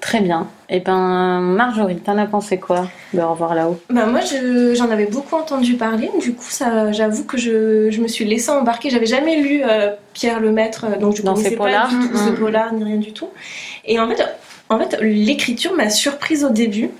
Très 0.00 0.20
bien. 0.20 0.46
Et 0.70 0.80
ben, 0.80 1.40
Marjorie, 1.40 1.96
t'en 1.96 2.16
as 2.18 2.26
pensé 2.26 2.58
quoi 2.58 2.88
de 3.12 3.20
Au 3.20 3.30
revoir 3.30 3.54
là-haut? 3.54 3.78
Bah 3.90 4.06
moi 4.06 4.20
je- 4.20 4.74
j'en 4.74 4.90
avais 4.90 5.06
beaucoup 5.06 5.34
entendu 5.36 5.74
parler, 5.74 6.10
du 6.20 6.32
coup 6.34 6.44
ça 6.48 6.92
j'avoue 6.92 7.24
que 7.24 7.36
je, 7.36 7.90
je 7.90 8.00
me 8.00 8.08
suis 8.08 8.24
laissée 8.24 8.50
embarquer. 8.50 8.90
J'avais 8.90 9.06
jamais 9.06 9.40
lu 9.42 9.62
euh, 9.68 9.90
Pierre 10.14 10.40
Lemaître, 10.40 10.86
euh, 10.86 10.98
donc 10.98 11.16
je 11.16 11.22
Dans 11.22 11.34
connaissais 11.34 11.56
pas 11.56 11.86
du 11.88 11.96
tout 12.08 12.14
Mhm. 12.16 12.26
ce 12.26 12.30
polar 12.32 12.72
ni 12.74 12.84
rien 12.84 12.96
du 12.96 13.12
tout. 13.12 13.28
Et 13.84 13.98
en 14.00 14.08
fait, 14.08 14.22
en 14.70 14.78
fait 14.78 14.98
l'écriture 15.00 15.74
m'a 15.74 15.90
surprise 15.90 16.44
au 16.44 16.50
début 16.50 16.90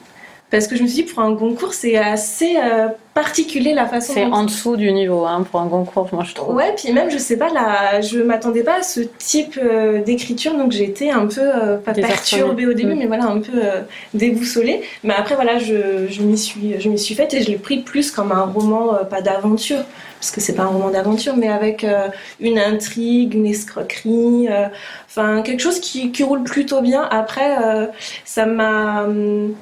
parce 0.50 0.66
que 0.66 0.76
je 0.76 0.82
me 0.82 0.88
suis 0.88 1.02
dit 1.04 1.12
pour 1.12 1.22
un 1.22 1.34
concours 1.34 1.74
c'est 1.74 1.96
assez 1.96 2.56
euh, 2.56 2.88
particulier 3.12 3.74
la 3.74 3.86
façon 3.86 4.14
C'est 4.14 4.24
dont 4.26 4.32
en 4.32 4.44
dessous 4.44 4.76
du 4.76 4.90
niveau 4.92 5.26
hein, 5.26 5.44
pour 5.50 5.60
un 5.60 5.68
concours, 5.68 6.08
moi 6.12 6.24
je 6.24 6.34
trouve. 6.34 6.54
Ouais, 6.54 6.72
puis 6.76 6.92
même, 6.92 7.10
je 7.10 7.18
sais 7.18 7.36
pas, 7.36 7.48
là, 7.52 8.00
je 8.00 8.20
m'attendais 8.20 8.62
pas 8.62 8.76
à 8.78 8.82
ce 8.82 9.00
type 9.00 9.58
euh, 9.60 10.02
d'écriture, 10.02 10.54
donc 10.54 10.70
j'ai 10.72 10.84
été 10.84 11.10
un 11.10 11.26
peu, 11.26 11.40
euh, 11.42 11.76
pas 11.78 11.92
perturbée 11.92 12.66
au 12.66 12.72
début, 12.74 12.94
Mm. 12.94 12.98
mais 12.98 13.06
voilà, 13.06 13.24
un 13.26 13.40
peu 13.40 13.60
déboussolée. 14.14 14.82
Mais 15.02 15.14
après, 15.14 15.34
voilà, 15.34 15.58
je, 15.58 16.06
je 16.08 16.22
m'y 16.22 16.38
suis, 16.38 16.80
je 16.80 16.88
m'y 16.88 16.98
suis 16.98 17.14
faite 17.16 17.34
et 17.34 17.42
je 17.42 17.48
l'ai 17.50 17.58
pris 17.58 17.78
plus 17.78 18.10
comme 18.12 18.30
un 18.30 18.44
roman, 18.44 18.98
pas 19.10 19.20
d'aventure, 19.20 19.82
parce 20.20 20.30
que 20.30 20.40
c'est 20.40 20.54
pas 20.54 20.62
un 20.62 20.66
roman 20.68 20.90
d'aventure, 20.90 21.36
mais 21.36 21.48
avec 21.48 21.84
une 22.40 22.58
intrigue, 22.58 23.34
une 23.34 23.46
escroquerie, 23.46 24.48
enfin, 25.08 25.42
quelque 25.42 25.60
chose 25.60 25.80
qui, 25.80 26.12
qui 26.12 26.22
roule 26.22 26.44
plutôt 26.44 26.80
bien. 26.82 27.02
Après, 27.10 27.56
ça 28.24 28.46
m'a. 28.46 29.02
hum, 29.02 29.54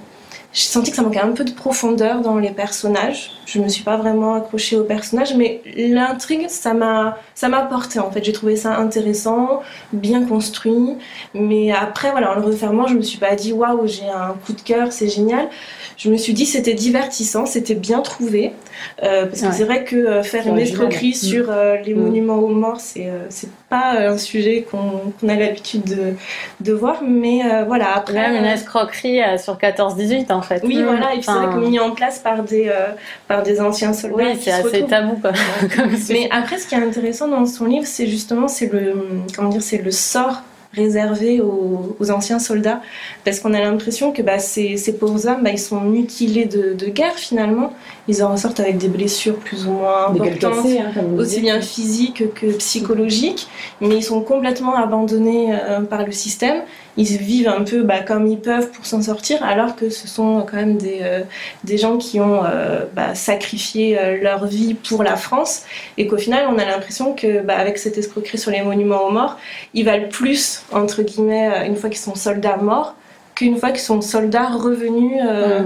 j'ai 0.56 0.68
senti 0.68 0.90
que 0.90 0.96
ça 0.96 1.02
manquait 1.02 1.20
un 1.20 1.32
peu 1.32 1.44
de 1.44 1.50
profondeur 1.52 2.22
dans 2.22 2.38
les 2.38 2.50
personnages. 2.50 3.32
Je 3.44 3.60
me 3.60 3.68
suis 3.68 3.82
pas 3.84 3.98
vraiment 3.98 4.36
accrochée 4.36 4.76
aux 4.76 4.84
personnages, 4.84 5.34
mais 5.36 5.60
l'intrigue, 5.76 6.46
ça 6.48 6.72
m'a, 6.72 7.18
ça 7.34 7.50
m'a 7.50 7.60
porté 7.60 7.98
en 7.98 8.10
fait. 8.10 8.24
J'ai 8.24 8.32
trouvé 8.32 8.56
ça 8.56 8.78
intéressant, 8.78 9.60
bien 9.92 10.24
construit. 10.24 10.96
Mais 11.34 11.72
après, 11.72 12.10
voilà, 12.10 12.32
en 12.32 12.36
le 12.36 12.40
refermant, 12.40 12.86
je 12.86 12.94
me 12.94 13.02
suis 13.02 13.18
pas 13.18 13.34
dit 13.34 13.52
waouh, 13.52 13.86
j'ai 13.86 14.08
un 14.08 14.34
coup 14.46 14.54
de 14.54 14.62
cœur, 14.62 14.92
c'est 14.92 15.08
génial. 15.08 15.50
Je 15.98 16.08
me 16.08 16.16
suis 16.16 16.32
dit 16.32 16.46
c'était 16.46 16.72
divertissant, 16.72 17.44
c'était 17.44 17.74
bien 17.74 18.00
trouvé. 18.00 18.54
Euh, 19.02 19.26
parce 19.26 19.42
que 19.42 19.52
c'est 19.52 19.64
vrai 19.64 19.84
que 19.84 19.96
euh, 19.96 20.22
faire 20.22 20.46
une 20.46 20.58
escroquerie 20.58 21.14
sur 21.14 21.50
euh, 21.50 21.76
les 21.84 21.92
Mm. 21.92 22.00
monuments 22.00 22.38
aux 22.38 22.48
morts, 22.48 22.80
c'est, 22.80 23.10
c'est 23.28 23.48
pas 23.68 23.96
euh, 23.96 24.12
un 24.12 24.18
sujet 24.18 24.66
qu'on, 24.70 25.12
a 25.28 25.34
l'habitude 25.34 25.84
de, 25.84 26.14
de 26.60 26.72
voir. 26.72 27.02
Mais 27.02 27.42
euh, 27.44 27.64
voilà, 27.64 27.96
après. 27.96 28.14
Même 28.14 28.36
une 28.36 28.44
euh, 28.44 28.54
escroquerie 28.54 29.20
euh, 29.22 29.38
sur 29.38 29.56
14-18 29.56 30.32
en 30.32 30.42
fait. 30.42 30.62
oui, 30.64 30.76
Mm. 30.76 30.84
voilà, 30.84 31.12
et 31.14 31.16
puis 31.18 31.24
c'est 31.24 31.32
vrai 31.32 31.46
Enfin, 31.46 31.54
que 31.60 31.64
mis 31.66 31.78
en 31.80 31.90
place 31.92 32.18
par 32.18 32.42
des, 32.42 32.68
euh, 32.68 32.88
par 33.28 33.42
des 33.42 33.60
anciens 33.60 33.92
soldats. 33.92 34.16
Oui, 34.16 34.36
c'est 34.40 34.50
se 34.50 34.56
assez 34.56 34.62
retrouvent. 34.82 34.88
tabou 34.90 35.16
quoi. 35.20 35.32
comme. 35.76 35.90
Mais 36.10 36.28
après, 36.30 36.58
ce 36.58 36.66
qui 36.66 36.74
est 36.74 36.78
intéressant 36.78 37.28
dans 37.28 37.46
son 37.46 37.64
livre, 37.66 37.86
c'est 37.86 38.06
justement 38.06 38.48
c'est 38.48 38.72
le, 38.72 38.94
comment 39.34 39.48
dire, 39.48 39.62
c'est 39.62 39.78
le 39.82 39.90
sort 39.90 40.42
réservé 40.76 41.40
aux, 41.40 41.96
aux 41.98 42.10
anciens 42.10 42.38
soldats, 42.38 42.80
parce 43.24 43.40
qu'on 43.40 43.54
a 43.54 43.60
l'impression 43.60 44.12
que 44.12 44.22
bah, 44.22 44.38
ces, 44.38 44.76
ces 44.76 44.92
pauvres 44.96 45.26
hommes, 45.26 45.42
bah, 45.42 45.50
ils 45.50 45.58
sont 45.58 45.80
mutilés 45.80 46.44
de, 46.44 46.74
de 46.74 46.86
guerre 46.86 47.14
finalement. 47.16 47.72
Ils 48.08 48.22
en 48.22 48.30
ressortent 48.32 48.60
avec 48.60 48.78
des 48.78 48.88
blessures 48.88 49.36
plus 49.36 49.66
ou 49.66 49.72
moins 49.72 50.08
importantes 50.10 50.62
cassées, 50.62 50.78
hein, 50.78 50.92
aussi 51.18 51.40
bien 51.40 51.60
physiques 51.60 52.22
que 52.34 52.46
psychologiques, 52.58 53.48
mais 53.80 53.96
ils 53.96 54.04
sont 54.04 54.20
complètement 54.20 54.76
abandonnés 54.76 55.48
euh, 55.52 55.80
par 55.80 56.04
le 56.04 56.12
système. 56.12 56.58
Ils 56.96 57.18
vivent 57.18 57.48
un 57.48 57.62
peu 57.62 57.82
bah, 57.82 58.00
comme 58.00 58.26
ils 58.26 58.38
peuvent 58.38 58.70
pour 58.70 58.86
s'en 58.86 59.02
sortir, 59.02 59.42
alors 59.44 59.76
que 59.76 59.90
ce 59.90 60.08
sont 60.08 60.46
quand 60.48 60.56
même 60.56 60.76
des, 60.76 61.00
euh, 61.02 61.20
des 61.64 61.78
gens 61.78 61.98
qui 61.98 62.20
ont 62.20 62.44
euh, 62.44 62.84
bah, 62.94 63.14
sacrifié 63.14 63.98
euh, 63.98 64.22
leur 64.22 64.46
vie 64.46 64.74
pour 64.74 65.02
la 65.02 65.16
France, 65.16 65.62
et 65.98 66.06
qu'au 66.06 66.18
final, 66.18 66.46
on 66.48 66.58
a 66.58 66.64
l'impression 66.64 67.14
que 67.14 67.42
bah, 67.42 67.56
avec 67.56 67.78
cette 67.78 67.98
escroquerie 67.98 68.38
sur 68.38 68.50
les 68.50 68.62
monuments 68.62 69.06
aux 69.06 69.10
morts, 69.10 69.38
ils 69.74 69.84
valent 69.84 70.08
plus 70.08 70.62
entre 70.72 71.02
guillemets 71.02 71.66
une 71.66 71.76
fois 71.76 71.90
qu'ils 71.90 71.98
sont 71.98 72.14
soldats 72.14 72.56
morts 72.56 72.94
qu'une 73.36 73.58
fois 73.58 73.70
qu'ils 73.70 73.80
sont 73.80 74.00
soldats 74.00 74.48
revenus. 74.48 75.20
euh. 75.24 75.62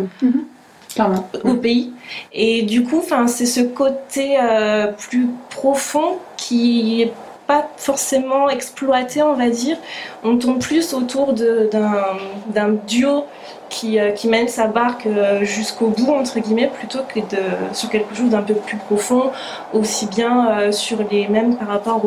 Clairement. 0.93 1.29
au 1.45 1.55
pays. 1.55 1.93
Et 2.33 2.63
du 2.63 2.83
coup, 2.83 3.01
c'est 3.29 3.47
ce 3.47 3.61
côté 3.61 4.37
euh, 4.43 4.89
plus 4.89 5.29
profond 5.49 6.19
qui 6.37 7.03
est 7.03 7.13
pas 7.51 7.69
forcément 7.77 8.49
exploité, 8.49 9.23
on 9.23 9.35
va 9.35 9.51
dire. 9.51 9.77
On 10.23 10.39
tombe 10.39 10.61
plus 10.61 10.95
autour 10.95 11.33
d'un 11.33 12.05
d'un 12.47 12.71
duo 12.87 13.25
qui, 13.69 13.99
euh, 13.99 14.13
qui 14.13 14.29
mène 14.29 14.47
sa 14.47 14.67
barque 14.69 15.07
euh, 15.07 15.43
jusqu'au 15.43 15.89
bout, 15.89 16.13
entre 16.13 16.39
guillemets, 16.39 16.71
plutôt 16.79 17.01
que 17.13 17.19
de, 17.19 17.43
sur 17.73 17.89
quelque 17.91 18.15
chose 18.15 18.31
d'un 18.31 18.43
peu 18.43 18.55
plus 18.55 18.77
profond, 18.77 19.33
aussi 19.73 20.07
bien 20.07 20.35
euh, 20.37 20.71
sur 20.71 20.99
les 21.11 21.27
mêmes 21.27 21.57
par 21.57 21.69
rapport 21.69 22.03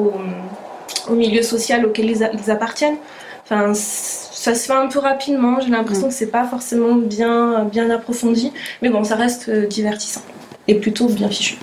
au 1.09 1.13
milieu 1.13 1.41
social 1.41 1.85
auquel 1.85 2.07
ils, 2.11 2.51
appartiennent. 2.51 2.99
Enfin, 3.43 3.73
ça 3.73 4.55
se 4.55 4.65
fait 4.67 4.79
un 4.85 4.87
peu 4.87 4.99
rapidement. 4.99 5.59
J'ai 5.59 5.71
l'impression 5.71 6.07
que 6.07 6.13
c'est 6.13 6.31
pas 6.39 6.45
forcément 6.45 6.95
bien, 6.95 7.65
bien 7.65 7.89
approfondi, 7.89 8.53
mais 8.81 8.89
bon, 8.89 9.03
ça 9.03 9.15
reste 9.15 9.49
divertissant 9.49 10.23
et 10.69 10.75
plutôt 10.75 11.07
bien 11.07 11.27
fichu. 11.27 11.57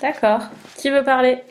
D'accord. 0.00 0.42
Qui 0.76 0.90
veut 0.90 1.02
parler? 1.02 1.42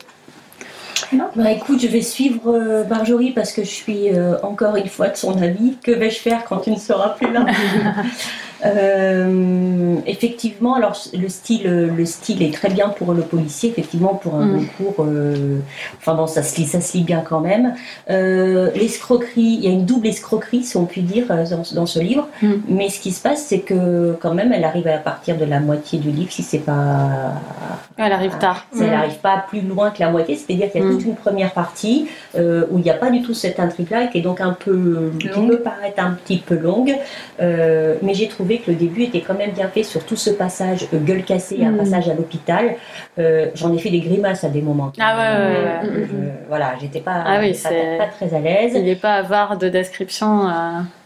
Bah 1.36 1.50
écoute, 1.50 1.80
je 1.80 1.86
vais 1.86 2.02
suivre 2.02 2.84
Marjorie 2.88 3.32
parce 3.32 3.52
que 3.52 3.62
je 3.62 3.70
suis 3.70 4.08
encore 4.42 4.76
une 4.76 4.88
fois 4.88 5.08
de 5.08 5.16
son 5.16 5.40
avis. 5.42 5.76
Que 5.82 5.92
vais-je 5.92 6.18
faire 6.18 6.44
quand 6.44 6.58
tu 6.58 6.70
ne 6.70 6.78
seras 6.78 7.10
plus 7.10 7.32
là? 7.32 7.46
Euh, 8.64 9.96
effectivement, 10.06 10.74
alors 10.74 10.96
le 11.12 11.28
style, 11.28 11.90
le 11.96 12.04
style 12.06 12.42
est 12.42 12.52
très 12.52 12.70
bien 12.70 12.88
pour 12.88 13.12
le 13.12 13.22
policier, 13.22 13.70
effectivement 13.70 14.14
pour 14.14 14.34
un 14.36 14.46
mm. 14.46 14.66
concours. 14.78 15.06
Euh, 15.06 15.58
enfin 15.98 16.14
bon, 16.14 16.26
ça 16.26 16.42
se 16.42 16.56
lit, 16.56 16.66
ça 16.66 16.80
se 16.80 16.96
lit 16.96 17.02
bien 17.02 17.22
quand 17.26 17.40
même. 17.40 17.74
Euh, 18.10 18.70
l'escroquerie, 18.74 19.42
il 19.42 19.64
y 19.64 19.66
a 19.66 19.70
une 19.70 19.84
double 19.84 20.06
escroquerie, 20.06 20.64
si 20.64 20.76
on 20.76 20.86
peut 20.86 21.02
dire, 21.02 21.26
dans, 21.74 21.86
ce 21.86 21.98
livre. 21.98 22.28
Mm. 22.42 22.52
Mais 22.68 22.88
ce 22.88 23.00
qui 23.00 23.12
se 23.12 23.20
passe, 23.20 23.44
c'est 23.44 23.60
que 23.60 24.16
quand 24.20 24.34
même, 24.34 24.52
elle 24.52 24.64
arrive 24.64 24.88
à 24.88 24.98
partir 24.98 25.36
de 25.36 25.44
la 25.44 25.60
moitié 25.60 25.98
du 25.98 26.10
livre, 26.10 26.32
si 26.32 26.42
c'est 26.42 26.58
pas. 26.58 27.32
Elle 27.96 28.12
arrive 28.12 28.36
tard. 28.38 28.66
Elle 28.74 28.90
n'arrive 28.90 29.18
pas 29.18 29.44
plus 29.48 29.60
loin 29.60 29.90
que 29.90 30.00
la 30.00 30.10
moitié, 30.10 30.36
c'est-à-dire 30.36 30.70
qu'il 30.70 30.82
y 30.82 30.86
a 30.86 30.90
toute 30.90 31.04
mm. 31.04 31.08
une 31.08 31.16
première 31.16 31.52
partie 31.52 32.06
où 32.34 32.78
il 32.78 32.82
n'y 32.82 32.90
a 32.90 32.94
pas 32.94 33.10
du 33.10 33.22
tout 33.22 33.34
cette 33.34 33.60
intrigue-là, 33.60 34.06
qui 34.06 34.18
est 34.18 34.22
donc 34.22 34.40
un 34.40 34.52
peu, 34.52 35.12
qui 35.20 35.28
peut 35.28 35.58
paraître 35.58 36.02
un 36.02 36.12
petit 36.12 36.38
peu 36.38 36.56
longue, 36.56 36.94
mais 37.38 38.14
j'ai 38.14 38.28
trouvé 38.28 38.53
que 38.58 38.70
le 38.70 38.76
début 38.76 39.02
était 39.02 39.20
quand 39.20 39.34
même 39.34 39.52
bien 39.52 39.68
fait 39.68 39.82
sur 39.82 40.04
tout 40.04 40.16
ce 40.16 40.30
passage 40.30 40.86
euh, 40.92 40.98
gueule 40.98 41.24
cassée, 41.24 41.64
un 41.64 41.70
mm. 41.72 41.76
passage 41.78 42.08
à 42.08 42.14
l'hôpital. 42.14 42.76
Euh, 43.18 43.50
j'en 43.54 43.72
ai 43.72 43.78
fait 43.78 43.90
des 43.90 44.00
grimaces 44.00 44.44
à 44.44 44.48
des 44.48 44.62
moments. 44.62 44.92
Ah 44.98 45.16
ouais, 45.16 45.88
ouais, 45.88 45.98
ouais. 45.98 46.32
voilà, 46.48 46.74
j'étais 46.80 47.00
pas, 47.00 47.22
ah 47.26 47.38
oui, 47.40 47.56
pas, 47.98 48.06
très 48.06 48.34
à 48.34 48.40
l'aise. 48.40 48.72
Il 48.74 48.84
n'est 48.84 48.96
pas 48.96 49.14
avare 49.14 49.58
de 49.58 49.68
description. 49.68 50.48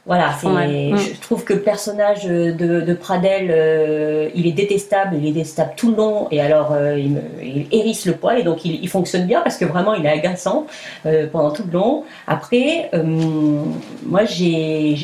Euh, 0.09 0.15
voilà, 0.15 0.29
mm. 0.31 0.97
je 0.97 1.21
trouve 1.21 1.45
que 1.45 1.53
le 1.53 1.61
personnage 1.61 2.25
de, 2.25 2.95
Pradel, 2.95 3.49
euh, 3.51 4.31
il 4.35 4.47
est 4.47 4.53
détestable, 4.53 5.17
il 5.17 5.27
est 5.29 5.33
détestable 5.33 5.73
tout 5.77 5.91
le 5.91 5.97
long, 5.97 6.29
et 6.31 6.41
alors 6.41 6.73
euh, 6.73 6.99
il, 6.99 7.67
hérisse 7.71 8.07
le 8.07 8.15
poil, 8.15 8.39
et 8.39 8.43
donc 8.43 8.65
il, 8.65 8.89
fonctionne 8.89 9.27
bien 9.27 9.43
parce 9.43 9.59
que 9.59 9.67
vraiment 9.67 9.95
il 9.95 10.07
est 10.07 10.11
agaçant 10.11 10.67
euh, 11.05 11.27
pendant 11.31 11.51
tout 11.51 11.65
le 11.67 11.73
long. 11.73 12.05
Après, 12.27 12.91
moi 12.95 14.25
j'ai 14.25 14.97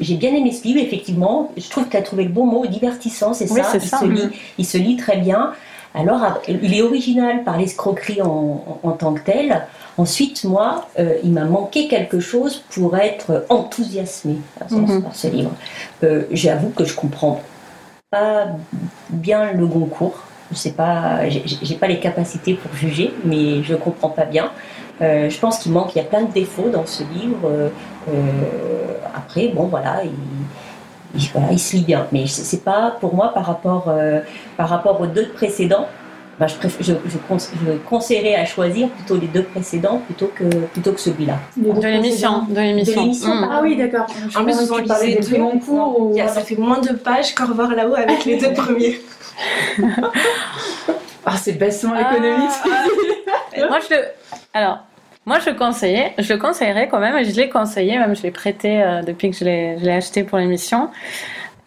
bien 0.00 0.34
aimé 0.34 0.52
ce 0.52 0.64
livre, 0.64 0.80
effectivement, 0.80 1.52
je 1.56 1.68
trouve 1.70 1.88
qu'il 1.88 1.98
a 1.98 2.02
trouvé 2.02 2.24
le 2.24 2.30
bon 2.30 2.44
mot, 2.44 2.66
divertissant, 2.66 3.34
c'est 3.34 3.46
ça, 3.46 3.62
il, 3.74 3.80
Se 3.80 4.04
lit, 4.04 4.28
il 4.58 4.66
se 4.66 4.78
lit 4.78 4.96
très 4.96 5.18
bien. 5.18 5.52
Alors, 5.94 6.20
il 6.46 6.74
est 6.74 6.82
original 6.82 7.44
par 7.44 7.58
l'escroquerie 7.58 8.20
en, 8.22 8.96
tant 8.98 9.14
que 9.14 9.20
tel. 9.20 9.62
Ensuite, 9.98 10.44
moi, 10.44 10.86
euh, 11.00 11.14
il 11.24 11.32
m'a 11.32 11.44
manqué 11.44 11.88
quelque 11.88 12.20
chose 12.20 12.62
pour 12.70 12.96
être 12.96 13.44
enthousiasmée 13.48 14.38
mhm. 14.70 15.02
par 15.02 15.14
ce 15.14 15.26
livre. 15.26 15.50
Euh, 16.04 16.22
j'avoue 16.30 16.70
que 16.70 16.84
je 16.84 16.94
comprends 16.94 17.42
pas 18.08 18.46
bien 19.10 19.52
le 19.52 19.66
Goncourt. 19.66 20.22
Je 20.52 20.56
sais 20.56 20.70
pas, 20.70 21.28
j'ai 21.28 21.74
pas 21.74 21.88
les 21.88 21.98
capacités 21.98 22.54
pour 22.54 22.72
juger, 22.74 23.12
mais 23.24 23.62
je 23.64 23.74
comprends 23.74 24.08
pas 24.08 24.24
bien. 24.24 24.50
Euh, 25.02 25.28
je 25.28 25.38
pense 25.38 25.58
qu'il 25.58 25.72
manque, 25.72 25.94
il 25.94 25.98
y 25.98 26.00
a 26.00 26.04
plein 26.04 26.22
de 26.22 26.32
défauts 26.32 26.70
dans 26.70 26.86
ce 26.86 27.02
livre. 27.02 27.50
après, 29.14 29.48
bon, 29.48 29.64
voilà, 29.64 30.02
il, 30.04 31.20
il 31.50 31.58
se 31.58 31.76
lit 31.76 31.82
bien. 31.82 32.06
Mais 32.12 32.26
c'est 32.28 32.62
pas 32.62 32.96
pour 33.00 33.14
moi 33.14 33.34
par 33.34 33.44
rapport, 33.44 33.92
par 34.56 34.68
rapport 34.68 35.00
aux 35.00 35.06
deux 35.06 35.28
précédents. 35.28 35.88
Bah, 36.38 36.46
je, 36.46 36.54
je, 36.80 36.92
je, 36.92 37.72
conseillerais 37.88 38.36
à 38.36 38.44
choisir 38.44 38.88
plutôt 38.90 39.16
les 39.16 39.26
deux 39.26 39.42
précédents 39.42 39.98
plutôt 39.98 40.30
que, 40.32 40.44
plutôt 40.44 40.92
que 40.92 41.00
celui-là. 41.00 41.38
De 41.56 41.88
l'émission. 41.88 42.44
De 42.48 42.60
l'émission. 42.60 43.06
Mm. 43.06 43.48
Ah 43.50 43.60
oui, 43.60 43.76
d'accord. 43.76 44.06
En 44.36 44.44
plus, 44.44 44.54
vous 44.54 44.72
en 44.72 44.78
lisez 44.78 45.18
deux. 45.20 45.38
Mon 45.38 45.58
cours 45.58 46.00
ou... 46.00 46.16
Ça 46.16 46.42
fait 46.42 46.56
moins 46.56 46.80
de 46.80 46.92
pages 46.92 47.34
qu'au 47.34 47.46
revoir 47.46 47.74
là-haut 47.74 47.96
avec 47.96 48.24
les 48.24 48.36
deux 48.36 48.52
premiers. 48.54 49.00
ah, 51.26 51.36
c'est 51.36 51.52
bassement 51.52 51.94
ah. 51.96 52.12
économique. 52.12 52.50
Moi, 53.68 53.78
je 53.88 53.94
le... 53.96 54.02
Alors, 54.54 54.78
moi, 55.26 55.40
je 55.40 55.50
le 55.50 55.56
conseillais, 55.56 56.14
je 56.16 56.32
le 56.32 56.38
conseillerais 56.38 56.88
quand 56.88 57.00
même, 57.00 57.16
et 57.18 57.24
je 57.24 57.36
l'ai 57.36 57.50
conseillé, 57.50 57.98
même 57.98 58.16
je 58.16 58.22
l'ai 58.22 58.30
prêté 58.30 58.82
euh, 58.82 59.02
depuis 59.02 59.30
que 59.30 59.36
je 59.36 59.44
l'ai 59.44 59.92
acheté 59.92 60.22
pour 60.22 60.38
l'émission. 60.38 60.88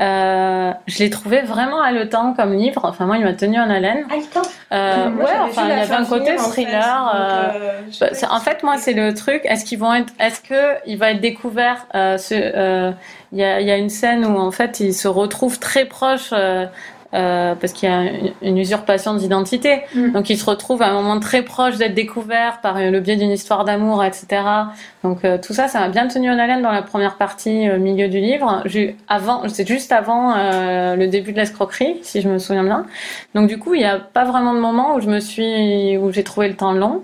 Euh, 0.02 0.72
je 0.88 0.99
l'ai 0.99 1.10
trouvé 1.10 1.41
vraiment 1.41 1.82
haletant 1.82 2.34
comme 2.34 2.54
livre. 2.54 2.82
Enfin, 2.84 3.06
moi, 3.06 3.18
il 3.18 3.24
m'a 3.24 3.34
tenu 3.34 3.60
en 3.60 3.70
haleine. 3.70 4.06
Haletant 4.10 4.41
euh, 4.72 5.10
Ouais, 5.12 5.26
enfin, 5.41 5.64
il 5.66 5.70
y 5.70 5.72
avait 5.80 5.93
un 5.93 6.06
côté 6.06 6.36
thriller. 6.38 7.12
Euh, 7.16 7.82
bah, 7.99 8.08
en 8.32 8.39
fait, 8.39 8.64
moi, 8.64 8.78
c'est 8.78 8.93
le 8.93 9.14
truc. 9.14 9.41
Est-ce 9.45 9.64
qu'ils 9.64 9.80
vont 9.80 9.93
être, 9.93 10.12
est-ce 10.20 10.41
que 10.41 10.78
il 10.88 10.97
va 10.97 11.12
être 11.12 11.22
découvert 11.22 11.86
ce, 11.93 12.93
il 13.34 13.39
y 13.39 13.43
a, 13.43 13.62
y 13.62 13.72
a, 13.72 13.78
une 13.78 13.89
scène 13.89 14.26
où 14.26 14.38
en 14.38 14.52
fait, 14.52 14.80
il 14.82 14.93
se 14.93 15.08
retrouve 15.08 15.58
très 15.58 15.86
proche 15.86 16.32
euh, 16.34 16.66
parce 17.12 17.74
qu'il 17.74 17.89
y 17.89 17.91
a 17.91 18.03
une, 18.41 18.57
usurpation 18.57 19.16
d'identité. 19.16 19.82
Mm. 19.95 20.12
Donc 20.12 20.30
il 20.30 20.38
se 20.38 20.45
retrouve 20.45 20.82
à 20.82 20.88
un 20.88 20.93
moment 20.93 21.20
très 21.20 21.43
proche 21.43 21.78
d'être 21.78 21.93
découvert 21.93 22.62
par 22.62 22.80
le 22.80 22.99
biais 22.99 23.16
d'une 23.16 23.32
histoire 23.32 23.66
d'amour, 23.66 24.03
etc. 24.03 24.43
Donc 25.03 25.26
euh, 25.26 25.38
tout 25.38 25.53
ça, 25.53 25.68
ça 25.68 25.80
m'a 25.80 25.89
bien 25.89 26.07
tenu 26.07 26.30
en 26.30 26.38
haleine 26.38 26.62
dans 26.62 26.72
la 26.72 26.82
première 26.82 27.16
partie, 27.16 27.68
euh, 27.68 27.80
milieu 27.80 28.07
du 28.07 28.20
livre. 28.20 28.64
Avant, 29.07 29.47
c'est 29.49 29.68
juste 29.68 29.91
avant 29.91 30.36
le 30.36 31.05
début 31.07 31.32
de 31.32 31.38
l'escroquerie, 31.38 31.97
si 32.03 32.22
je 32.22 32.30
me 32.30 32.38
souviens 32.38 32.64
bien. 32.64 32.86
Donc 33.36 33.47
du 33.47 33.57
coup, 33.57 33.74
il 33.74 33.80
n'y 33.80 33.86
a 33.86 33.99
pas 33.99 34.26
vraiment 34.26 34.53
de 34.53 34.59
moment 34.59 34.95
où 34.95 35.01
je 35.01 35.07
me 35.07 35.20
suis, 35.20 35.97
où 35.97 36.12
j'ai 36.12 36.24
trouvé 36.24 36.47
le 36.47 36.55
temps 36.55 36.74
long. 36.74 37.03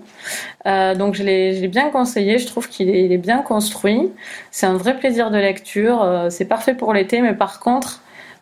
donc 0.64 1.14
je 1.14 1.22
l'ai 1.22 1.68
bien 1.68 1.90
conseillé. 1.90 2.38
Je 2.38 2.46
trouve 2.46 2.68
qu'il 2.68 2.88
est, 2.88 3.12
est, 3.12 3.18
bien 3.18 3.38
construit. 3.38 4.10
C'est 4.50 4.66
un 4.66 4.76
vrai 4.76 4.96
plaisir 4.96 5.30
de 5.30 5.38
lecture. 5.38 6.26
c'est 6.30 6.46
parfait 6.46 6.74
pour 6.74 6.92
l'été, 6.92 7.20
mais 7.20 7.34
par 7.34 7.60
contre 7.60 8.00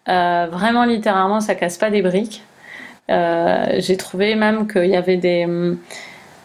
euh, 0.09 0.47
vraiment 0.51 0.85
littéralement, 0.85 1.41
ça 1.41 1.55
casse 1.55 1.79
pas 1.79 1.91
des 1.91 2.03
briques. 2.03 2.43
Euh, 3.11 3.77
j'ai 3.79 3.97
trouvé 3.97 4.35
même 4.35 4.67
qu'il 4.67 4.87
y 4.87 4.97
avait 4.97 5.17
des, 5.17 5.47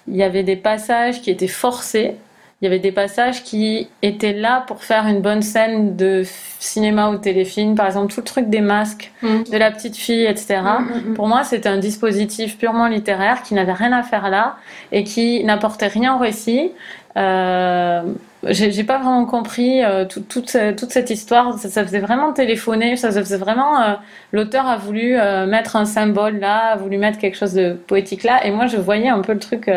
il 0.08 0.16
y 0.16 0.24
avait 0.24 0.44
des 0.44 0.56
passages 0.56 1.22
qui 1.22 1.32
étaient 1.32 1.48
forcés. 1.48 2.16
Il 2.62 2.66
y 2.66 2.68
avait 2.68 2.80
des 2.80 2.92
passages 2.92 3.44
qui 3.44 3.88
étaient 4.04 4.34
là 4.34 4.64
pour 4.68 4.84
faire 4.84 5.08
une 5.08 5.22
bonne 5.22 5.42
scène 5.42 5.96
de 5.96 6.22
cinéma 6.60 7.10
ou 7.10 7.18
téléfilm. 7.18 7.74
Par 7.74 7.88
exemple, 7.88 8.14
tout 8.14 8.20
le 8.20 8.26
truc 8.26 8.50
des 8.50 8.62
masques 8.62 9.12
mm. 9.24 9.44
de 9.52 9.58
la 9.58 9.72
petite 9.72 9.98
fille, 9.98 10.26
etc. 10.26 10.62
Mm, 10.80 11.10
mm, 11.10 11.14
pour 11.16 11.28
moi, 11.28 11.44
c'était 11.44 11.70
un 11.70 11.80
dispositif 11.80 12.60
purement 12.60 12.88
littéraire 12.88 13.42
qui 13.42 13.56
n'avait 13.56 13.74
rien 13.74 13.92
à 13.94 14.04
faire 14.04 14.30
là 14.30 14.58
et 14.92 15.04
qui 15.04 15.44
n'apportait 15.44 15.88
rien 15.88 16.14
au 16.14 16.20
récit. 16.20 16.72
Euh, 17.18 18.02
j'ai 18.44 18.84
pas 18.84 18.98
vraiment 18.98 19.26
compris 19.26 19.84
euh, 19.84 20.06
toute, 20.06 20.28
toute, 20.28 20.92
cette 20.92 21.10
histoire. 21.10 21.60
Ça, 21.60 21.84
faisait 21.84 22.00
vraiment 22.00 22.34
téléphoner. 22.34 22.96
Ça, 22.96 23.12
faisait 23.12 23.38
vraiment. 23.38 23.82
Euh, 23.82 23.94
l'auteur 24.32 24.68
a 24.68 24.78
voulu 24.78 25.16
mettre 25.48 25.76
un 25.76 25.86
symbole 25.86 26.40
là, 26.40 26.72
a 26.72 26.76
voulu 26.76 26.98
mettre 26.98 27.20
quelque 27.20 27.38
chose 27.38 27.54
de 27.54 27.74
poétique 27.74 28.24
là. 28.24 28.46
Et 28.46 28.52
moi, 28.52 28.68
je 28.68 28.78
voyais 28.78 29.10
un 29.10 29.22
peu 29.22 29.34
le 29.34 29.40
truc. 29.40 29.70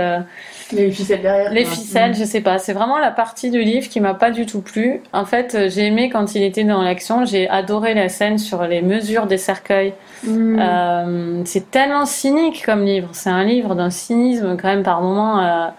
les 0.72 0.90
ficelles 0.90 1.22
derrière. 1.22 1.52
Les 1.52 1.64
ficelles, 1.64 2.14
je 2.14 2.24
sais 2.24 2.40
pas. 2.40 2.58
C'est 2.58 2.72
vraiment 2.72 2.98
la 2.98 3.10
partie 3.10 3.50
du 3.50 3.62
livre 3.62 3.88
qui 3.88 4.00
m'a 4.00 4.14
pas 4.14 4.30
du 4.30 4.46
tout 4.46 4.62
plu. 4.62 5.02
En 5.12 5.26
fait, 5.26 5.68
j'ai 5.68 5.86
aimé 5.86 6.08
quand 6.08 6.34
il 6.34 6.42
était 6.42 6.64
dans 6.64 6.82
l'action. 6.82 7.24
J'ai 7.24 7.48
adoré 7.50 7.94
la 7.94 8.08
scène 8.08 8.38
sur 8.38 8.62
les 8.66 8.80
mesures 8.80 9.26
des 9.26 9.38
cercueils. 9.38 9.92
Mm. 10.26 11.42
c'est 11.44 11.70
tellement 11.70 12.06
cynique 12.06 12.64
comme 12.64 12.84
livre. 12.84 13.10
C'est 13.12 13.30
un 13.30 13.44
livre 13.44 13.74
d'un 13.74 13.90
cynisme 13.90 14.56
quand 14.56 14.68
même 14.68 14.82
par 14.84 15.02
moment 15.02 15.72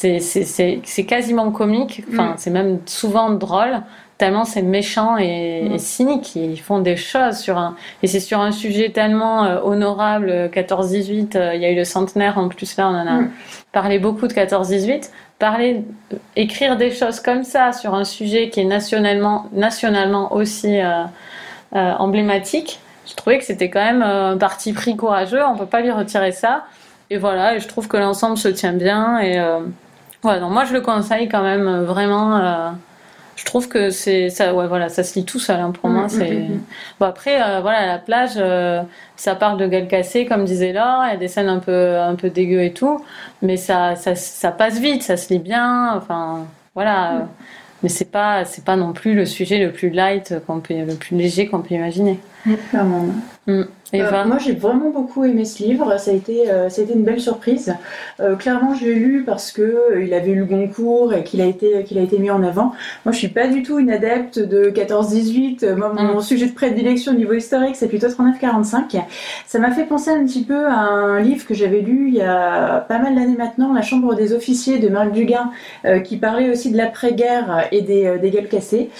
c'est 0.00 1.04
quasiment 1.04 1.50
comique, 1.50 2.02
enfin, 2.12 2.30
mm. 2.30 2.34
c'est 2.38 2.50
même 2.50 2.78
souvent 2.86 3.30
drôle, 3.30 3.82
tellement 4.18 4.44
c'est 4.44 4.62
méchant 4.62 5.16
et, 5.18 5.68
mm. 5.68 5.78
cynique. 5.78 6.36
Ils 6.36 6.60
font 6.60 6.78
des 6.78 6.96
choses 6.96 7.38
sur 7.38 7.58
un. 7.58 7.76
Et 8.02 8.06
c'est 8.06 8.20
sur 8.20 8.40
un 8.40 8.52
sujet 8.52 8.90
tellement 8.90 9.44
euh, 9.44 9.60
honorable, 9.62 10.50
14-18, 10.52 11.36
euh, 11.36 11.54
il 11.54 11.60
y 11.60 11.64
a 11.64 11.70
eu 11.70 11.76
le 11.76 11.84
centenaire 11.84 12.38
en 12.38 12.48
plus, 12.48 12.76
là, 12.76 12.88
on 12.88 12.94
en 12.94 13.06
a 13.06 13.20
mm. 13.20 13.30
parlé 13.72 13.98
beaucoup 13.98 14.26
de 14.26 14.32
14-18. 14.32 15.10
Parler, 15.38 15.84
écrire 16.36 16.76
des 16.76 16.90
choses 16.90 17.20
comme 17.20 17.44
ça 17.44 17.72
sur 17.72 17.94
un 17.94 18.04
sujet 18.04 18.50
qui 18.50 18.60
est 18.60 18.64
nationalement, 18.64 19.46
nationalement 19.52 20.34
aussi 20.34 20.78
euh, 20.80 21.04
emblématique, 21.72 22.78
je 23.08 23.14
trouvais 23.14 23.38
que 23.38 23.44
c'était 23.44 23.70
quand 23.70 23.82
même 23.82 24.02
un 24.02 24.36
parti 24.36 24.72
pris 24.72 24.96
courageux, 24.96 25.42
on 25.44 25.56
peut 25.56 25.66
pas 25.66 25.80
lui 25.80 25.90
retirer 25.90 26.32
ça. 26.32 26.64
Et 27.10 27.18
voilà, 27.18 27.56
et 27.56 27.60
je 27.60 27.66
trouve 27.66 27.88
que 27.88 27.96
l'ensemble 27.96 28.38
se 28.38 28.48
tient 28.48 28.72
bien. 28.72 29.18
Et 29.18 29.38
euh, 29.38 29.58
voilà, 30.22 30.46
moi 30.48 30.64
je 30.64 30.74
le 30.74 30.80
conseille 30.80 31.28
quand 31.28 31.42
même 31.42 31.66
euh, 31.66 31.84
vraiment. 31.84 32.36
Euh, 32.36 32.70
je 33.36 33.44
trouve 33.46 33.68
que 33.68 33.88
c'est 33.88 34.28
ça, 34.28 34.52
ouais, 34.54 34.66
voilà, 34.66 34.90
ça 34.90 35.02
se 35.02 35.18
lit 35.18 35.24
tout 35.24 35.38
seul. 35.38 35.58
Hein, 35.60 35.70
pour 35.70 35.88
moi, 35.88 36.04
mm, 36.04 36.08
c'est. 36.10 36.30
Mm, 36.30 36.54
mm, 36.54 36.62
bon 37.00 37.06
après, 37.06 37.42
euh, 37.42 37.60
voilà, 37.60 37.86
la 37.86 37.98
plage, 37.98 38.38
ça 39.16 39.34
parle 39.34 39.58
de 39.58 39.66
gueule 39.66 39.88
cassée, 39.88 40.26
comme 40.26 40.44
disait 40.44 40.72
Laure. 40.72 41.04
Il 41.06 41.10
y 41.12 41.14
a 41.14 41.16
des 41.16 41.28
scènes 41.28 41.48
un 41.48 41.58
peu, 41.58 41.98
un 41.98 42.14
peu 42.16 42.28
dégueu 42.28 42.62
et 42.62 42.72
tout, 42.72 43.02
mais 43.40 43.56
ça, 43.56 43.96
ça, 43.96 44.14
ça, 44.14 44.52
passe 44.52 44.78
vite, 44.78 45.02
ça 45.02 45.16
se 45.16 45.32
lit 45.32 45.38
bien. 45.38 45.94
Enfin, 45.96 46.46
voilà. 46.74 47.28
Mais 47.82 47.88
c'est 47.88 48.10
pas, 48.10 48.44
c'est 48.44 48.64
pas 48.64 48.76
non 48.76 48.92
plus 48.92 49.14
le 49.14 49.24
sujet 49.24 49.58
le 49.58 49.72
plus 49.72 49.88
light, 49.88 50.34
qu'on 50.46 50.60
peut, 50.60 50.74
le 50.74 50.94
plus 50.96 51.16
léger 51.16 51.46
qu'on 51.46 51.62
peut 51.62 51.74
imaginer. 51.74 52.20
Clairement. 52.70 53.06
Mm. 53.46 53.62
Euh, 53.94 54.24
moi, 54.24 54.38
j'ai 54.38 54.52
vraiment 54.52 54.90
beaucoup 54.90 55.24
aimé 55.24 55.44
ce 55.44 55.62
livre. 55.62 55.98
Ça 55.98 56.12
a 56.12 56.14
été, 56.14 56.50
euh, 56.50 56.68
ça 56.68 56.80
a 56.80 56.84
été 56.84 56.94
une 56.94 57.02
belle 57.02 57.20
surprise. 57.20 57.74
Euh, 58.20 58.36
clairement, 58.36 58.74
je 58.74 58.84
l'ai 58.84 58.94
lu 58.94 59.24
parce 59.26 59.50
que 59.50 59.62
euh, 59.62 60.04
il 60.04 60.14
avait 60.14 60.30
eu 60.30 60.36
le 60.36 60.44
Goncourt 60.44 61.12
et 61.12 61.24
qu'il 61.24 61.40
a 61.40 61.46
été, 61.46 61.82
qu'il 61.84 61.98
a 61.98 62.02
été 62.02 62.18
mis 62.18 62.30
en 62.30 62.42
avant. 62.44 62.72
Moi, 63.04 63.12
je 63.12 63.16
suis 63.18 63.28
pas 63.28 63.48
du 63.48 63.62
tout 63.62 63.78
une 63.78 63.90
adepte 63.90 64.38
de 64.38 64.70
14-18. 64.70 65.74
Moi, 65.74 65.92
mon, 65.92 66.18
Mm. 66.18 66.20
sujet 66.20 66.46
de 66.46 66.52
prédilection 66.52 67.12
au 67.12 67.16
niveau 67.16 67.32
historique, 67.32 67.74
c'est 67.74 67.88
plutôt 67.88 68.08
39-45. 68.08 68.96
Ça 69.46 69.58
m'a 69.58 69.72
fait 69.72 69.84
penser 69.84 70.10
un 70.10 70.24
petit 70.24 70.44
peu 70.44 70.66
à 70.66 70.78
un 70.78 71.20
livre 71.20 71.44
que 71.46 71.54
j'avais 71.54 71.80
lu 71.80 72.08
il 72.08 72.14
y 72.14 72.22
a 72.22 72.84
pas 72.88 72.98
mal 72.98 73.14
d'années 73.14 73.36
maintenant, 73.36 73.72
La 73.72 73.82
Chambre 73.82 74.14
des 74.14 74.32
officiers 74.32 74.78
de 74.78 74.88
Marc 74.88 75.10
Duguin, 75.12 75.50
euh, 75.84 75.98
qui 76.00 76.16
parlait 76.16 76.50
aussi 76.50 76.70
de 76.70 76.76
l'après-guerre 76.76 77.68
et 77.72 77.82
des, 77.82 78.06
euh, 78.06 78.18
des 78.18 78.30
gueules 78.30 78.48
cassées. 78.48 78.90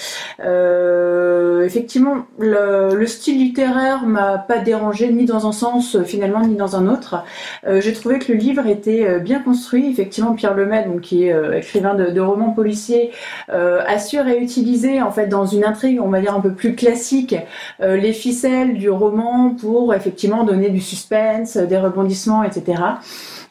Euh, 0.45 1.65
effectivement, 1.65 2.27
le, 2.39 2.95
le 2.95 3.07
style 3.07 3.30
littéraire 3.33 4.07
m'a 4.07 4.39
pas 4.39 4.59
dérangé 4.59 5.11
ni 5.13 5.25
dans 5.25 5.47
un 5.47 5.53
sens 5.53 5.97
euh, 5.97 6.05
finalement 6.05 6.47
ni 6.47 6.55
dans 6.55 6.77
un 6.77 6.87
autre. 6.87 7.25
Euh, 7.67 7.81
J'ai 7.81 7.93
trouvé 7.93 8.19
que 8.19 8.33
le 8.33 8.39
livre 8.39 8.67
était 8.67 9.07
euh, 9.07 9.19
bien 9.19 9.41
construit. 9.41 9.89
Effectivement, 9.89 10.35
Pierre 10.35 10.55
Lemaitre, 10.55 10.89
donc 10.89 11.03
qui 11.03 11.25
est 11.25 11.59
écrivain 11.59 11.95
de, 11.95 12.21
romans 12.21 12.51
policiers, 12.51 13.11
euh, 13.51 13.83
a 13.87 13.99
su 13.99 14.21
réutiliser 14.21 15.03
en 15.03 15.11
fait 15.11 15.27
dans 15.27 15.47
une 15.47 15.65
intrigue, 15.65 16.01
on 16.01 16.09
va 16.09 16.21
dire 16.21 16.35
un 16.35 16.41
peu 16.41 16.53
plus 16.53 16.75
classique, 16.75 17.35
les 17.81 18.13
ficelles 18.13 18.75
du 18.75 18.91
roman 18.91 19.51
pour 19.51 19.95
effectivement 19.95 20.45
donner 20.45 20.69
du 20.71 20.81
suspense, 20.81 21.57
des 21.57 21.79
rebondissements, 21.79 22.43
etc. 22.43 22.83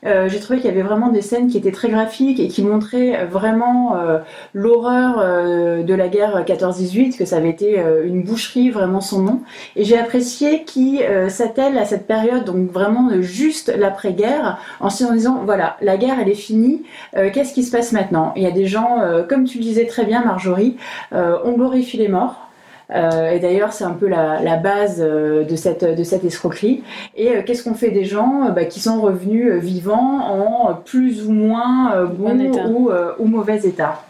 Euh, 0.05 0.29
j'ai 0.29 0.39
trouvé 0.39 0.59
qu'il 0.59 0.69
y 0.69 0.73
avait 0.73 0.81
vraiment 0.81 1.09
des 1.09 1.21
scènes 1.21 1.47
qui 1.47 1.57
étaient 1.57 1.71
très 1.71 1.89
graphiques 1.89 2.39
et 2.39 2.47
qui 2.47 2.63
montraient 2.63 3.25
vraiment 3.25 3.97
euh, 3.97 4.19
l'horreur 4.53 5.19
euh, 5.19 5.83
de 5.83 5.93
la 5.93 6.07
guerre 6.07 6.43
14-18, 6.45 7.17
que 7.17 7.25
ça 7.25 7.37
avait 7.37 7.49
été 7.49 7.79
euh, 7.79 8.05
une 8.05 8.23
boucherie, 8.23 8.69
vraiment 8.69 9.01
son 9.01 9.21
nom. 9.21 9.41
Et 9.75 9.83
j'ai 9.83 9.97
apprécié 9.97 10.63
qui 10.63 11.03
euh, 11.03 11.29
s'attelle 11.29 11.77
à 11.77 11.85
cette 11.85 12.07
période, 12.07 12.45
donc 12.45 12.71
vraiment 12.71 13.09
euh, 13.11 13.21
juste 13.21 13.73
l'après-guerre, 13.75 14.59
en 14.79 14.89
se 14.89 15.11
disant, 15.11 15.41
voilà, 15.45 15.77
la 15.81 15.97
guerre 15.97 16.17
elle 16.21 16.29
est 16.29 16.33
finie, 16.33 16.83
euh, 17.17 17.29
qu'est-ce 17.33 17.53
qui 17.53 17.63
se 17.63 17.71
passe 17.71 17.91
maintenant? 17.91 18.33
Il 18.35 18.43
y 18.43 18.47
a 18.47 18.51
des 18.51 18.67
gens, 18.67 19.01
euh, 19.01 19.23
comme 19.23 19.45
tu 19.45 19.57
le 19.57 19.63
disais 19.63 19.85
très 19.85 20.05
bien 20.05 20.23
Marjorie, 20.23 20.77
euh, 21.13 21.37
on 21.43 21.53
glorifie 21.53 21.97
les 21.97 22.07
morts. 22.07 22.48
Euh, 22.95 23.31
et 23.31 23.39
d'ailleurs, 23.39 23.71
c'est 23.71 23.83
un 23.83 23.91
peu 23.91 24.07
la, 24.07 24.41
la 24.41 24.57
base 24.57 24.99
euh, 24.99 25.43
de 25.43 25.55
cette, 25.55 25.83
de 25.83 26.03
cette 26.03 26.23
escroquerie. 26.25 26.83
Et 27.15 27.29
euh, 27.29 27.41
qu'est-ce 27.45 27.63
qu'on 27.63 27.75
fait 27.75 27.91
des 27.91 28.05
gens 28.05 28.49
bah, 28.55 28.65
qui 28.65 28.79
sont 28.79 28.99
revenus 29.01 29.53
vivants 29.53 30.21
en 30.69 30.73
plus 30.73 31.27
ou 31.27 31.31
moins 31.31 32.05
bon 32.05 32.29
Bon 32.29 32.41
état. 32.41 32.65
ou, 32.67 32.89
euh, 32.89 33.13
ou 33.19 33.25
mauvais 33.25 33.59
état? 33.59 34.01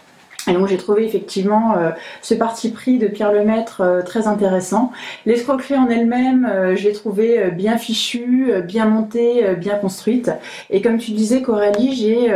Et 0.50 0.54
donc 0.54 0.68
j'ai 0.68 0.78
trouvé 0.78 1.06
effectivement 1.06 1.76
euh, 1.78 1.92
ce 2.22 2.34
parti 2.34 2.72
pris 2.72 2.98
de 2.98 3.08
Pierre 3.08 3.32
Lemaître 3.32 3.82
euh, 3.82 4.02
très 4.02 4.28
intéressant. 4.28 4.92
L'escroquerie 5.26 5.76
en 5.76 5.90
elle-même, 5.90 6.48
euh, 6.50 6.76
je 6.76 6.86
l'ai 6.86 6.94
trouvée 6.94 7.40
euh, 7.40 7.50
bien 7.50 7.78
fichue, 7.78 8.52
bien 8.64 8.86
montée, 8.86 9.56
bien 9.58 9.76
construite. 9.76 10.32
Et 10.70 10.82
comme 10.82 10.98
tu 10.98 11.12
disais 11.12 11.42
Coralie, 11.42 11.94
j'ai 11.94 12.34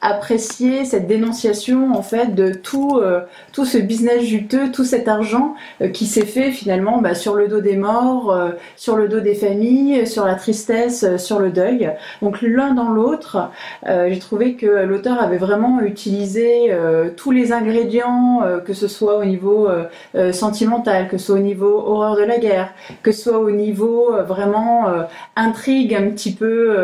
apprécié 0.00 0.84
cette 0.84 1.06
dénonciation 1.06 1.92
en 1.94 2.02
fait 2.02 2.34
de 2.34 2.52
tout, 2.52 3.00
tout 3.52 3.64
ce 3.64 3.78
business 3.78 4.22
juteux, 4.22 4.70
tout 4.70 4.84
cet 4.84 5.08
argent 5.08 5.54
qui 5.92 6.06
s'est 6.06 6.24
fait 6.24 6.50
finalement 6.50 7.00
bah, 7.00 7.14
sur 7.14 7.34
le 7.34 7.48
dos 7.48 7.60
des 7.60 7.76
morts, 7.76 8.36
sur 8.76 8.96
le 8.96 9.08
dos 9.08 9.20
des 9.20 9.34
familles, 9.34 10.06
sur 10.06 10.24
la 10.24 10.34
tristesse, 10.34 11.16
sur 11.16 11.38
le 11.38 11.50
deuil. 11.50 11.90
Donc 12.22 12.42
l'un 12.42 12.74
dans 12.74 12.90
l'autre, 12.90 13.50
j'ai 13.86 14.18
trouvé 14.18 14.54
que 14.54 14.66
l'auteur 14.66 15.20
avait 15.20 15.38
vraiment 15.38 15.80
utilisé 15.80 16.72
tous 17.16 17.30
les 17.30 17.49
ingrédients, 17.52 18.42
euh, 18.42 18.58
que 18.58 18.72
ce 18.72 18.88
soit 18.88 19.18
au 19.18 19.24
niveau 19.24 19.68
euh, 19.68 19.84
euh, 20.14 20.32
sentimental, 20.32 21.08
que 21.08 21.18
ce 21.18 21.26
soit 21.26 21.36
au 21.36 21.40
niveau 21.40 21.78
horreur 21.86 22.16
de 22.16 22.22
la 22.22 22.38
guerre, 22.38 22.72
que 23.02 23.12
ce 23.12 23.30
soit 23.30 23.38
au 23.38 23.50
niveau 23.50 24.12
vraiment 24.26 24.86
intrigue 25.36 25.94
un 25.94 26.10
petit 26.10 26.32
peu 26.32 26.76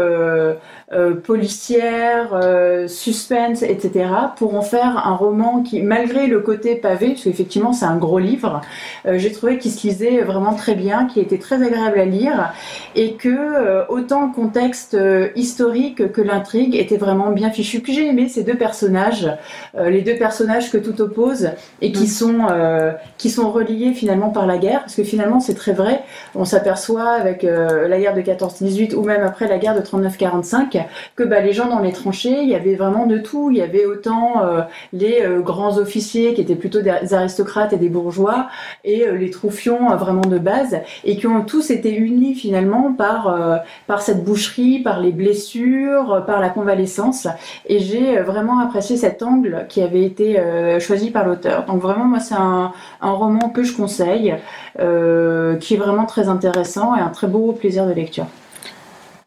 euh, 0.93 1.14
policière, 1.14 2.30
euh, 2.32 2.87
suspense, 2.87 3.62
etc., 3.62 4.09
pour 4.37 4.55
en 4.55 4.62
faire 4.62 5.07
un 5.07 5.16
roman 5.16 5.62
qui, 5.62 5.82
malgré 5.82 6.28
le 6.28 6.41
côté 6.41 6.76
pavé, 6.76 7.09
parce 7.09 7.24
qu'effectivement 7.24 7.72
c'est 7.72 7.87
un 7.87 7.97
gros 7.97 8.20
livre, 8.20 8.61
euh, 9.07 9.18
j'ai 9.18 9.32
trouvé 9.32 9.59
qu'il 9.59 9.72
se 9.72 9.84
lisait 9.87 10.22
vraiment 10.22 10.55
très 10.55 10.76
bien, 10.76 11.07
qu'il 11.07 11.22
était 11.22 11.39
très 11.39 11.61
agréable 11.61 11.99
à 11.99 12.05
lire, 12.05 12.53
et 12.95 13.14
que 13.14 13.28
euh, 13.28 13.84
autant 13.89 14.26
le 14.26 14.32
contexte 14.32 14.95
euh, 14.95 15.28
historique 15.34 16.12
que 16.12 16.20
l'intrigue 16.20 16.76
était 16.76 16.99
vraiment 16.99 17.30
bien 17.30 17.51
fichu. 17.51 17.80
Puis 17.80 17.93
j'ai 17.93 18.07
aimé 18.07 18.28
ces 18.28 18.45
deux 18.45 18.57
personnages, 18.57 19.28
euh, 19.76 19.91
les 19.91 20.03
deux 20.03 20.16
personnages 20.16 20.70
que 20.70 20.78
tout 20.78 21.01
oppose 21.01 21.51
et 21.80 21.91
qui 21.91 22.07
sont 22.07 22.47
euh, 22.51 22.93
qui 23.18 23.30
sont 23.30 23.51
reliés 23.51 23.93
finalement 23.93 24.30
par 24.30 24.47
la 24.47 24.59
guerre, 24.59 24.80
parce 24.80 24.95
que 24.95 25.05
finalement 25.05 25.41
c'est 25.41 25.55
très 25.55 25.72
vrai. 25.72 26.03
On 26.37 26.45
s'aperçoit 26.45 27.11
avec 27.11 27.43
euh, 27.43 27.89
la 27.89 27.99
guerre 27.99 28.14
de 28.14 28.20
14-18 28.20 28.95
ou 28.95 29.03
même 29.03 29.22
après 29.22 29.49
la 29.49 29.59
guerre 29.59 29.74
de 29.74 29.80
39-45 29.80 30.76
que 31.14 31.24
bah, 31.24 31.41
les 31.41 31.53
gens 31.53 31.68
dans 31.68 31.81
les 31.81 31.93
tranchées, 31.93 32.43
il 32.43 32.49
y 32.49 32.55
avait 32.55 32.74
vraiment 32.74 33.07
de 33.07 33.18
tout. 33.18 33.51
Il 33.51 33.59
y 33.59 33.62
avait 33.62 33.87
autant 33.87 34.43
euh, 34.45 34.62
les 34.93 35.22
euh, 35.22 35.41
grands 35.41 35.79
officiers 35.79 36.35
qui 36.35 36.41
étaient 36.41 36.57
plutôt 36.57 36.81
des 36.81 37.14
aristocrates 37.14 37.72
et 37.72 37.77
des 37.77 37.89
bourgeois 37.89 38.49
et 38.85 39.07
euh, 39.07 39.16
les 39.16 39.31
troufions 39.31 39.95
vraiment 39.97 40.22
de 40.22 40.39
base 40.39 40.79
et 41.05 41.16
qui 41.16 41.27
ont 41.27 41.43
tous 41.43 41.70
été 41.70 41.95
unis 41.95 42.35
finalement 42.35 42.93
par 42.93 43.62
cette 44.01 44.24
boucherie, 44.24 44.81
par 44.81 45.01
les 45.01 45.12
blessures, 45.12 46.24
par 46.27 46.41
la 46.41 46.49
convalescence. 46.49 47.29
Et 47.66 47.79
j'ai 47.79 48.18
vraiment 48.20 48.61
apprécié 48.61 48.97
cet 48.97 49.22
angle 49.22 49.66
qui 49.68 49.83
avait 49.83 50.03
été 50.03 50.41
choisi 50.81 51.11
par 51.11 51.27
l'auteur. 51.27 51.64
Donc 51.64 51.81
vraiment, 51.81 52.05
moi, 52.05 52.20
c'est 52.20 52.35
un, 52.35 52.72
roman 53.01 53.49
que 53.51 53.62
je 53.62 53.74
conseille, 53.74 54.35
qui 54.79 55.74
est 55.74 55.79
vraiment 55.79 56.07
très 56.07 56.29
intéressant 56.29 56.95
et 56.97 57.01
un 57.01 57.09
très 57.09 57.27
beau 57.27 57.53
plaisir 57.53 57.87
de 57.87 57.93
lecture. 57.93 58.27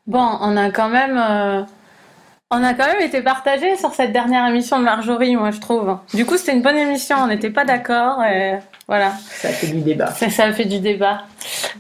Bon, 0.10 0.28
on 0.42 0.58
a 0.58 0.72
quand 0.72 0.90
même, 0.90 1.18
euh, 1.24 1.62
on 2.50 2.64
a 2.64 2.74
quand 2.74 2.88
même 2.88 3.02
été 3.02 3.22
partagés 3.22 3.76
sur 3.78 3.94
cette 3.94 4.12
dernière 4.12 4.48
émission 4.48 4.80
de 4.80 4.84
Marjorie, 4.84 5.36
moi 5.36 5.52
je 5.52 5.60
trouve. 5.60 5.98
Du 6.16 6.26
coup, 6.26 6.36
c'était 6.36 6.54
une 6.54 6.64
bonne 6.64 6.78
émission. 6.78 7.18
On 7.20 7.28
n'était 7.28 7.52
pas 7.52 7.64
d'accord. 7.64 8.24
Et 8.24 8.58
voilà, 8.88 9.14
Ça 9.40 9.50
fait 9.50 9.68
du 9.68 9.82
débat. 9.82 10.08
ça, 10.08 10.32
ça 10.32 10.46
a 10.46 10.52
fait 10.52 10.66
du 10.66 10.80
débat. 10.80 11.22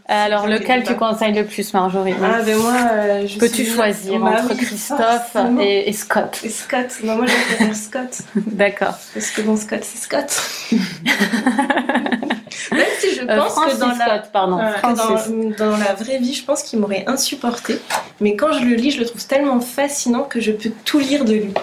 Alors, 0.07 0.43
Ça 0.43 0.47
lequel 0.49 0.83
tu 0.83 0.95
conseilles 0.95 1.33
le 1.33 1.43
plus, 1.43 1.73
Marjorie? 1.73 2.13
Ah, 2.23 2.43
ben 2.45 2.55
moi, 2.59 2.75
euh, 2.91 3.25
je 3.25 3.39
Peux-tu 3.39 3.65
choisir 3.65 4.23
entre 4.23 4.53
Christophe 4.55 5.35
et, 5.59 5.89
et 5.89 5.93
Scott 5.93 6.39
Et 6.43 6.49
Scott, 6.49 6.99
bah, 7.03 7.15
moi 7.15 7.25
je 7.25 7.33
préfère 7.55 7.75
Scott, 7.75 8.21
D'accord. 8.35 8.93
parce 9.15 9.31
que 9.31 9.41
bon, 9.41 9.57
Scott, 9.57 9.79
c'est 9.81 9.97
Scott. 9.97 10.39
Même 12.71 12.81
si 12.99 13.15
je 13.15 13.21
Euh, 13.21 13.35
pense 13.37 13.55
que 13.55 13.79
dans 13.79 13.87
la, 13.87 13.93
Scott, 13.95 14.29
pardon. 14.33 14.55
Voilà. 14.55 14.71
que 14.73 14.79
Francis. 14.79 15.31
dans, 15.57 15.71
dans 15.71 15.77
la 15.77 15.93
vraie 15.93 16.17
vie, 16.17 16.33
je 16.33 16.43
pense 16.43 16.63
qu'il 16.63 16.79
m'aurait 16.79 17.03
insupporté. 17.07 17.79
Mais 18.21 18.35
quand 18.35 18.51
je 18.53 18.63
le 18.65 18.75
lis, 18.75 18.91
je 18.91 18.99
le 18.99 19.05
trouve 19.05 19.25
tellement 19.25 19.59
fascinant 19.59 20.23
que 20.23 20.39
je 20.39 20.51
peux 20.51 20.71
tout 20.85 20.99
lire 20.99 21.25
de 21.25 21.33
lui. 21.33 21.53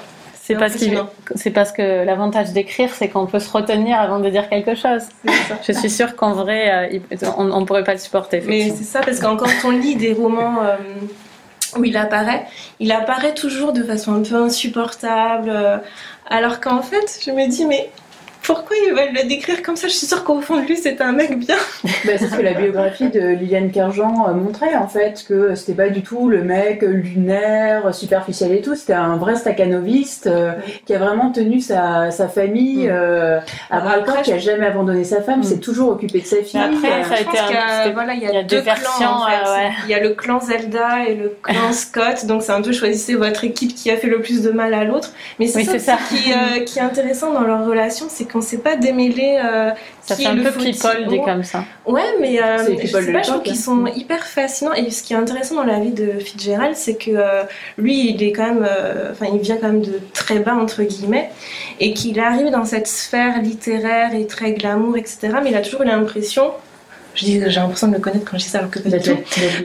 C'est 0.42 0.54
parce 0.54 0.74
c'est 1.34 1.50
parce 1.50 1.72
que 1.72 2.04
l'avantage 2.04 2.52
d'écrire, 2.52 2.90
c'est 2.94 3.08
qu'on 3.08 3.26
peut 3.26 3.40
se 3.40 3.50
retenir 3.50 3.98
avant 3.98 4.20
de 4.20 4.28
dire 4.30 4.48
quelque 4.48 4.76
chose. 4.76 5.02
Je 5.66 5.72
suis 5.72 5.90
sûre 5.90 6.14
qu'en 6.14 6.34
vrai, 6.34 6.92
euh, 6.92 7.26
on, 7.36 7.50
on 7.50 7.64
pourrait 7.64 7.82
pas 7.82 7.94
le 7.94 7.98
supporter. 7.98 8.40
Mais 8.46 8.70
c'est 8.70 8.84
ça, 8.84 9.00
parce 9.00 9.18
que 9.18 9.24
quand 9.24 9.48
on 9.64 9.70
lit 9.70 9.96
des 9.96 10.12
romans 10.12 10.58
euh, 10.62 10.76
où 11.76 11.82
il 11.84 11.96
apparaît, 11.96 12.46
il 12.78 12.92
apparaît 12.92 13.34
toujours 13.34 13.72
de 13.72 13.82
façon 13.82 14.14
un 14.14 14.22
peu 14.22 14.36
insupportable. 14.36 15.50
euh, 15.52 15.78
alors 16.30 16.60
qu'en 16.60 16.82
fait, 16.82 17.18
je 17.24 17.32
me 17.32 17.48
dis, 17.48 17.64
mais 17.64 17.90
pourquoi 18.42 18.76
ils 18.86 18.92
veulent 18.92 19.14
le 19.14 19.28
décrire 19.28 19.62
comme 19.62 19.76
ça? 19.76 19.88
Je 19.88 19.92
suis 19.94 20.06
sûre 20.06 20.22
qu'au 20.24 20.40
fond 20.40 20.60
de 20.60 20.66
lui, 20.66 20.76
c'est 20.76 21.00
un 21.00 21.12
mec 21.12 21.38
bien. 21.38 21.56
Bah, 22.04 22.12
c'est 22.18 22.28
ce 22.28 22.36
que 22.36 22.42
la 22.42 22.52
biographie 22.54 23.08
de 23.08 23.20
Liliane 23.20 23.70
Kerjean 23.70 24.26
euh, 24.28 24.32
montrait 24.34 24.74
en 24.76 24.86
fait, 24.88 25.24
que 25.28 25.54
c'était 25.54 25.74
pas 25.74 25.88
du 25.88 26.02
tout 26.02 26.28
le 26.28 26.42
mec 26.42 26.82
lunaire, 26.82 27.94
superficiel 27.94 28.52
et 28.52 28.60
tout, 28.60 28.74
c'était 28.74 28.92
un 28.92 29.16
vrai 29.16 29.34
staccanoviste 29.36 30.26
euh, 30.26 30.52
qui 30.84 30.94
a 30.94 30.98
vraiment 30.98 31.30
tenu 31.32 31.60
sa, 31.60 32.10
sa 32.10 32.28
famille 32.28 32.86
Mm. 32.86 32.90
euh, 32.90 33.38
à 33.70 33.80
bras 33.80 33.96
le 33.96 34.02
corps, 34.02 34.10
Après, 34.14 34.22
qui 34.22 34.32
a 34.32 34.38
jamais 34.38 34.66
abandonné 34.66 35.04
sa 35.04 35.20
femme, 35.22 35.40
Mm. 35.40 35.44
s'est 35.44 35.58
toujours 35.58 35.90
occupé 35.90 36.20
de 36.20 36.26
sa 36.26 36.36
fille. 36.42 36.60
après, 36.60 36.92
euh, 36.92 37.02
ça 37.04 37.12
a 37.14 37.16
Je 37.16 37.22
été 37.22 37.24
pense 37.30 37.40
un- 37.40 37.46
qu'il 37.46 37.54
y 37.54 37.58
a, 37.58 37.82
c'était- 37.82 37.94
voilà, 37.94 38.14
il 38.14 38.22
y 38.22 38.26
a, 38.26 38.30
il 38.30 38.34
y 38.34 38.38
a 38.38 38.42
deux, 38.42 38.56
deux 38.56 38.62
versions, 38.62 38.90
clans 38.98 39.22
en 39.22 39.26
fait. 39.26 39.50
ouais, 39.50 39.56
ouais. 39.56 39.70
Il 39.84 39.90
y 39.90 39.94
a 39.94 40.00
le 40.00 40.10
clan 40.10 40.40
Zelda 40.40 41.04
et 41.08 41.14
le 41.14 41.32
clan 41.42 41.72
Scott, 41.72 42.26
donc 42.26 42.42
c'est 42.42 42.52
un 42.52 42.62
peu 42.62 42.72
choisissez 42.72 43.14
votre 43.14 43.44
équipe 43.44 43.74
qui 43.74 43.90
a 43.90 43.96
fait 43.96 44.06
le 44.08 44.20
plus 44.20 44.42
de 44.42 44.50
mal 44.50 44.74
à 44.74 44.84
l'autre. 44.84 45.10
Mais 45.38 45.46
c'est 45.46 45.58
Oui, 45.70 45.80
ça. 45.80 45.96
Qui, 46.08 46.32
euh, 46.32 46.60
qui 46.64 46.78
est 46.78 46.82
intéressant 46.82 47.32
dans 47.32 47.40
leur 47.42 47.64
relation, 47.66 48.06
c'est 48.08 48.24
qu'on 48.36 48.42
sait 48.42 48.58
pas 48.58 48.76
démêler 48.76 49.40
euh, 49.42 49.70
Ça 50.02 50.14
qui 50.14 50.22
fait 50.22 50.28
est 50.28 50.32
un 50.32 50.34
le 50.34 50.42
peu 50.44 50.52
people 50.52 51.06
dit 51.08 51.20
comme 51.24 51.42
ça. 51.42 51.64
Ouais, 51.84 52.02
mais 52.20 52.42
euh, 52.42 52.58
je 52.80 52.86
sais 52.86 53.12
pas, 53.12 53.22
je 53.22 53.28
trouve 53.28 53.42
qu'ils 53.42 53.52
hein. 53.52 53.56
sont 53.56 53.86
hyper 53.86 54.24
fascinants. 54.26 54.74
Et 54.74 54.90
ce 54.90 55.02
qui 55.02 55.14
est 55.14 55.16
intéressant 55.16 55.56
dans 55.56 55.64
la 55.64 55.80
vie 55.80 55.90
de 55.90 56.18
Fitzgerald, 56.18 56.76
c'est 56.76 56.96
que 56.96 57.10
euh, 57.12 57.42
lui, 57.78 58.10
il 58.10 58.22
est 58.22 58.32
quand 58.32 58.46
même, 58.46 58.66
euh, 58.68 59.12
enfin, 59.12 59.26
il 59.32 59.40
vient 59.40 59.56
quand 59.56 59.68
même 59.68 59.82
de 59.82 60.00
très 60.12 60.38
bas 60.38 60.54
entre 60.54 60.82
guillemets, 60.82 61.30
et 61.80 61.94
qu'il 61.94 62.20
arrive 62.20 62.50
dans 62.50 62.64
cette 62.64 62.86
sphère 62.86 63.40
littéraire 63.42 64.14
et 64.14 64.26
très 64.26 64.52
glamour, 64.52 64.96
etc. 64.96 65.30
Mais 65.42 65.50
il 65.50 65.56
a 65.56 65.62
toujours 65.62 65.82
eu 65.82 65.86
l'impression, 65.86 66.52
je 67.16 67.24
dis, 67.24 67.40
j'ai 67.46 67.60
l'impression 67.60 67.88
de 67.88 67.94
le 67.94 68.00
connaître 68.00 68.30
quand 68.30 68.36
je 68.38 68.44
dis 68.44 68.50
ça, 68.50 68.58
alors 68.58 68.70
que 68.70 68.78
pas 68.78 68.90
du 68.90 69.00
tout. 69.00 69.10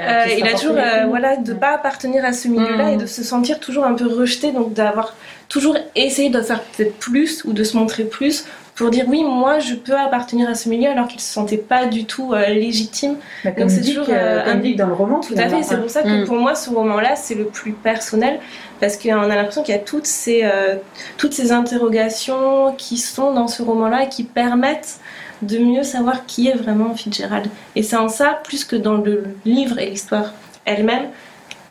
Euh, 0.01 0.25
il 0.37 0.47
a 0.47 0.53
toujours, 0.53 0.77
euh, 0.77 1.05
voilà, 1.07 1.35
de 1.35 1.53
pas 1.53 1.73
appartenir 1.73 2.23
à 2.23 2.33
ce 2.33 2.47
milieu-là 2.47 2.93
et 2.93 2.97
de 2.97 3.05
se 3.05 3.23
sentir 3.23 3.59
toujours 3.59 3.83
un 3.83 3.93
peu 3.93 4.07
rejeté, 4.07 4.51
donc 4.51 4.73
d'avoir 4.73 5.15
toujours 5.49 5.77
essayé 5.95 6.29
de 6.29 6.41
faire 6.41 6.61
peut-être 6.63 6.95
plus 6.97 7.43
ou 7.43 7.51
de 7.53 7.63
se 7.63 7.75
montrer 7.75 8.05
plus 8.05 8.45
pour 8.75 8.89
dire 8.89 9.05
oui, 9.07 9.23
moi 9.23 9.59
je 9.59 9.75
peux 9.75 9.95
appartenir 9.97 10.49
à 10.49 10.55
ce 10.55 10.69
milieu 10.69 10.89
alors 10.89 11.07
qu'ils 11.07 11.19
se 11.21 11.31
sentaient 11.31 11.57
pas 11.57 11.85
du 11.85 12.05
tout 12.05 12.33
euh, 12.33 12.47
légitimes. 12.47 13.15
Bah, 13.43 13.51
comme 13.51 13.63
Donc, 13.67 13.71
c'est 13.71 13.81
toujours, 13.81 14.07
euh, 14.09 14.43
comme 14.45 14.61
un- 14.65 14.75
dans 14.75 14.87
le 14.87 14.93
roman, 14.93 15.19
Tout 15.19 15.33
à 15.37 15.47
fait, 15.49 15.61
c'est 15.63 15.77
pour 15.79 15.89
ça 15.89 16.03
que 16.03 16.23
Mm. 16.23 16.25
pour 16.25 16.35
moi 16.37 16.55
ce 16.55 16.69
roman-là 16.69 17.15
c'est 17.15 17.35
le 17.35 17.45
plus 17.45 17.73
personnel 17.73 18.39
parce 18.79 18.97
qu'on 18.97 19.21
a 19.21 19.27
l'impression 19.35 19.61
qu'il 19.63 19.75
y 19.75 19.77
a 19.77 19.81
toutes 19.81 20.07
ces, 20.07 20.41
euh, 20.43 20.75
toutes 21.17 21.33
ces 21.33 21.51
interrogations 21.51 22.73
qui 22.77 22.97
sont 22.97 23.33
dans 23.33 23.47
ce 23.47 23.61
roman-là 23.61 24.03
et 24.05 24.09
qui 24.09 24.23
permettent 24.23 24.99
de 25.41 25.57
mieux 25.57 25.83
savoir 25.83 26.25
qui 26.25 26.47
est 26.47 26.55
vraiment 26.55 26.93
Fitzgerald. 26.95 27.47
Et 27.75 27.83
c'est 27.83 27.97
en 27.97 28.09
ça, 28.09 28.39
plus 28.43 28.63
que 28.63 28.75
dans 28.75 28.97
le 28.97 29.23
livre 29.45 29.79
et 29.79 29.87
l'histoire 29.89 30.33
elle-même, 30.65 31.05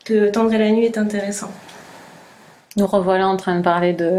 que 0.04 0.28
Tendre 0.30 0.52
et 0.54 0.58
la 0.58 0.70
nuit 0.70 0.84
est 0.86 0.98
intéressant. 0.98 1.50
Nous 2.76 2.86
revoilà 2.86 3.28
en 3.28 3.36
train 3.36 3.56
de 3.56 3.62
parler 3.62 3.92
de. 3.92 4.10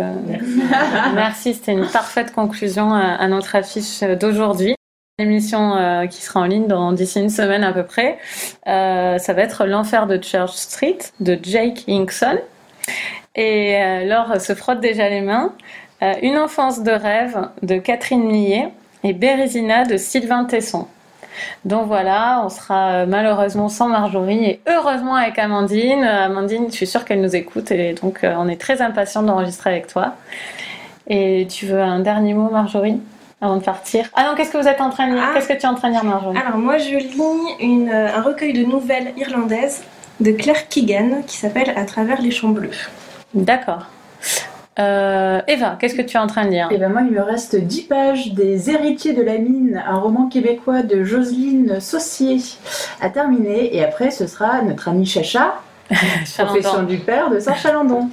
Merci, 1.15 1.53
c'était 1.53 1.71
une 1.71 1.87
parfaite 1.87 2.33
conclusion 2.33 2.93
à, 2.93 3.15
à 3.15 3.27
notre 3.27 3.55
affiche 3.55 4.01
d'aujourd'hui. 4.01 4.75
L'émission 5.19 5.75
euh, 5.75 6.07
qui 6.07 6.21
sera 6.21 6.39
en 6.39 6.45
ligne 6.45 6.65
dans 6.65 6.93
d'ici 6.93 7.19
une 7.19 7.29
semaine 7.29 7.63
à 7.63 7.71
peu 7.71 7.83
près, 7.83 8.17
euh, 8.67 9.19
ça 9.19 9.33
va 9.33 9.43
être 9.43 9.65
L'enfer 9.65 10.07
de 10.07 10.19
Church 10.19 10.53
Street 10.53 10.97
de 11.19 11.37
Jake 11.41 11.83
Hinkson. 11.87 12.39
Et 13.35 13.75
euh, 13.75 14.05
Laure 14.05 14.41
se 14.41 14.55
frotte 14.55 14.79
déjà 14.79 15.09
les 15.09 15.21
mains. 15.21 15.53
Une 16.23 16.39
enfance 16.39 16.81
de 16.81 16.89
rêve 16.89 17.37
de 17.61 17.77
Catherine 17.77 18.23
Millet 18.23 18.69
et 19.03 19.13
Bérésina 19.13 19.85
de 19.85 19.97
Sylvain 19.97 20.45
Tesson. 20.45 20.87
Donc 21.65 21.87
voilà, 21.87 22.41
on 22.43 22.49
sera 22.49 22.91
euh, 22.91 23.05
malheureusement 23.07 23.69
sans 23.69 23.87
Marjorie 23.87 24.45
et 24.45 24.61
heureusement 24.67 25.15
avec 25.15 25.37
Amandine. 25.39 26.03
Euh, 26.03 26.25
Amandine, 26.25 26.65
je 26.69 26.75
suis 26.75 26.87
sûre 26.87 27.05
qu'elle 27.05 27.21
nous 27.21 27.35
écoute 27.35 27.71
et 27.71 27.93
donc 27.93 28.23
euh, 28.23 28.33
on 28.37 28.47
est 28.47 28.59
très 28.59 28.81
impatient 28.81 29.23
d'enregistrer 29.23 29.69
avec 29.71 29.87
toi. 29.87 30.15
Et 31.07 31.47
tu 31.49 31.65
veux 31.65 31.81
un 31.81 31.99
dernier 31.99 32.33
mot, 32.33 32.49
Marjorie, 32.49 32.99
avant 33.41 33.57
de 33.57 33.63
partir? 33.63 34.09
Ah 34.15 34.23
non, 34.23 34.35
qu'est-ce 34.35 34.51
que 34.51 34.57
vous 34.57 34.67
êtes 34.67 34.81
en 34.81 34.89
train 34.89 35.07
de 35.07 35.13
lire? 35.13 35.23
Ah. 35.27 35.33
Qu'est-ce 35.33 35.47
que 35.47 35.53
tu 35.53 35.61
es 35.61 35.67
en 35.67 35.75
train 35.75 35.89
de 35.89 35.93
lire, 35.93 36.03
Marjorie? 36.03 36.37
Alors 36.37 36.57
moi 36.57 36.77
je 36.77 36.95
lis 36.95 37.19
une, 37.59 37.89
un 37.89 38.21
recueil 38.21 38.53
de 38.53 38.63
nouvelles 38.63 39.13
irlandaises 39.17 39.83
de 40.19 40.31
Claire 40.31 40.67
Keegan 40.69 41.23
qui 41.25 41.37
s'appelle 41.37 41.73
À 41.75 41.85
travers 41.85 42.21
les 42.21 42.31
champs 42.31 42.49
bleus. 42.49 42.89
D'accord. 43.33 43.85
Euh, 44.81 45.41
Eva, 45.47 45.77
qu'est-ce 45.79 45.95
que 45.95 46.01
tu 46.01 46.17
es 46.17 46.19
en 46.19 46.27
train 46.27 46.45
de 46.45 46.49
lire 46.51 46.67
Et 46.71 46.77
ben 46.77 46.89
moi, 46.91 47.01
il 47.05 47.11
me 47.11 47.21
reste 47.21 47.55
10 47.55 47.81
pages 47.83 48.33
des 48.33 48.69
Héritiers 48.69 49.13
de 49.13 49.21
la 49.21 49.37
mine, 49.37 49.81
un 49.87 49.97
roman 49.97 50.27
québécois 50.27 50.81
de 50.81 51.03
Jocelyne 51.03 51.79
Saucier 51.79 52.37
à 53.01 53.09
terminer. 53.09 53.75
Et 53.75 53.83
après, 53.83 54.11
ce 54.11 54.27
sera 54.27 54.61
notre 54.61 54.87
ami 54.89 55.05
Chacha, 55.05 55.55
profession 56.37 56.83
du 56.83 56.97
père 56.97 57.29
de 57.29 57.39
Saint-Chalandon. 57.39 58.09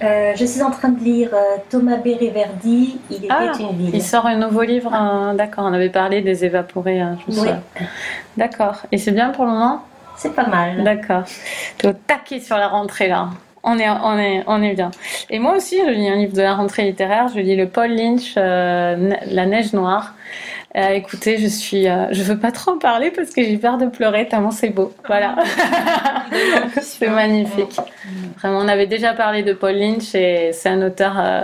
Euh, 0.00 0.32
je 0.36 0.44
suis 0.44 0.62
en 0.62 0.70
train 0.70 0.90
de 0.90 1.02
lire 1.02 1.30
euh, 1.32 1.56
Thomas 1.70 1.96
Béréverdi, 1.96 2.98
Il 3.10 3.16
était 3.16 3.26
Ah, 3.30 3.50
une 3.58 3.76
ville. 3.76 3.90
Il 3.94 4.02
sort 4.02 4.26
un 4.26 4.36
nouveau 4.36 4.62
livre, 4.62 4.94
hein, 4.94 5.34
d'accord. 5.34 5.64
On 5.66 5.72
avait 5.72 5.88
parlé 5.88 6.20
des 6.22 6.44
évaporés, 6.44 7.00
hein, 7.00 7.18
je 7.26 7.26
me 7.26 7.30
Oui. 7.32 7.38
souviens. 7.40 7.62
D'accord. 8.36 8.76
Et 8.92 8.98
c'est 8.98 9.10
bien 9.10 9.30
pour 9.30 9.44
le 9.44 9.50
moment? 9.50 9.82
C'est 10.16 10.34
pas 10.34 10.46
mal. 10.46 10.84
D'accord. 10.84 11.24
Tu 11.78 11.86
es 11.86 11.90
au 11.90 11.92
taquet 12.06 12.38
sur 12.40 12.56
la 12.58 12.68
rentrée 12.68 13.08
là. 13.08 13.30
On 13.62 13.78
est, 13.78 13.88
on, 13.88 14.18
est, 14.18 14.44
on 14.46 14.62
est 14.62 14.74
bien. 14.74 14.90
Et 15.30 15.38
moi 15.38 15.56
aussi, 15.56 15.78
je 15.84 15.90
lis 15.90 16.08
un 16.08 16.16
livre 16.16 16.34
de 16.34 16.42
la 16.42 16.54
rentrée 16.54 16.84
littéraire. 16.84 17.28
Je 17.28 17.40
lis 17.40 17.56
le 17.56 17.68
Paul 17.68 17.90
Lynch, 17.90 18.34
euh, 18.36 19.10
La 19.26 19.46
neige 19.46 19.72
noire. 19.72 20.14
Euh, 20.76 20.90
écoutez, 20.90 21.38
je 21.38 21.46
suis, 21.46 21.88
euh, 21.88 22.06
je 22.12 22.22
veux 22.22 22.38
pas 22.38 22.52
trop 22.52 22.72
en 22.72 22.78
parler 22.78 23.10
parce 23.10 23.30
que 23.30 23.42
j'ai 23.42 23.56
peur 23.56 23.78
de 23.78 23.86
pleurer 23.86 24.28
tellement 24.28 24.50
c'est 24.50 24.68
beau. 24.68 24.92
Voilà. 25.06 25.34
c'est 26.82 27.08
magnifique. 27.08 27.80
Vraiment, 28.38 28.58
on 28.58 28.68
avait 28.68 28.86
déjà 28.86 29.14
parlé 29.14 29.42
de 29.42 29.54
Paul 29.54 29.74
Lynch 29.74 30.14
et 30.14 30.50
c'est 30.52 30.68
un 30.68 30.82
auteur 30.82 31.18
euh, 31.18 31.40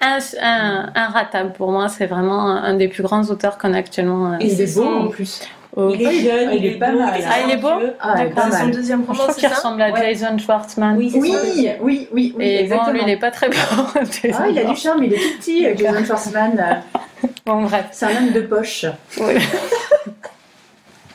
un, 0.00 0.18
un, 0.40 0.92
inratable 0.94 1.52
pour 1.52 1.72
moi. 1.72 1.88
C'est 1.88 2.06
vraiment 2.06 2.48
un, 2.48 2.74
des 2.74 2.86
plus 2.86 3.02
grands 3.02 3.24
auteurs 3.24 3.58
qu'on 3.58 3.74
a 3.74 3.78
actuellement. 3.78 4.38
Et 4.38 4.48
c'est 4.50 4.62
est 4.62 4.74
beau 4.76 4.86
en 4.86 5.08
plus. 5.08 5.40
Au- 5.78 5.94
Il 5.94 6.02
est 6.02 6.20
jeune, 6.20 6.48
Ah, 6.50 6.54
il 6.54 6.66
est 6.66 6.70
pas 6.72 6.90
beau, 6.90 6.98
mal. 6.98 7.20
est 7.20 7.24
Ah, 7.26 7.34
il 7.46 7.50
est 7.52 7.56
beau. 7.56 7.68
Ah, 8.00 8.14
est 8.24 8.28
D'accord. 8.30 8.52
son 8.52 8.66
deuxième 8.68 9.02
Je 9.02 9.06
roman, 9.06 9.18
trouve 9.22 9.34
c'est 9.34 9.40
qu'il 9.40 9.48
ressemble 9.48 9.82
à 9.82 9.90
Ouais. 9.90 10.14
Jason 10.14 10.36
Schwartzman. 10.38 10.96
Oui, 10.96 11.12
Oui, 11.14 11.34
oui, 11.44 11.68
oui, 11.80 12.08
oui, 12.12 12.32
Et 12.44 12.58
bon, 12.58 12.62
exactement. 12.64 12.92
lui, 12.92 13.00
il 13.02 13.06
n'est 13.06 13.16
pas 13.16 13.30
très 13.30 13.48
beau. 13.48 13.54
Ah, 14.34 14.48
il 14.50 14.58
a 14.58 14.64
du 14.64 14.76
charme, 14.76 15.04
il 15.04 15.14
est 15.14 15.16
tout 15.16 15.38
petit, 15.38 15.66
euh, 15.66 15.74
Jason 15.76 16.04
Schwartzman. 16.04 16.58
euh, 16.58 17.26
Bon, 17.46 17.62
bref. 17.62 17.86
C'est 17.92 18.06
un 18.06 18.16
homme 18.16 18.32
de 18.32 18.40
poche. 18.42 18.84
Oui. 19.20 19.34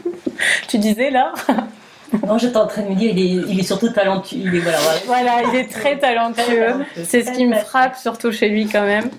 tu 0.68 0.78
disais 0.78 1.10
là 1.12 1.34
Non, 2.28 2.38
j'étais 2.38 2.58
en 2.58 2.68
train 2.68 2.84
de 2.84 2.90
me 2.90 2.96
dire, 2.96 3.12
il 3.16 3.20
est, 3.20 3.44
il 3.52 3.60
est 3.60 3.64
surtout 3.64 3.90
talentueux. 3.90 4.38
Il 4.38 4.56
est, 4.56 4.60
voilà, 4.60 4.78
voilà. 4.80 5.00
Voilà, 5.06 5.50
il 5.52 5.60
est 5.60 5.72
très 5.72 5.98
talentueux. 5.98 6.86
C'est 7.06 7.24
ce 7.24 7.32
qui 7.32 7.46
me 7.46 7.56
frappe 7.56 7.96
surtout 7.98 8.32
chez 8.32 8.50
lui 8.50 8.68
quand 8.68 8.84
même. 8.86 9.10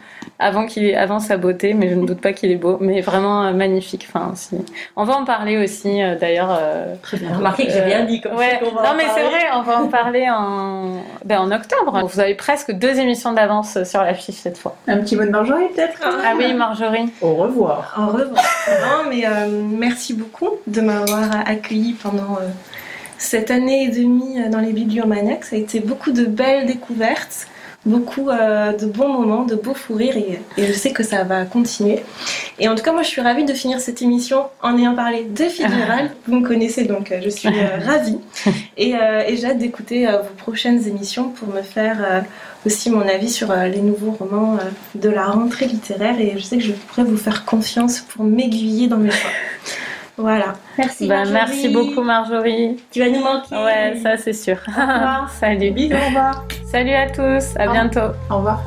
Avant, 0.41 0.66
qu'il 0.66 0.95
avant 0.97 1.20
sa 1.20 1.37
beauté, 1.37 1.74
mais 1.74 1.89
je 1.89 1.95
ne 1.95 2.05
doute 2.07 2.20
pas 2.20 2.32
qu'il 2.32 2.51
est 2.51 2.57
beau, 2.57 2.76
mais 2.80 3.01
vraiment 3.01 3.45
euh, 3.45 3.53
magnifique. 3.53 4.09
Enfin, 4.12 4.32
si. 4.35 4.57
On 4.97 5.05
va 5.05 5.14
en 5.14 5.24
parler 5.24 5.57
aussi, 5.59 6.03
euh, 6.03 6.16
d'ailleurs. 6.18 6.51
euh, 6.61 6.95
Très 7.03 7.18
bien. 7.18 7.37
Remarquez 7.37 7.66
que 7.66 7.72
j'ai 7.72 7.80
rien 7.82 8.05
dit 8.05 8.20
comme 8.20 8.35
Ouais. 8.37 8.61
Non, 8.62 8.95
mais 8.97 9.05
c'est 9.14 9.22
vrai, 9.22 9.39
on 9.55 9.62
va 9.62 9.78
en 9.80 9.87
parler 9.87 10.26
en, 10.28 10.97
ben, 11.24 11.39
en 11.39 11.53
octobre. 11.53 12.03
Vous 12.12 12.18
avez 12.20 12.35
presque 12.35 12.72
deux 12.72 12.99
émissions 12.99 13.32
d'avance 13.32 13.82
sur 13.85 14.03
l'affiche 14.03 14.35
cette 14.35 14.59
fois. 14.59 14.76
Un 14.89 14.99
petit 14.99 15.14
mot 15.14 15.24
de 15.24 15.30
Marjorie, 15.30 15.68
peut-être 15.74 16.01
Ah 16.03 16.32
oui, 16.37 16.53
Marjorie. 16.53 17.12
Au 17.22 17.35
revoir. 17.35 17.95
Au 17.97 18.07
revoir. 18.09 18.26
non, 18.32 19.09
mais 19.09 19.24
euh, 19.26 19.47
merci 19.62 20.14
beaucoup 20.14 20.51
de 20.66 20.80
m'avoir 20.80 21.30
accueilli 21.47 21.93
pendant 21.93 22.39
euh, 22.41 22.49
cette 23.18 23.53
année 23.53 23.85
et 23.85 23.89
demie 23.89 24.37
dans 24.51 24.59
les 24.59 24.72
bibliomaniacs. 24.72 25.45
Ça 25.45 25.55
a 25.55 25.59
été 25.61 25.78
beaucoup 25.78 26.11
de 26.11 26.24
belles 26.24 26.66
découvertes, 26.66 27.47
beaucoup 27.87 28.30
euh, 28.30 28.72
de 28.72 28.87
bons 28.87 29.09
moments, 29.09 29.45
de 29.45 29.55
beaux 29.55 29.74
fous 29.74 29.95
rires 29.95 30.16
et, 30.16 30.41
et 30.57 30.66
je 30.66 30.72
sais 30.72 30.93
que 30.93 31.03
ça 31.03 31.24
va 31.24 31.45
continuer. 31.45 32.03
Et 32.59 32.68
en 32.68 32.74
tout 32.74 32.85
cas, 32.85 32.93
moi, 32.93 33.03
je 33.03 33.09
suis 33.09 33.20
ravie 33.20 33.45
de 33.45 33.53
finir 33.53 33.80
cette 33.80 34.01
émission 34.01 34.45
en 34.62 34.78
ayant 34.78 34.95
parlé 34.95 35.24
de 35.24 35.45
Fitzgerald. 35.45 36.12
Vous 36.26 36.37
me 36.37 36.47
connaissez 36.47 36.85
donc, 36.85 37.11
euh, 37.11 37.20
je 37.22 37.28
suis 37.28 37.49
euh, 37.49 37.78
ravie. 37.85 38.18
Et, 38.76 38.95
euh, 38.95 39.24
et 39.26 39.37
j'ai 39.37 39.47
hâte 39.47 39.59
d'écouter 39.59 40.07
vos 40.07 40.35
prochaines 40.37 40.87
émissions 40.87 41.30
pour 41.30 41.49
me 41.49 41.62
faire 41.62 42.24
aussi 42.64 42.91
mon 42.91 43.07
avis 43.07 43.30
sur 43.30 43.53
les 43.53 43.80
nouveaux 43.80 44.12
romans 44.12 44.59
de 44.95 45.09
la 45.09 45.26
rentrée 45.26 45.66
littéraire. 45.66 46.20
Et 46.20 46.35
je 46.37 46.43
sais 46.43 46.59
que 46.59 46.64
je 46.64 46.72
pourrais 46.72 47.05
vous 47.05 47.16
faire 47.16 47.45
confiance 47.45 48.01
pour 48.01 48.24
m'aiguiller 48.24 48.87
dans 48.89 48.99
mes 48.99 49.11
choix. 49.11 49.30
Voilà. 50.16 50.54
Merci, 50.78 51.08
Marjorie. 51.08 51.32
merci 51.32 51.68
beaucoup, 51.70 52.02
Marjorie. 52.02 52.76
Tu 52.90 53.00
vas 53.00 53.08
nous 53.08 53.20
manquer. 53.22 53.56
Ouais, 53.56 53.98
ça 54.02 54.16
c'est 54.16 54.32
sûr. 54.32 54.56
revoir. 54.66 55.28
Salut. 55.40 55.70
Bisous, 55.72 55.94
au 55.94 56.06
revoir. 56.06 56.44
Salut 56.70 56.92
à 56.92 57.10
tous. 57.10 57.56
À 57.56 57.68
Au 57.68 57.72
bientôt. 57.72 58.14
Au 58.30 58.36
revoir. 58.36 58.60